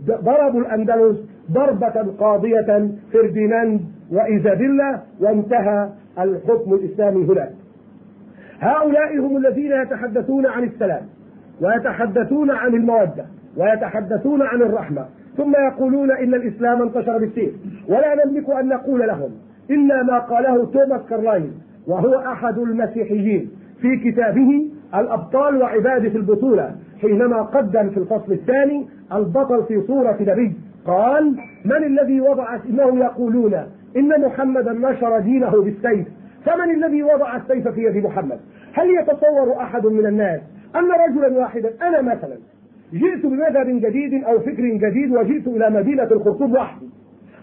ضربوا 0.06 0.60
الأندلس 0.60 1.16
ضربة 1.52 2.12
قاضية 2.18 2.90
فرديناند 3.12 3.80
وإيزابيلا 4.12 5.00
وانتهى 5.20 5.88
الحكم 6.18 6.74
الإسلامي 6.74 7.24
هناك. 7.24 7.52
هؤلاء 8.60 9.18
هم 9.18 9.36
الذين 9.36 9.72
يتحدثون 9.72 10.46
عن 10.46 10.64
السلام 10.64 11.02
ويتحدثون 11.60 12.50
عن 12.50 12.74
المودة 12.74 13.24
ويتحدثون 13.56 14.42
عن 14.42 14.62
الرحمة 14.62 15.06
ثم 15.36 15.52
يقولون 15.56 16.10
إن 16.10 16.34
الإسلام 16.34 16.82
انتشر 16.82 17.18
بالسيف. 17.18 17.54
ولا 17.88 18.24
نملك 18.24 18.50
أن 18.50 18.68
نقول 18.68 19.00
لهم 19.06 19.30
إلا 19.70 20.02
ما 20.02 20.18
قاله 20.18 20.64
توماس 20.64 21.00
كارلاين 21.10 21.52
وهو 21.86 22.14
أحد 22.14 22.58
المسيحيين 22.58 23.50
في 23.80 23.96
كتابه 23.96 24.70
الأبطال 24.94 25.62
وعبادة 25.62 26.18
البطولة 26.18 26.74
حينما 27.00 27.42
قدم 27.42 27.90
في 27.90 27.96
الفصل 27.96 28.32
الثاني 28.32 28.86
البطل 29.12 29.64
في 29.64 29.82
صورة 29.86 30.16
نبي 30.20 30.52
قال 30.86 31.36
من 31.64 31.84
الذي 31.84 32.20
وضع 32.20 32.54
انه 32.54 32.98
يقولون؟ 33.04 33.54
إن 33.96 34.20
محمدا 34.20 34.72
نشر 34.72 35.18
دينه 35.18 35.62
بالسيف. 35.62 36.06
فمن 36.46 36.84
الذي 36.84 37.02
وضع 37.02 37.36
السيف 37.36 37.68
في 37.68 37.84
يد 37.84 38.04
محمد؟ 38.04 38.40
هل 38.72 38.86
يتصور 39.00 39.56
أحد 39.62 39.86
من 39.86 40.06
الناس 40.06 40.40
أن 40.76 40.90
رجلا 40.90 41.38
واحدا 41.38 41.70
أنا 41.82 42.02
مثلا 42.02 42.36
جئت 42.92 43.26
بمذهب 43.26 43.66
جديد 43.66 44.24
أو 44.24 44.38
فكر 44.38 44.62
جديد 44.62 45.10
وجئت 45.10 45.46
إلى 45.48 45.70
مدينة 45.70 46.02
الخرطوم 46.02 46.52
وحدي 46.52 46.86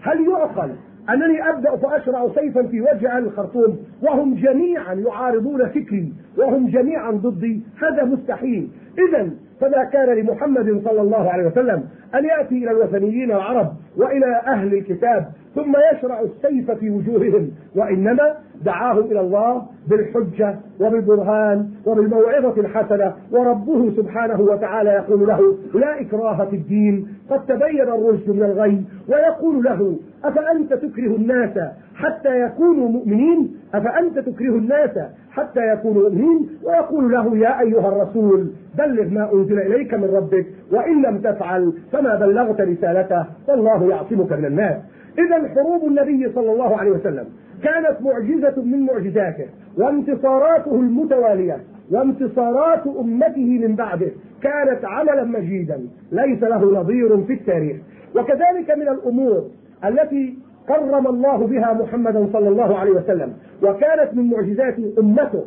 هل 0.02 0.28
يعقل 0.28 0.70
أنني 1.10 1.48
أبدأ 1.48 1.76
فأشرع 1.76 2.28
سيفا 2.34 2.62
في 2.62 2.80
وجه 2.80 3.16
أهل 3.16 3.24
الخرطوم 3.24 3.78
وهم 4.02 4.34
جميعا 4.34 4.94
يعارضون 4.94 5.68
فكري 5.68 6.12
وهم 6.38 6.66
جميعا 6.66 7.10
ضدي؟ 7.10 7.60
هذا 7.82 8.04
مستحيل. 8.04 8.68
اذا 9.08 9.30
فما 9.60 9.84
كان 9.92 10.08
لمحمد 10.18 10.82
صلى 10.84 11.00
الله 11.00 11.30
عليه 11.30 11.46
وسلم 11.46 11.84
أن 12.14 12.24
يأتي 12.24 12.54
إلى 12.54 12.70
الوثنيين 12.70 13.30
العرب 13.30 13.72
وإلى 13.96 14.42
أهل 14.46 14.74
الكتاب 14.74 15.26
ثم 15.54 15.72
يشرع 15.92 16.20
السيف 16.20 16.70
في 16.70 16.90
وجوههم 16.90 17.50
وإنما 17.76 18.34
دعاهم 18.64 19.04
إلى 19.04 19.20
الله 19.20 19.62
بالحجة 19.88 20.54
وبالبرهان 20.80 21.68
وبالموعظة 21.86 22.60
الحسنة 22.60 23.14
وربه 23.32 23.90
سبحانه 23.96 24.40
وتعالى 24.40 24.90
يقول 24.90 25.28
له 25.28 25.56
لا 25.74 26.00
إكراه 26.00 26.44
في 26.44 26.56
الدين 26.56 27.08
قد 27.30 27.46
تبين 27.46 27.80
الرشد 27.80 28.30
من 28.30 28.42
الغي 28.42 28.84
ويقول 29.08 29.64
له 29.64 29.96
أفأنت 30.24 30.74
تكره 30.74 31.16
الناس 31.16 31.58
حتى 31.94 32.40
يكونوا 32.40 32.88
مؤمنين؟ 32.88 33.56
أفأنت 33.74 34.18
تكره 34.18 34.50
الناس 34.50 34.90
حتى 35.30 35.72
يكونوا 35.72 36.02
مؤمنين؟ 36.02 36.48
ويقول 36.64 37.12
له 37.12 37.36
يا 37.36 37.60
أيها 37.60 37.88
الرسول 37.88 38.50
بلغ 38.78 39.04
ما 39.08 39.32
أنزل 39.32 39.58
إليك 39.58 39.94
من 39.94 40.04
ربك 40.04 40.46
وإن 40.72 41.02
لم 41.02 41.18
تفعل 41.18 41.72
فما 41.92 42.14
بلغت 42.14 42.60
رسالته 42.60 43.24
والله 43.48 43.90
يعصمك 43.90 44.32
من 44.32 44.44
الناس. 44.44 44.76
إذا 45.18 45.48
حروب 45.48 45.84
النبي 45.84 46.32
صلى 46.34 46.52
الله 46.52 46.76
عليه 46.76 46.90
وسلم 46.90 47.24
كانت 47.62 47.96
معجزة 48.00 48.62
من 48.62 48.80
معجزاته 48.80 49.46
وانتصاراته 49.78 50.74
المتوالية 50.74 51.56
وانتصارات 51.90 52.86
أمته 52.86 53.58
من 53.66 53.76
بعده 53.76 54.10
كانت 54.42 54.84
عملا 54.84 55.24
مجيدا 55.24 55.80
ليس 56.12 56.42
له 56.42 56.80
نظير 56.80 57.24
في 57.24 57.32
التاريخ. 57.32 57.76
وكذلك 58.16 58.78
من 58.78 58.88
الأمور 58.88 59.44
التي 59.84 60.38
كرم 60.68 61.06
الله 61.06 61.46
بها 61.46 61.72
محمدا 61.72 62.28
صلى 62.32 62.48
الله 62.48 62.78
عليه 62.78 62.90
وسلم. 62.90 63.32
وكانت 63.62 64.14
من 64.14 64.30
معجزات 64.30 64.76
أمته 64.98 65.44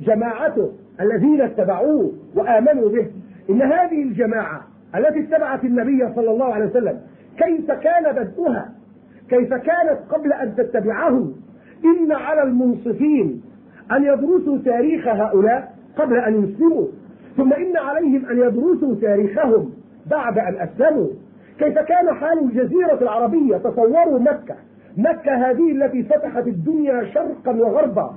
جماعته 0.00 0.72
الذين 1.00 1.40
اتبعوه 1.40 2.12
وآمنوا 2.34 2.88
به. 2.88 3.06
إن 3.50 3.62
هذه 3.62 4.02
الجماعة 4.02 4.60
التي 4.94 5.20
اتبعت 5.20 5.64
النبي 5.64 6.14
صلى 6.14 6.30
الله 6.30 6.54
عليه 6.54 6.66
وسلم 6.66 7.00
كيف 7.38 7.72
كان 7.72 8.12
بدؤها؟ 8.12 8.72
كيف 9.28 9.54
كانت 9.54 9.98
قبل 10.10 10.32
أن 10.32 10.56
تتبعه؟ 10.56 11.28
إن 11.84 12.12
على 12.12 12.42
المنصفين 12.42 13.42
أن 13.92 14.04
يدرسوا 14.04 14.58
تاريخ 14.64 15.08
هؤلاء 15.08 15.74
قبل 15.96 16.18
أن 16.18 16.44
يسلموا. 16.44 16.86
ثم 17.36 17.52
إن 17.52 17.76
عليهم 17.76 18.26
أن 18.26 18.38
يدرسوا 18.38 18.94
تاريخهم 19.00 19.70
بعد 20.10 20.38
أن 20.38 20.54
أسلموا. 20.54 21.08
كيف 21.58 21.78
كان 21.78 22.14
حال 22.14 22.38
الجزيرة 22.38 22.98
العربية؟ 23.02 23.56
تصوروا 23.56 24.18
مكة. 24.18 24.54
مكة 24.96 25.50
هذه 25.50 25.72
التي 25.72 26.02
فتحت 26.02 26.46
الدنيا 26.46 27.04
شرقا 27.04 27.52
وغربا. 27.52 28.10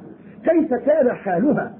كيف 0.45 0.73
كان 0.73 1.11
حالها؟ 1.11 1.73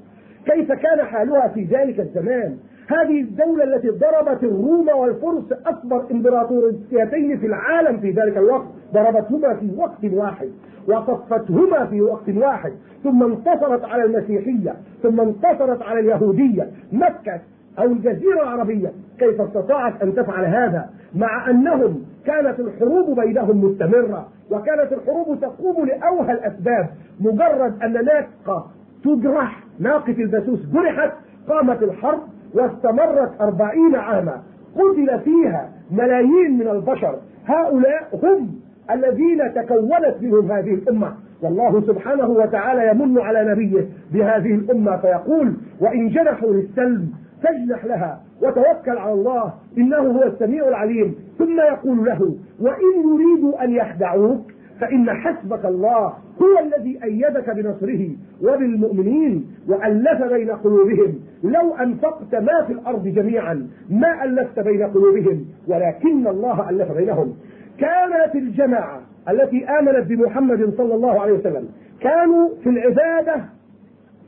كيف 0.46 0.72
كان 0.72 1.04
حالها 1.06 1.48
في 1.48 1.64
ذلك 1.64 2.00
الزمان؟ 2.00 2.58
هذه 2.88 3.22
الدولة 3.22 3.64
التي 3.64 3.90
ضربت 3.90 4.44
الروم 4.44 4.90
والفرس 4.90 5.52
أكبر 5.66 6.06
إمبراطوريتين 6.12 7.38
في 7.38 7.46
العالم 7.46 8.00
في 8.00 8.12
ذلك 8.12 8.38
الوقت. 8.38 8.68
ضربتهما 8.94 9.54
في 9.56 9.72
وقت 9.78 10.06
واحد 10.14 10.50
وصفتهما 10.88 11.86
في 11.86 12.02
وقت 12.02 12.30
واحد 12.30 12.72
ثم 13.04 13.24
انتصرت 13.24 13.86
على 13.86 14.04
المسيحية 14.04 14.76
ثم 15.04 15.22
انتصرت 15.22 15.82
على 15.82 16.00
اليهودية. 16.00 16.70
مكة 16.92 17.40
أو 17.80 17.86
الجزيرة 17.86 18.44
العربية 18.44 18.92
كيف 19.20 19.42
استطاعت 19.42 20.02
أن 20.04 20.16
تفعل 20.16 20.46
هذا؟ 20.46 20.90
مع 21.16 21.50
أنهم 21.50 22.04
كانت 22.26 22.60
الحروب 22.60 23.20
بينهم 23.20 23.66
مستمرة 23.66 24.28
وكانت 24.52 24.94
الحروب 24.94 25.40
تقوم 25.42 25.86
لأوهى 25.86 26.32
الأسباب 26.32 26.90
مجرد 27.20 27.84
أن 27.84 27.94
ناقة 27.94 28.68
تجرح 29.04 29.64
ناقة 29.80 30.12
البسوس 30.20 30.60
جرحت 30.74 31.12
قامت 31.50 31.84
الحرب 31.84 32.20
واستمرت 32.54 33.42
أربعين 33.42 33.96
عاما. 33.96 34.42
قتل 34.76 35.20
فيها 35.20 35.70
ملايين 35.92 36.58
من 36.60 36.68
البشر. 36.68 37.16
هؤلاء 37.46 38.10
هم 38.24 38.50
الذين 38.92 39.54
تكونت 39.54 40.16
منهم 40.22 40.52
هذه 40.52 40.74
الأمة. 40.74 41.14
والله 41.42 41.82
سبحانه 41.82 42.30
وتعالى 42.30 42.90
يمن 42.92 43.20
على 43.20 43.52
نبيه 43.52 43.88
بهذه 44.14 44.56
الأمة 44.56 44.98
فيقول 44.98 45.54
وإن 45.80 46.10
جنحوا 46.10 46.54
للسلم 46.54 47.10
فاجنح 47.44 47.86
لها 47.86 48.22
وتوكل 48.42 48.98
على 48.98 49.14
الله 49.14 49.54
إنه 49.78 49.98
هو 49.98 50.24
السميع 50.24 50.68
العليم. 50.68 51.16
ثم 51.38 51.60
يقول 51.60 52.06
له 52.06 52.36
وإن 52.60 52.92
يريدوا 53.06 53.64
أن 53.64 53.72
يخدعوك 53.72 54.52
فإن 54.80 55.10
حسبك 55.10 55.66
الله 55.66 56.14
هو 56.42 56.60
الذي 56.60 57.00
أيدك 57.04 57.50
بنصره 57.50 58.10
وبالمؤمنين 58.44 59.48
وألف 59.68 60.24
بين 60.24 60.52
قلوبهم. 60.52 61.20
لو 61.44 61.76
أنفقت 61.76 62.36
ما 62.36 62.64
في 62.68 62.74
الأرض 62.74 63.08
جميعا 63.08 63.68
ما 63.90 64.24
ألفت 64.24 64.60
بين 64.60 64.84
قلوبهم 64.84 65.46
ولكن 65.68 66.28
الله 66.28 66.70
ألف 66.70 66.92
بينهم. 66.92 67.36
كانت 67.78 68.36
الجماعة 68.36 69.02
التي 69.30 69.66
آمنت 69.66 70.08
بمحمد 70.08 70.74
صلى 70.78 70.96
الله 70.96 71.22
عليه 71.22 71.34
وسلم 71.34 71.70
كانوا 72.02 72.50
في 72.64 72.70
العبادة 72.70 73.46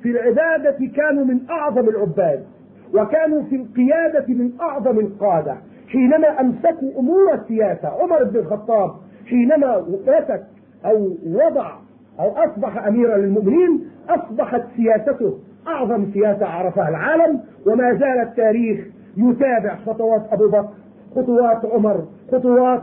في 0.03 0.11
العبادة 0.11 0.87
كانوا 0.95 1.25
من 1.25 1.39
أعظم 1.49 1.89
العباد. 1.89 2.43
وكانوا 2.93 3.43
في 3.43 3.55
القيادة 3.55 4.25
من 4.27 4.51
أعظم 4.61 4.99
القادة. 4.99 5.55
حينما 5.87 6.41
أمسكوا 6.41 6.99
أمور 6.99 7.33
السياسة 7.33 7.87
عمر 7.87 8.23
بن 8.23 8.39
الخطاب 8.39 8.91
حينما 9.29 9.85
مسك 10.07 10.43
أو 10.85 11.09
وضع 11.25 11.71
أو 12.19 12.31
أصبح 12.31 12.85
أميرا 12.87 13.17
للمؤمنين 13.17 13.87
أصبحت 14.09 14.61
سياسته 14.75 15.37
أعظم 15.67 16.11
سياسة 16.13 16.45
عرفها 16.45 16.89
العالم 16.89 17.39
وما 17.67 17.93
زال 17.93 18.19
التاريخ 18.21 18.85
يتابع 19.17 19.75
خطوات 19.75 20.25
أبو 20.31 20.47
بكر 20.47 20.69
خطوات 21.15 21.65
عمر 21.65 22.05
خطوات 22.31 22.81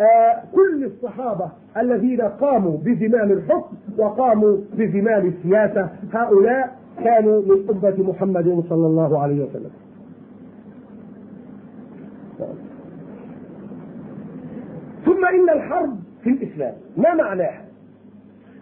آه 0.00 0.42
كل 0.54 0.84
الصحابة 0.84 1.48
الذين 1.76 2.20
قاموا 2.20 2.76
بزمام 2.78 3.32
الحكم 3.32 3.76
وقاموا 3.98 4.56
بزمام 4.72 5.26
السياسة. 5.26 5.88
هؤلاء 6.12 6.76
كانوا 6.98 7.42
من 7.42 7.68
أمة 7.70 8.10
محمد 8.10 8.64
صلى 8.68 8.86
الله 8.86 9.18
عليه 9.18 9.44
وسلم. 9.44 9.70
ثم 15.04 15.24
إن 15.24 15.50
الحرب 15.50 15.96
في 16.22 16.30
الإسلام 16.30 16.74
ما 16.96 17.14
معناها؟ 17.14 17.64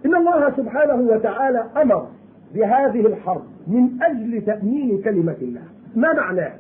إن 0.07 0.15
الله 0.15 0.51
سبحانه 0.57 0.95
وتعالى 0.95 1.65
أمر 1.83 2.09
بهذه 2.55 3.07
الحرب 3.07 3.43
من 3.67 4.03
أجل 4.03 4.43
تأمين 4.47 5.03
كلمة 5.03 5.37
الله. 5.43 5.63
ما 5.97 6.13
معناه 6.13 6.53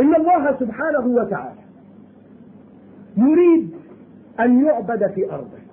إن 0.00 0.14
الله 0.14 0.56
سبحانه 0.60 1.06
وتعالى 1.06 1.64
يريد 3.16 3.70
أن 4.40 4.64
يعبد 4.64 5.10
في 5.10 5.32
أرضه. 5.32 5.64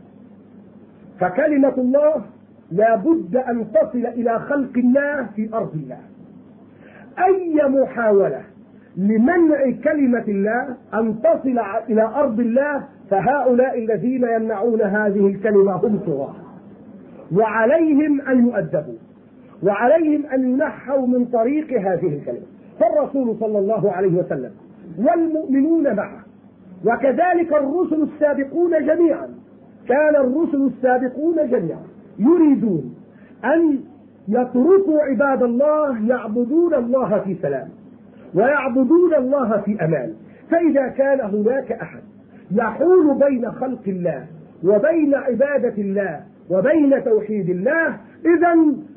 فكلمة 1.20 1.74
الله 1.78 2.26
لا 2.72 2.96
بد 2.96 3.36
أن 3.36 3.66
تصل 3.72 4.06
إلى 4.06 4.40
خلق 4.40 4.78
الله 4.78 5.28
في 5.36 5.50
أرض 5.54 5.74
الله. 5.74 6.00
أي 7.20 7.62
محاولة 7.70 8.42
لمنع 8.98 9.72
كلمة 9.84 10.24
الله 10.28 10.76
أن 10.94 11.22
تصل 11.22 11.60
إلى 11.90 12.04
أرض 12.04 12.40
الله 12.40 12.84
فهؤلاء 13.10 13.80
الذين 13.80 14.24
يمنعون 14.24 14.82
هذه 14.82 15.28
الكلمة 15.28 15.76
هم 15.76 16.00
طغاة 16.00 16.36
وعليهم 17.36 18.22
أن 18.22 18.48
يؤدبوا 18.48 18.98
وعليهم 19.64 20.26
أن 20.26 20.54
ينحوا 20.54 21.08
من 21.08 21.26
طريق 21.26 21.68
هذه 21.74 22.08
الكلمة. 22.08 22.46
فالرسول 22.80 23.38
صلى 23.40 23.60
الله 23.60 23.92
عليه 23.92 24.20
وسلم 24.20 24.52
والمؤمنون 24.98 25.96
معه 25.96 26.20
وكذلك 26.86 27.54
الرسل 27.54 28.04
السابقون 28.14 28.86
جميعا. 28.86 29.30
كان 29.88 30.16
الرسل 30.16 30.68
السابقون 30.68 31.36
جميعا. 31.36 31.91
يريدون 32.20 32.96
أن 33.46 33.80
يتركوا 34.28 35.02
عباد 35.02 35.44
الله 35.44 36.08
يعبدون 36.08 36.74
الله 36.74 37.20
في 37.20 37.36
سلام 37.42 37.70
ويعبدون 38.36 39.16
الله 39.18 39.62
في 39.66 39.86
أمان. 39.86 40.14
فإذا 40.52 40.88
كان 40.88 41.22
هناك 41.22 41.72
أحد 41.72 42.02
يحول 42.52 43.20
بين 43.30 43.52
خلق 43.52 43.82
الله 43.88 44.26
وبين 44.64 45.16
عبادة 45.16 45.74
الله 45.78 46.22
وبين 46.50 47.04
توحيد 47.04 47.50
الله 47.50 47.88
إذا 48.26 48.56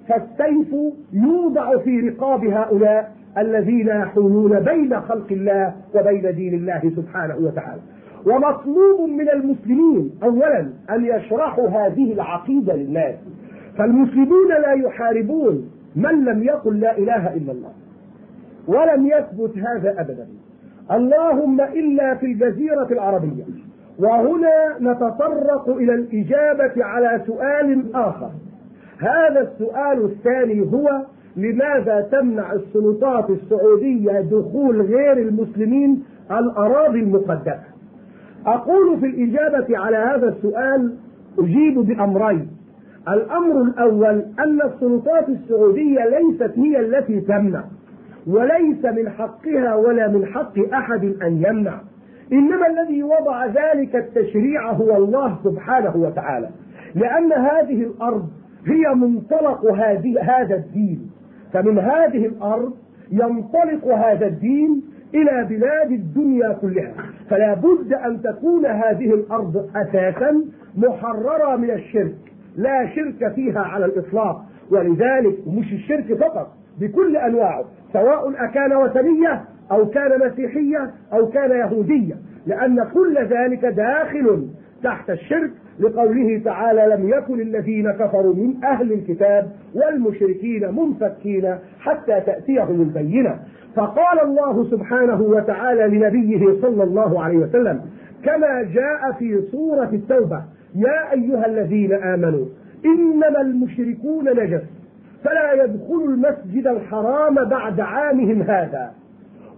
فالسيف 0.08 0.74
يوضع 1.12 1.78
في 1.78 2.00
رقاب 2.00 2.44
هؤلاء 2.44 3.12
الذين 3.38 3.88
يحولون 3.88 4.60
بين 4.60 5.00
خلق 5.00 5.26
الله 5.30 5.74
وبين 5.94 6.34
دين 6.34 6.54
الله 6.54 6.92
سبحانه 6.96 7.36
وتعالى. 7.36 7.80
ومطلوب 8.26 9.08
من 9.08 9.28
المسلمين 9.28 10.10
اولا 10.22 10.60
أن 10.90 11.04
يشرحوا 11.04 11.68
هذه 11.68 12.12
العقيدة 12.12 12.74
للناس. 12.76 13.14
فالمسلمون 13.78 14.48
لا 14.48 14.72
يحاربون 14.72 15.70
من 15.96 16.24
لم 16.24 16.42
يقل 16.42 16.80
لا 16.80 16.98
إله 16.98 17.34
إلا 17.34 17.52
الله 17.52 17.72
ولم 18.68 19.06
يثبت 19.06 19.58
هذا 19.58 20.00
ابدا. 20.00 20.26
اللهم 20.90 21.60
إلا 21.60 22.14
في 22.14 22.26
الجزيرة 22.26 22.88
العربية. 22.90 23.44
وهنا 23.98 24.76
نتطرق 24.80 25.68
إلى 25.68 25.94
الإجابة 25.94 26.84
على 26.84 27.22
سؤال 27.26 27.94
آخر. 27.94 28.30
هذا 28.98 29.40
السؤال 29.40 30.04
الثاني 30.04 30.60
هو 30.60 31.02
لماذا 31.36 32.08
تمنع 32.12 32.52
السلطات 32.52 33.30
السعودية 33.30 34.20
دخول 34.20 34.82
غير 34.82 35.18
المسلمين 35.18 36.04
الأراضي 36.30 37.00
المقدسة؟ 37.00 37.73
أقول 38.46 39.00
في 39.00 39.06
الإجابة 39.06 39.78
على 39.78 39.96
هذا 39.96 40.28
السؤال 40.28 40.94
أجيب 41.38 41.78
بأمرين. 41.78 42.48
الأمر 43.08 43.62
الأول 43.62 44.24
أن 44.38 44.62
السلطات 44.62 45.28
السعودية 45.28 46.00
ليست 46.04 46.58
هي 46.58 46.80
التي 46.80 47.20
تمنع 47.20 47.64
وليس 48.26 48.84
من 48.84 49.10
حقها 49.10 49.74
ولا 49.74 50.08
من 50.08 50.26
حق 50.26 50.58
أحد 50.74 51.04
أن 51.04 51.42
يمنع. 51.48 51.80
إنما 52.32 52.66
الذي 52.66 53.02
وضع 53.02 53.46
ذلك 53.46 53.96
التشريع 53.96 54.70
هو 54.70 54.96
الله 54.96 55.38
سبحانه 55.44 55.96
وتعالى 55.96 56.48
لأن 56.94 57.32
هذه 57.32 57.82
الأرض 57.82 58.28
هي 58.66 58.94
منطلق 58.94 59.72
هذه 59.72 60.20
هذا 60.20 60.54
الدين. 60.54 61.10
فمن 61.52 61.78
هذه 61.78 62.26
الأرض 62.26 62.72
ينطلق 63.12 63.86
هذا 63.86 64.26
الدين 64.26 64.82
إلى 65.14 65.46
بلاد 65.50 65.92
الدنيا 65.92 66.52
كلها. 66.52 66.94
فلا 67.30 67.54
بد 67.54 67.92
أن 67.92 68.22
تكون 68.22 68.66
هذه 68.66 69.14
الأرض 69.14 69.70
أساسا 69.76 70.44
محررة 70.76 71.56
من 71.56 71.70
الشرك. 71.70 72.14
لا 72.56 72.86
شرك 72.94 73.32
فيها 73.34 73.60
على 73.60 73.84
الإطلاق. 73.84 74.44
ولذلك 74.70 75.38
مش 75.46 75.72
الشرك 75.72 76.14
فقط 76.14 76.52
بكل 76.80 77.16
أنواعه. 77.16 77.64
سواء 77.92 78.44
أكان 78.44 78.76
وثنية 78.76 79.44
أو 79.70 79.86
كان 79.86 80.26
مسيحية 80.26 80.90
أو 81.12 81.28
كان 81.28 81.50
يهودية. 81.50 82.14
لأن 82.46 82.84
كل 82.94 83.18
ذلك 83.18 83.64
داخل 83.64 84.48
تحت 84.82 85.10
الشرك 85.10 85.50
لقوله 85.80 86.40
تعالى 86.44 86.94
لم 86.96 87.08
يكن 87.08 87.40
الذين 87.40 87.90
كفروا 87.90 88.34
من 88.34 88.64
أهل 88.64 88.92
الكتاب 88.92 89.50
والمشركين 89.74 90.74
منفكين 90.74 91.54
حتى 91.80 92.20
تأتيهم 92.20 92.82
البينة. 92.82 93.38
فقال 93.76 94.20
الله 94.22 94.70
سبحانه 94.70 95.20
وتعالى 95.22 95.98
لنبيه 95.98 96.60
صلى 96.62 96.84
الله 96.84 97.22
عليه 97.22 97.38
وسلم 97.38 97.80
كما 98.24 98.62
جاء 98.62 99.12
في 99.18 99.42
سورة 99.52 99.90
التوبة 99.92 100.42
يا 100.74 101.12
أيها 101.12 101.46
الذين 101.46 101.92
آمنوا 101.92 102.44
إنما 102.84 103.40
المشركون 103.40 104.28
نجس 104.28 104.62
فلا 105.24 105.64
يدخلوا 105.64 106.08
المسجد 106.08 106.66
الحرام 106.66 107.34
بعد 107.34 107.80
عامهم 107.80 108.42
هذا. 108.42 108.90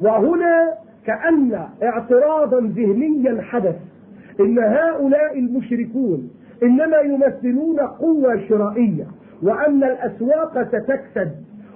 وهنا 0.00 0.68
كأن 1.06 1.66
اعتراضا 1.82 2.60
ذهنيا 2.60 3.42
حدث 3.42 3.76
إن 4.40 4.58
هؤلاء 4.58 5.38
المشركون 5.38 6.30
إنما 6.62 6.96
يمثلون 6.96 7.80
قوة 7.80 8.40
شرائية 8.48 9.06
وأن 9.42 9.84
الأسواق 9.84 10.62
ستكسد 10.62 11.32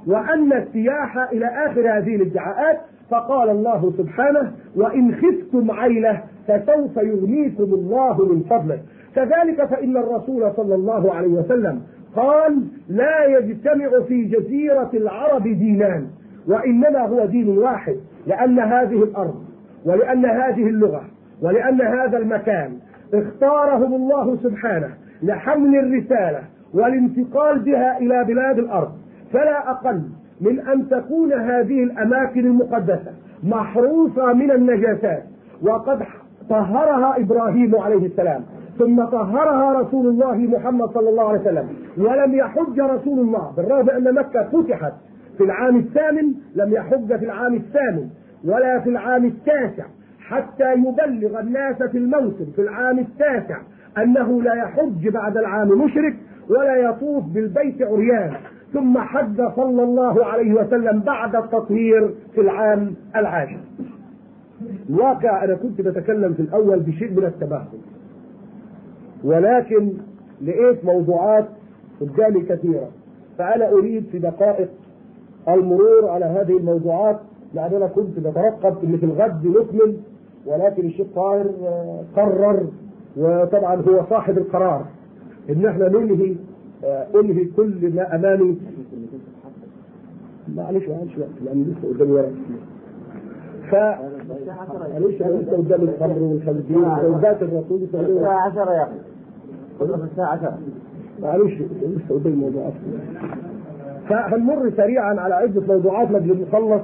وأن 0.07 0.53
السياحة 0.53 1.29
إلى 1.33 1.47
آخر 1.47 1.99
هذه 1.99 2.17
الادعاءات 2.17 2.81
فقال 3.11 3.51
الله 3.51 3.93
سبحانه 3.99 4.53
وإن 4.77 5.15
خفتم 5.15 5.71
عيلة 5.71 6.23
فسوف 6.49 6.97
يغنيكم 6.97 7.65
الله 7.65 8.25
من 8.25 8.43
فضله. 8.51 8.79
كذلك 9.17 9.65
فإن 9.65 9.97
الرسول 9.97 10.53
صلى 10.57 10.75
الله 10.75 11.15
عليه 11.15 11.29
وسلم 11.29 11.83
قال 12.17 12.57
لا 12.89 13.25
يجتمع 13.25 13.91
في 14.09 14.25
جزيرة 14.25 14.91
العرب 14.95 15.43
دينان 15.43 16.07
وإنما 16.49 17.07
هو 17.07 17.25
دين 17.25 17.59
واحد 17.59 17.97
لأن 18.27 18.59
هذه 18.59 19.03
الأرض 19.03 19.45
ولأن 19.85 20.27
هذه 20.27 20.67
اللغة 20.69 21.05
ولأن 21.43 21.81
هذا 21.81 22.19
المكان 22.19 22.79
اختارهم 23.15 23.95
الله 23.95 24.37
سبحانه 24.43 24.89
لحمل 25.23 25.79
الرسالة 25.79 26.41
والانتقال 26.75 27.59
بها 27.59 27.99
إلى 27.99 28.25
بلاد 28.25 28.59
الأرض. 28.59 28.93
فلا 29.33 29.71
أقل 29.71 30.03
من 30.41 30.61
أن 30.61 30.89
تكون 30.89 31.33
هذه 31.33 31.83
الأماكن 31.83 32.41
المقدسة 32.41 33.13
محروسة 33.43 34.33
من 34.33 34.51
النجاسات. 34.51 35.23
وقد 35.63 36.03
طهرها 36.51 37.21
إبراهيم 37.21 37.77
عليه 37.77 38.07
السلام 38.07 38.45
ثم 38.79 39.05
طهرها 39.05 39.81
رسول 39.81 40.07
الله 40.07 40.37
محمد 40.37 40.89
صلى 40.89 41.09
الله 41.09 41.29
عليه 41.29 41.41
وسلم 41.41 41.69
ولم 41.99 42.35
يحج 42.35 42.81
رسول 42.81 43.19
الله 43.19 43.53
بالرغم 43.57 43.91
أن 43.91 44.15
مكة 44.15 44.43
فتحت 44.43 44.93
في 45.39 45.45
العام 45.45 45.77
الثامن 45.77 46.35
لم 46.55 46.73
يحج 46.73 47.17
في 47.19 47.25
العام 47.25 47.55
الثامن 47.55 48.09
ولا 48.45 48.81
في 48.81 48.91
العام 48.91 49.25
التاسع. 49.25 49.85
حتى 50.31 50.73
يبلغ 50.73 51.41
الناس 51.41 51.83
في 51.83 51.99
الموسم 51.99 52.47
في 52.57 52.63
العام 52.63 52.99
التاسع 52.99 53.59
أنه 53.99 54.43
لا 54.43 54.55
يحج 54.55 55.09
بعد 55.09 55.37
العام 55.37 55.69
مشرك 55.69 56.17
ولا 56.51 56.77
يطوف 56.77 57.25
بالبيت 57.25 57.83
عريان. 57.83 58.33
ثم 58.73 58.99
حج 58.99 59.37
صلى 59.57 59.83
الله 59.83 60.25
عليه 60.25 60.55
وسلم 60.55 61.01
بعد 61.01 61.37
التطهير 61.37 62.15
في 62.35 62.41
العام 62.41 62.95
العاشر. 63.17 63.61
الواقع 64.91 65.45
أنا 65.45 65.55
كنت 65.55 65.81
بتكلم 65.81 66.35
في 66.35 66.41
الأول 66.43 66.81
بشيء 66.81 67.11
من 67.11 67.25
التباهل 67.25 67.79
ولكن 69.25 69.93
لقيت 70.43 70.85
موضوعات 70.85 71.49
قدامي 72.01 72.41
كثيرة. 72.41 72.89
فأنا 73.39 73.69
أريد 73.73 74.05
في 74.13 74.19
دقائق 74.19 74.69
المرور 75.49 76.09
على 76.09 76.25
هذه 76.25 76.57
الموضوعات 76.57 77.21
لأن 77.55 77.75
أنا 77.75 77.87
كنت 77.87 78.19
بترقب 78.19 78.85
إن 78.85 78.97
في 78.97 79.05
الغد 79.07 79.47
نكمل 79.47 79.97
ولكن 80.47 80.87
الشيخ 80.87 81.07
طاهر 81.15 81.47
قرر 82.17 82.67
وطبعا 83.17 83.75
هو 83.77 84.05
صاحب 84.11 84.39
القرار 84.39 84.85
إن 85.51 85.67
إحنا 85.67 85.89
ننهي 85.89 86.35
انهي 87.15 87.45
كل 87.45 87.95
ما 87.95 88.15
أمامي. 88.17 88.59
معلش 90.57 90.89
معلش 90.89 91.19
وقت 91.19 91.29
لأن 91.45 91.63
لسه 91.63 91.89
قدامي 91.95 92.13
ورق 92.13 92.33
ف 93.71 93.75
معلش 93.75 95.23
أنا 95.23 95.33
لسه 95.37 95.57
قدامي 95.57 95.85
الخمر 95.85 96.19
والخنزير 96.23 96.79
وزوجات 96.79 97.43
الرسول 97.43 97.89
صلى 97.93 98.07
الله 98.07 98.29
عليه 98.29 98.49
الساعة 98.51 98.65
10 98.65 98.73
يا 98.73 98.83
أخي. 98.83 100.05
الساعة 100.11 100.27
10 100.33 100.59
معلش 101.23 101.53
لسه 101.83 102.15
قدامي 102.15 102.37
موضوعات 102.37 102.73
فهنمر 104.09 104.71
سريعا 104.77 105.21
على 105.21 105.35
عدة 105.35 105.75
موضوعات 105.75 106.11
لأجل 106.11 106.43
نخلص 106.43 106.83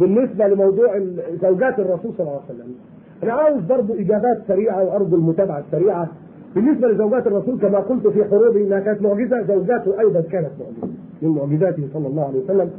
بالنسبة 0.00 0.46
لموضوع 0.46 0.98
زوجات 1.42 1.78
الرسول 1.78 2.12
صلى 2.18 2.20
الله 2.20 2.40
عليه 2.48 2.54
وسلم. 2.54 2.74
أنا 3.22 3.32
عاوز 3.32 3.62
برضه 3.62 4.00
إجابات 4.00 4.42
سريعة 4.48 4.84
وأرجو 4.84 5.16
المتابعة 5.16 5.58
السريعة. 5.58 6.08
بالنسبة 6.54 6.88
لزوجات 6.88 7.26
الرسول 7.26 7.60
كما 7.60 7.78
قلت 7.78 8.06
في 8.06 8.24
حروبه 8.24 8.60
إنها 8.60 8.80
كانت 8.80 9.02
معجزة 9.02 9.42
زوجاته 9.42 10.00
أيضا 10.00 10.20
كانت 10.20 10.50
معجزة 10.60 10.94
من 11.22 11.28
معجزاته 11.28 11.88
صلى 11.92 12.06
الله 12.06 12.24
عليه 12.26 12.44
وسلم. 12.44 12.70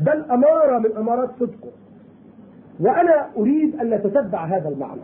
بل 0.00 0.24
أمارة 0.30 0.78
من 0.78 0.96
أمارات 0.96 1.30
صدقه 1.40 1.70
وأنا 2.80 3.26
أريد 3.36 3.80
أن 3.80 3.90
نتتبع 3.90 4.44
هذا 4.44 4.68
المعنى. 4.68 5.00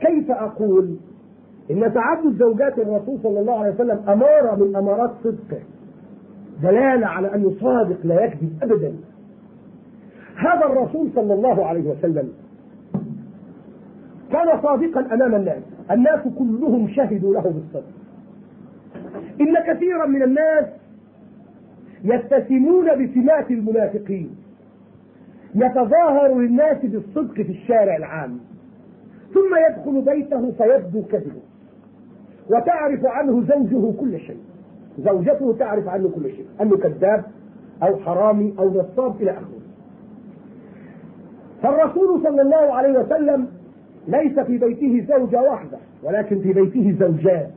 كيف 0.00 0.30
أقول 0.30 0.96
إن 1.70 1.92
تعدد 1.94 2.38
زوجات 2.38 2.78
الرسول 2.78 3.18
صلى 3.22 3.40
الله 3.40 3.58
عليه 3.58 3.74
وسلم 3.74 3.98
أمارة 4.08 4.64
من 4.64 4.76
أمارات 4.76 5.10
صدقه 5.24 5.60
دلالة 6.62 7.06
على 7.06 7.34
أنه 7.34 7.52
صادق 7.60 7.96
لا 8.04 8.24
يكذب 8.24 8.50
أبدا. 8.62 8.92
هذا 10.36 10.66
الرسول 10.66 11.10
صلى 11.14 11.34
الله 11.34 11.66
عليه 11.66 11.90
وسلم 11.90 12.32
كان 14.32 14.62
صادقا 14.62 15.14
أمام 15.14 15.34
الناس. 15.34 15.62
الناس 15.90 16.20
كلهم 16.38 16.88
شهدوا 16.88 17.34
له 17.34 17.40
بالصدق. 17.40 17.92
إن 19.40 19.56
كثيرا 19.66 20.06
من 20.06 20.22
الناس 20.22 20.64
يتسمون 22.04 22.84
بسمات 22.84 23.50
المنافقين. 23.50 24.36
يتظاهر 25.54 26.38
للناس 26.38 26.76
بالصدق 26.84 27.34
في 27.34 27.52
الشارع 27.52 27.96
العام. 27.96 28.38
ثم 29.34 29.56
يدخل 29.70 30.00
بيته 30.14 30.52
فيبدو 30.52 31.02
كذبه 31.02 31.42
وتعرف 32.50 33.06
عنه 33.06 33.42
زوجه 33.42 33.92
كل 34.00 34.20
شيء. 34.20 34.40
زوجته 34.98 35.56
تعرف 35.58 35.88
عنه 35.88 36.08
كل 36.08 36.30
شيء. 36.30 36.46
أنه 36.60 36.76
كذاب 36.76 37.24
أو 37.82 37.96
حرامي 37.96 38.54
أو 38.58 38.70
نصاب 38.70 39.22
إلى 39.22 39.30
آخره. 39.30 39.65
فالرسول 41.62 42.22
صلى 42.22 42.42
الله 42.42 42.74
عليه 42.74 42.98
وسلم 42.98 43.48
ليس 44.08 44.40
في 44.40 44.58
بيته 44.58 45.06
زوجة 45.08 45.42
واحدة 45.42 45.78
ولكن 46.02 46.40
في 46.40 46.52
بيته 46.52 46.96
زوجات 47.00 47.50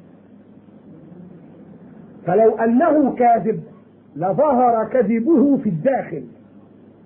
فلو 2.26 2.56
أنه 2.56 3.16
كاذب 3.16 3.64
لظهر 4.16 4.89
كذبه 4.93 5.58
في 5.58 5.70
الداخل 5.70 6.24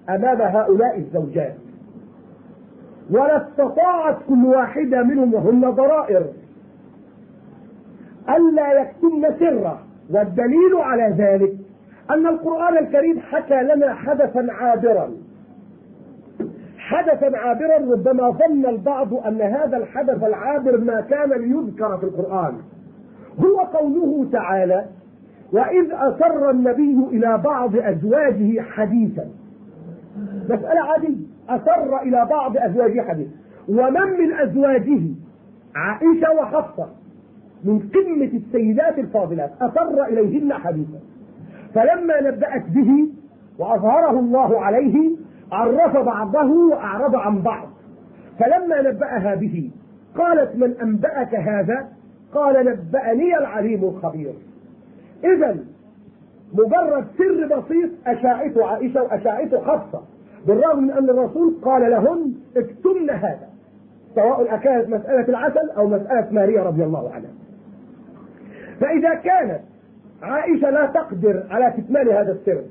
أمام 0.09 0.41
هؤلاء 0.41 0.97
الزوجات 0.97 1.55
ولا 3.11 3.47
استطاعت 3.47 4.17
كل 4.29 4.45
واحدة 4.45 5.03
منهم 5.03 5.33
وهن 5.33 5.69
ضرائر. 5.71 6.25
ألا 8.29 8.81
يكتمن 8.81 9.39
سره 9.39 9.79
والدليل 10.09 10.75
على 10.75 11.15
ذلك 11.17 11.53
أن 12.09 12.27
القرآن 12.27 12.77
الكريم 12.77 13.19
حكى 13.19 13.63
لنا 13.63 13.93
حدثا 13.93 14.47
عابرا. 14.49 15.11
حدثا 16.93 17.37
عابرا 17.37 17.77
ربما 17.93 18.29
ظن 18.29 18.65
البعض 18.65 19.13
أن 19.13 19.41
هذا 19.41 19.77
الحدث 19.77 20.23
العابر 20.23 20.77
ما 20.77 21.01
كان 21.01 21.29
ليذكر 21.29 21.97
في 21.97 22.03
القرآن. 22.03 22.53
هو 23.39 23.59
قوله 23.59 24.27
تعالى 24.31 24.85
وإذ 25.53 25.91
أسر 25.91 26.49
النبي 26.49 26.97
إلى 27.11 27.41
بعض 27.43 27.75
أزواجه 27.75 28.61
حديثا 28.61 29.27
مسألة 30.49 30.81
عادية. 30.81 31.25
أسر 31.49 32.01
إلى 32.01 32.27
بعض 32.29 32.57
أزواجه 32.57 33.01
حديثا. 33.01 33.31
ومن 33.69 34.19
من 34.19 34.33
أزواجه؟ 34.33 35.01
عائشة 35.75 36.31
وحفصة. 36.39 36.87
من 37.63 37.79
قمة 37.79 38.31
السيدات 38.33 38.99
الفاضلات 38.99 39.51
أسر 39.61 40.03
إليهن 40.03 40.53
حديثا. 40.53 40.99
فلما 41.75 42.21
نبأت 42.21 42.63
به 42.69 43.07
وأظهره 43.59 44.19
الله 44.19 44.59
عليه 44.61 45.22
عرف 45.53 45.97
بعضه 45.97 46.51
وأعرض 46.71 47.15
عن 47.15 47.41
بعض. 47.41 47.67
فلما 48.39 48.81
نبأها 48.81 49.35
به 49.35 49.71
قالت 50.17 50.55
من 50.55 50.73
أنبأك 50.81 51.35
هذا؟ 51.35 51.87
قال 52.33 52.65
نبأني 52.65 53.37
العليم 53.37 53.83
الخبير. 53.83 54.33
إذا 55.23 55.57
مجرد 56.53 57.05
سر 57.17 57.45
بسيط 57.45 57.89
أشاعته 58.07 58.65
عائشة 58.65 59.03
وأشاعته 59.03 59.61
حفصة 59.61 60.01
بالرغم 60.47 60.83
من 60.83 60.91
أن 60.91 61.09
الرسول 61.09 61.55
قال 61.61 61.91
لهن 61.91 62.33
اكتمن 62.57 63.09
هذا 63.09 63.49
سواء 64.15 64.55
أكانت 64.55 64.89
مسألة 64.89 65.29
العسل 65.29 65.69
أو 65.69 65.87
مسألة 65.87 66.27
ماريا 66.31 66.63
رضي 66.63 66.83
الله 66.83 67.11
عنها. 67.13 67.31
فإذا 68.81 69.13
كانت 69.13 69.59
عائشة 70.21 70.69
لا 70.69 70.85
تقدر 70.85 71.43
على 71.49 71.73
كتمان 71.77 72.07
هذا 72.07 72.31
السر 72.31 72.61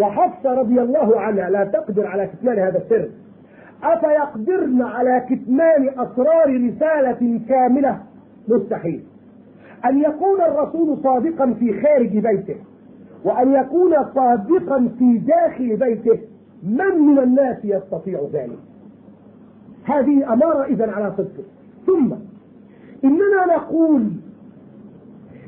وحفصة 0.00 0.54
رضي 0.54 0.80
الله 0.80 1.20
عنها 1.20 1.50
لا 1.50 1.64
تقدر 1.64 2.06
على 2.06 2.26
كتمان 2.26 2.58
هذا 2.58 2.78
السر. 2.78 3.08
أفيقدرن 3.82 4.82
على 4.82 5.26
كتمان 5.30 5.88
أسرار 5.88 6.66
رسالة 6.68 7.40
كاملة؟ 7.48 7.98
مستحيل. 8.48 9.04
أن 9.84 9.98
يكون 9.98 10.40
الرسول 10.40 10.98
صادقا 11.02 11.52
في 11.52 11.82
خارج 11.82 12.18
بيته 12.18 12.56
وأن 13.24 13.52
يكون 13.52 13.94
صادقا 14.14 14.88
في 14.98 15.18
داخل 15.18 15.76
بيته 15.76 16.18
من 16.62 16.98
من 16.98 17.18
الناس 17.18 17.64
يستطيع 17.64 18.20
ذلك؟ 18.32 18.58
هذه 19.84 20.32
أمارة 20.32 20.64
إذا 20.64 20.92
على 20.92 21.12
صدقه 21.16 21.44
ثم 21.86 22.12
إننا 23.04 23.56
نقول 23.56 24.10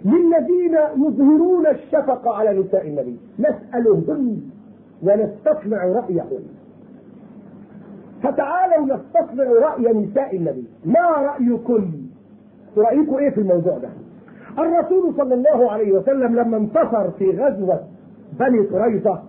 للذين 0.04 0.76
يظهرون 0.96 1.66
الشفقة 1.66 2.34
على 2.34 2.60
نساء 2.60 2.88
النبي. 2.88 3.16
نسألهن 3.38 4.40
ونستطلع 5.02 5.84
رأيهن 5.84 6.42
فتعالوا 8.22 8.84
نستطلع 8.86 9.44
رأي 9.44 9.92
نساء 9.92 10.36
النبي. 10.36 10.64
ما 10.84 11.00
رأيكم؟ 11.00 11.92
رأيكم 12.76 13.14
إيه 13.14 13.30
في 13.30 13.40
الموضوع 13.40 13.78
ده؟ 13.78 13.88
الرسول 14.58 15.14
صلى 15.16 15.34
الله 15.34 15.70
عليه 15.70 15.92
وسلم 15.92 16.34
لما 16.34 16.56
انتصر 16.56 17.10
في 17.10 17.30
غزوة 17.30 17.80
بني 18.40 18.58
قريظة 18.58 19.22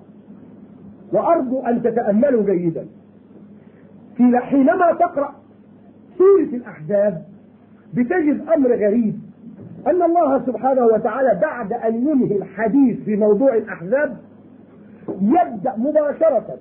وأرجو 1.13 1.59
أن 1.59 1.83
تتأملوا 1.83 2.43
جيدا. 2.43 2.85
في 4.17 4.37
حينما 4.37 4.93
تقرأ 4.99 5.35
سورة 6.17 6.55
الأحزاب 6.57 7.23
بتجد 7.93 8.45
أمر 8.55 8.75
غريب. 8.75 9.19
أن 9.87 10.01
الله 10.01 10.45
سبحانه 10.45 10.85
وتعالى 10.85 11.39
بعد 11.41 11.73
أن 11.73 11.95
ينهي 12.07 12.35
الحديث 12.37 13.03
في 13.05 13.15
موضوع 13.15 13.53
الأحزاب 13.55 14.17
يبدأ 15.21 15.73
مباشرة 15.77 16.57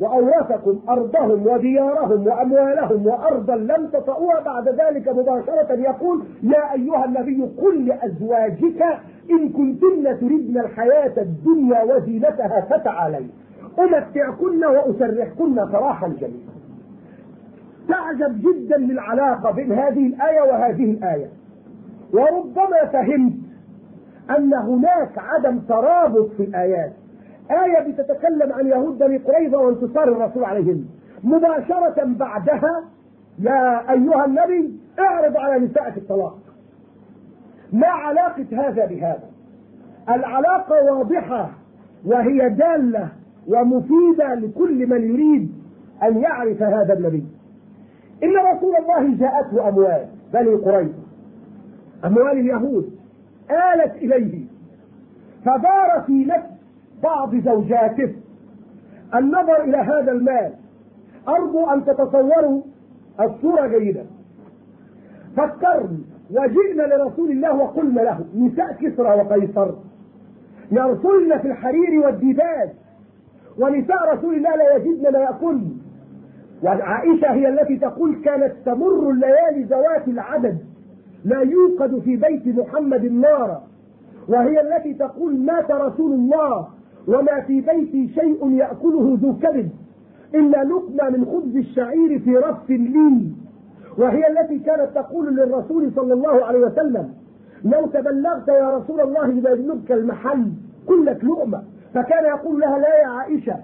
وأورثكم 0.00 0.80
أرضهم 0.88 1.46
وديارهم 1.46 2.26
وأموالهم 2.26 3.06
وأرضا 3.06 3.56
لم 3.56 3.86
تطئوها 3.92 4.40
بعد 4.40 4.68
ذلك 4.68 5.08
مباشرة 5.08 5.72
يقول 5.72 6.22
يا 6.42 6.72
أيها 6.72 7.04
النبي 7.04 7.42
قل 7.58 7.86
لأزواجك 7.86 8.82
إن 9.30 9.48
كنتن 9.48 10.18
تردن 10.20 10.58
الحياة 10.60 11.12
الدنيا 11.16 11.82
وزينتها 11.82 12.60
فتعالين 12.70 13.30
أمتعكن 13.78 14.64
وأسرحكن 14.64 15.54
سراحا 15.72 16.08
جميلا. 16.08 16.52
تعجب 17.88 18.40
جدا 18.40 18.76
للعلاقة 18.76 19.50
بين 19.50 19.72
هذه 19.72 20.06
الآية 20.06 20.40
وهذه 20.40 20.84
الآية. 20.84 21.26
وربما 22.12 22.86
فهمت 22.92 23.32
أن 24.30 24.54
هناك 24.54 25.18
عدم 25.18 25.58
ترابط 25.58 26.30
في 26.36 26.42
الآيات. 26.42 26.92
آية 27.50 27.92
بتتكلم 27.92 28.52
عن 28.52 28.66
يهود 28.66 28.98
بني 28.98 29.16
قريظة 29.16 29.58
وانتصار 29.58 30.08
الرسول 30.08 30.44
عليهم. 30.44 30.84
مباشرة 31.24 32.04
بعدها 32.04 32.84
يا 33.38 33.90
أيها 33.92 34.24
النبي 34.24 34.80
اعرض 34.98 35.36
على 35.36 35.64
نسائك 35.64 35.96
الطلاق. 35.96 36.38
ما 37.72 37.86
علاقة 37.86 38.46
هذا 38.52 38.86
بهذا؟ 38.86 39.28
العلاقة 40.08 40.92
واضحة 40.92 41.50
وهي 42.06 42.48
دالة 42.48 43.08
ومفيدة 43.48 44.34
لكل 44.34 44.86
من 44.86 45.10
يريد 45.10 45.52
أن 46.02 46.16
يعرف 46.16 46.62
هذا 46.62 46.94
النبي. 46.94 47.24
إن 48.22 48.36
رسول 48.36 48.76
الله 48.76 49.16
جاءته 49.16 49.68
أموال 49.68 50.06
بني 50.32 50.54
قريظة. 50.54 51.01
أموال 52.04 52.38
اليهود 52.38 52.90
آلت 53.50 53.94
إليه. 53.96 54.44
فدار 55.44 56.02
في 56.06 56.24
نفس 56.24 56.46
بعض 57.02 57.36
زوجاته. 57.36 58.14
النظر 59.14 59.64
إلى 59.64 59.76
هذا 59.76 60.12
المال. 60.12 60.52
أرجو 61.28 61.70
أن 61.70 61.84
تتصوروا 61.84 62.62
الصورة 63.20 63.66
جيدا 63.66 64.06
فكرنا 65.36 65.98
وجئنا 66.30 66.82
لرسول 66.82 67.30
الله 67.30 67.54
وقلنا 67.56 68.00
له 68.00 68.24
نساء 68.36 68.72
كسرى 68.72 69.08
وقيصر. 69.20 69.70
يرسلن 70.72 71.38
في 71.38 71.48
الحرير 71.48 72.00
والديباج 72.04 72.70
ونساء 73.58 74.14
رسول 74.14 74.34
الله 74.34 74.56
لا 74.56 74.76
يجدن 74.76 75.12
ما 75.12 75.18
يأكلن 75.18 75.76
وعائشة 76.62 77.30
هي 77.32 77.48
التي 77.48 77.76
تقول 77.76 78.22
كانت 78.24 78.52
تمر 78.66 79.10
الليالي 79.10 79.62
ذوات 79.62 80.08
العدد. 80.08 80.58
لا 81.24 81.40
يوقد 81.40 81.98
في 81.98 82.16
بيت 82.16 82.58
محمد 82.58 83.04
نارا 83.04 83.62
وهي 84.28 84.60
التي 84.60 84.94
تقول 84.94 85.38
مات 85.40 85.70
رسول 85.70 86.12
الله 86.12 86.66
وما 87.08 87.40
في 87.46 87.60
بيتي 87.60 88.08
شيء 88.14 88.50
يأكله 88.50 89.18
ذو 89.22 89.34
كبد 89.42 89.68
إلا 90.34 90.64
لقمة 90.64 91.10
من 91.10 91.24
خبز 91.24 91.56
الشعير 91.56 92.18
في 92.18 92.36
رف 92.36 92.70
لي. 92.70 93.32
وهي 93.98 94.22
التي 94.28 94.58
كانت 94.58 94.90
تقول 94.94 95.36
للرسول 95.36 95.92
صلى 95.96 96.12
الله 96.12 96.44
عليه 96.44 96.58
وسلم 96.58 97.08
لو 97.64 97.86
تبلغت 97.86 98.48
يا 98.48 98.76
رسول 98.76 99.00
الله 99.00 99.24
إذا 99.30 99.50
يبلغك 99.50 99.92
المحل 99.92 100.52
كلك 100.88 101.24
لقمة. 101.24 101.62
فكان 101.94 102.24
يقول 102.24 102.60
لها 102.60 102.78
لا 102.78 103.02
يا 103.02 103.06
عائشة 103.06 103.56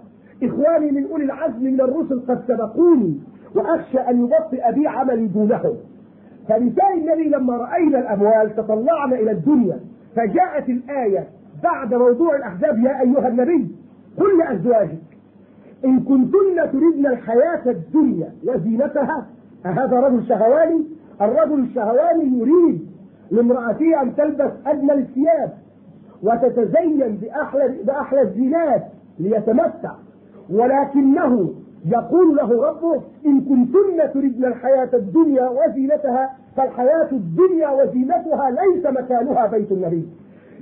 إخواني 0.42 0.90
من 0.90 1.10
أولي 1.10 1.24
العزم 1.24 1.64
من 1.64 1.80
الرسل 1.80 2.20
قد 2.28 2.42
سبقوني 2.48 3.20
وأخشى 3.54 3.98
أن 3.98 4.20
يبطئ 4.24 4.72
بي 4.74 4.88
عملي 4.88 5.26
دونهم 5.26 5.74
فنساء 6.48 6.94
النبي 6.98 7.28
لما 7.28 7.56
رأينا 7.56 7.98
الأموال 7.98 8.56
تطلعن 8.56 9.12
إلى 9.12 9.30
الدنيا 9.30 9.80
فجاءت 10.16 10.68
الآية 10.68 11.28
بعد 11.62 11.94
موضوع 11.94 12.36
الأحزاب 12.36 12.78
يا 12.84 13.00
أيها 13.00 13.28
النبي 13.28 13.68
قل 14.18 14.38
لأزواجك 14.38 14.98
إن 15.84 16.00
كنتن 16.00 16.72
تردن 16.72 17.06
الحياة 17.06 17.62
الدنيا 17.66 18.32
وزينتها 18.46 19.26
أهذا 19.66 20.00
رجل 20.00 20.28
شهواني؟ 20.28 20.84
الرجل 21.20 21.60
الشهواني 21.60 22.38
يريد 22.38 22.86
لامرأته 23.30 24.02
أن 24.02 24.16
تلبس 24.16 24.50
أجمل 24.66 24.98
الثياب 24.98 25.52
وتتزين 26.22 27.16
بأحلى 27.16 27.74
بأحلى 27.84 28.22
الزينات 28.22 28.82
ليتمتع 29.18 29.92
ولكنه 30.50 31.54
يقول 31.86 32.36
له 32.36 32.68
ربه 32.68 33.02
إن 33.26 33.40
كنتن 33.40 34.12
تردن 34.14 34.44
الحياة 34.44 34.88
الدنيا 34.94 35.48
وزينتها 35.48 36.36
فالحياة 36.56 37.08
الدنيا 37.12 37.68
وزينتها 37.70 38.50
ليس 38.50 38.86
مكانها 38.86 39.46
بيت 39.46 39.72
النبي. 39.72 40.08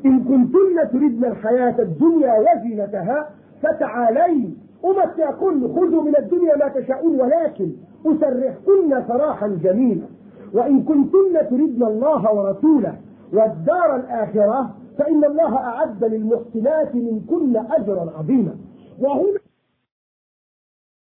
إن 0.06 0.24
كنتن 0.24 0.90
تردن 0.92 1.24
الحياة 1.24 1.74
الدنيا 1.78 2.34
وزينتها 2.38 3.30
فتعالين. 3.62 4.58
أمتعكن 4.84 5.74
خذوا 5.74 6.02
من 6.02 6.16
الدنيا 6.18 6.56
ما 6.56 6.68
تشاءون 6.68 7.20
ولكن 7.20 7.70
أسرحكن 8.06 9.02
سراحا 9.08 9.48
جميلا. 9.62 10.06
وإن 10.54 10.82
كنتن 10.82 11.48
تردن 11.50 11.82
الله 11.82 12.34
ورسوله 12.34 12.94
والدار 13.32 13.96
الآخرة 13.96 14.70
فإن 14.98 15.24
الله 15.24 15.56
أعد 15.56 16.04
للمحسنات 16.04 16.94
منكن 16.94 17.56
أجرا 17.56 18.12
عظيما. 18.18 18.54
وهنا 19.00 19.45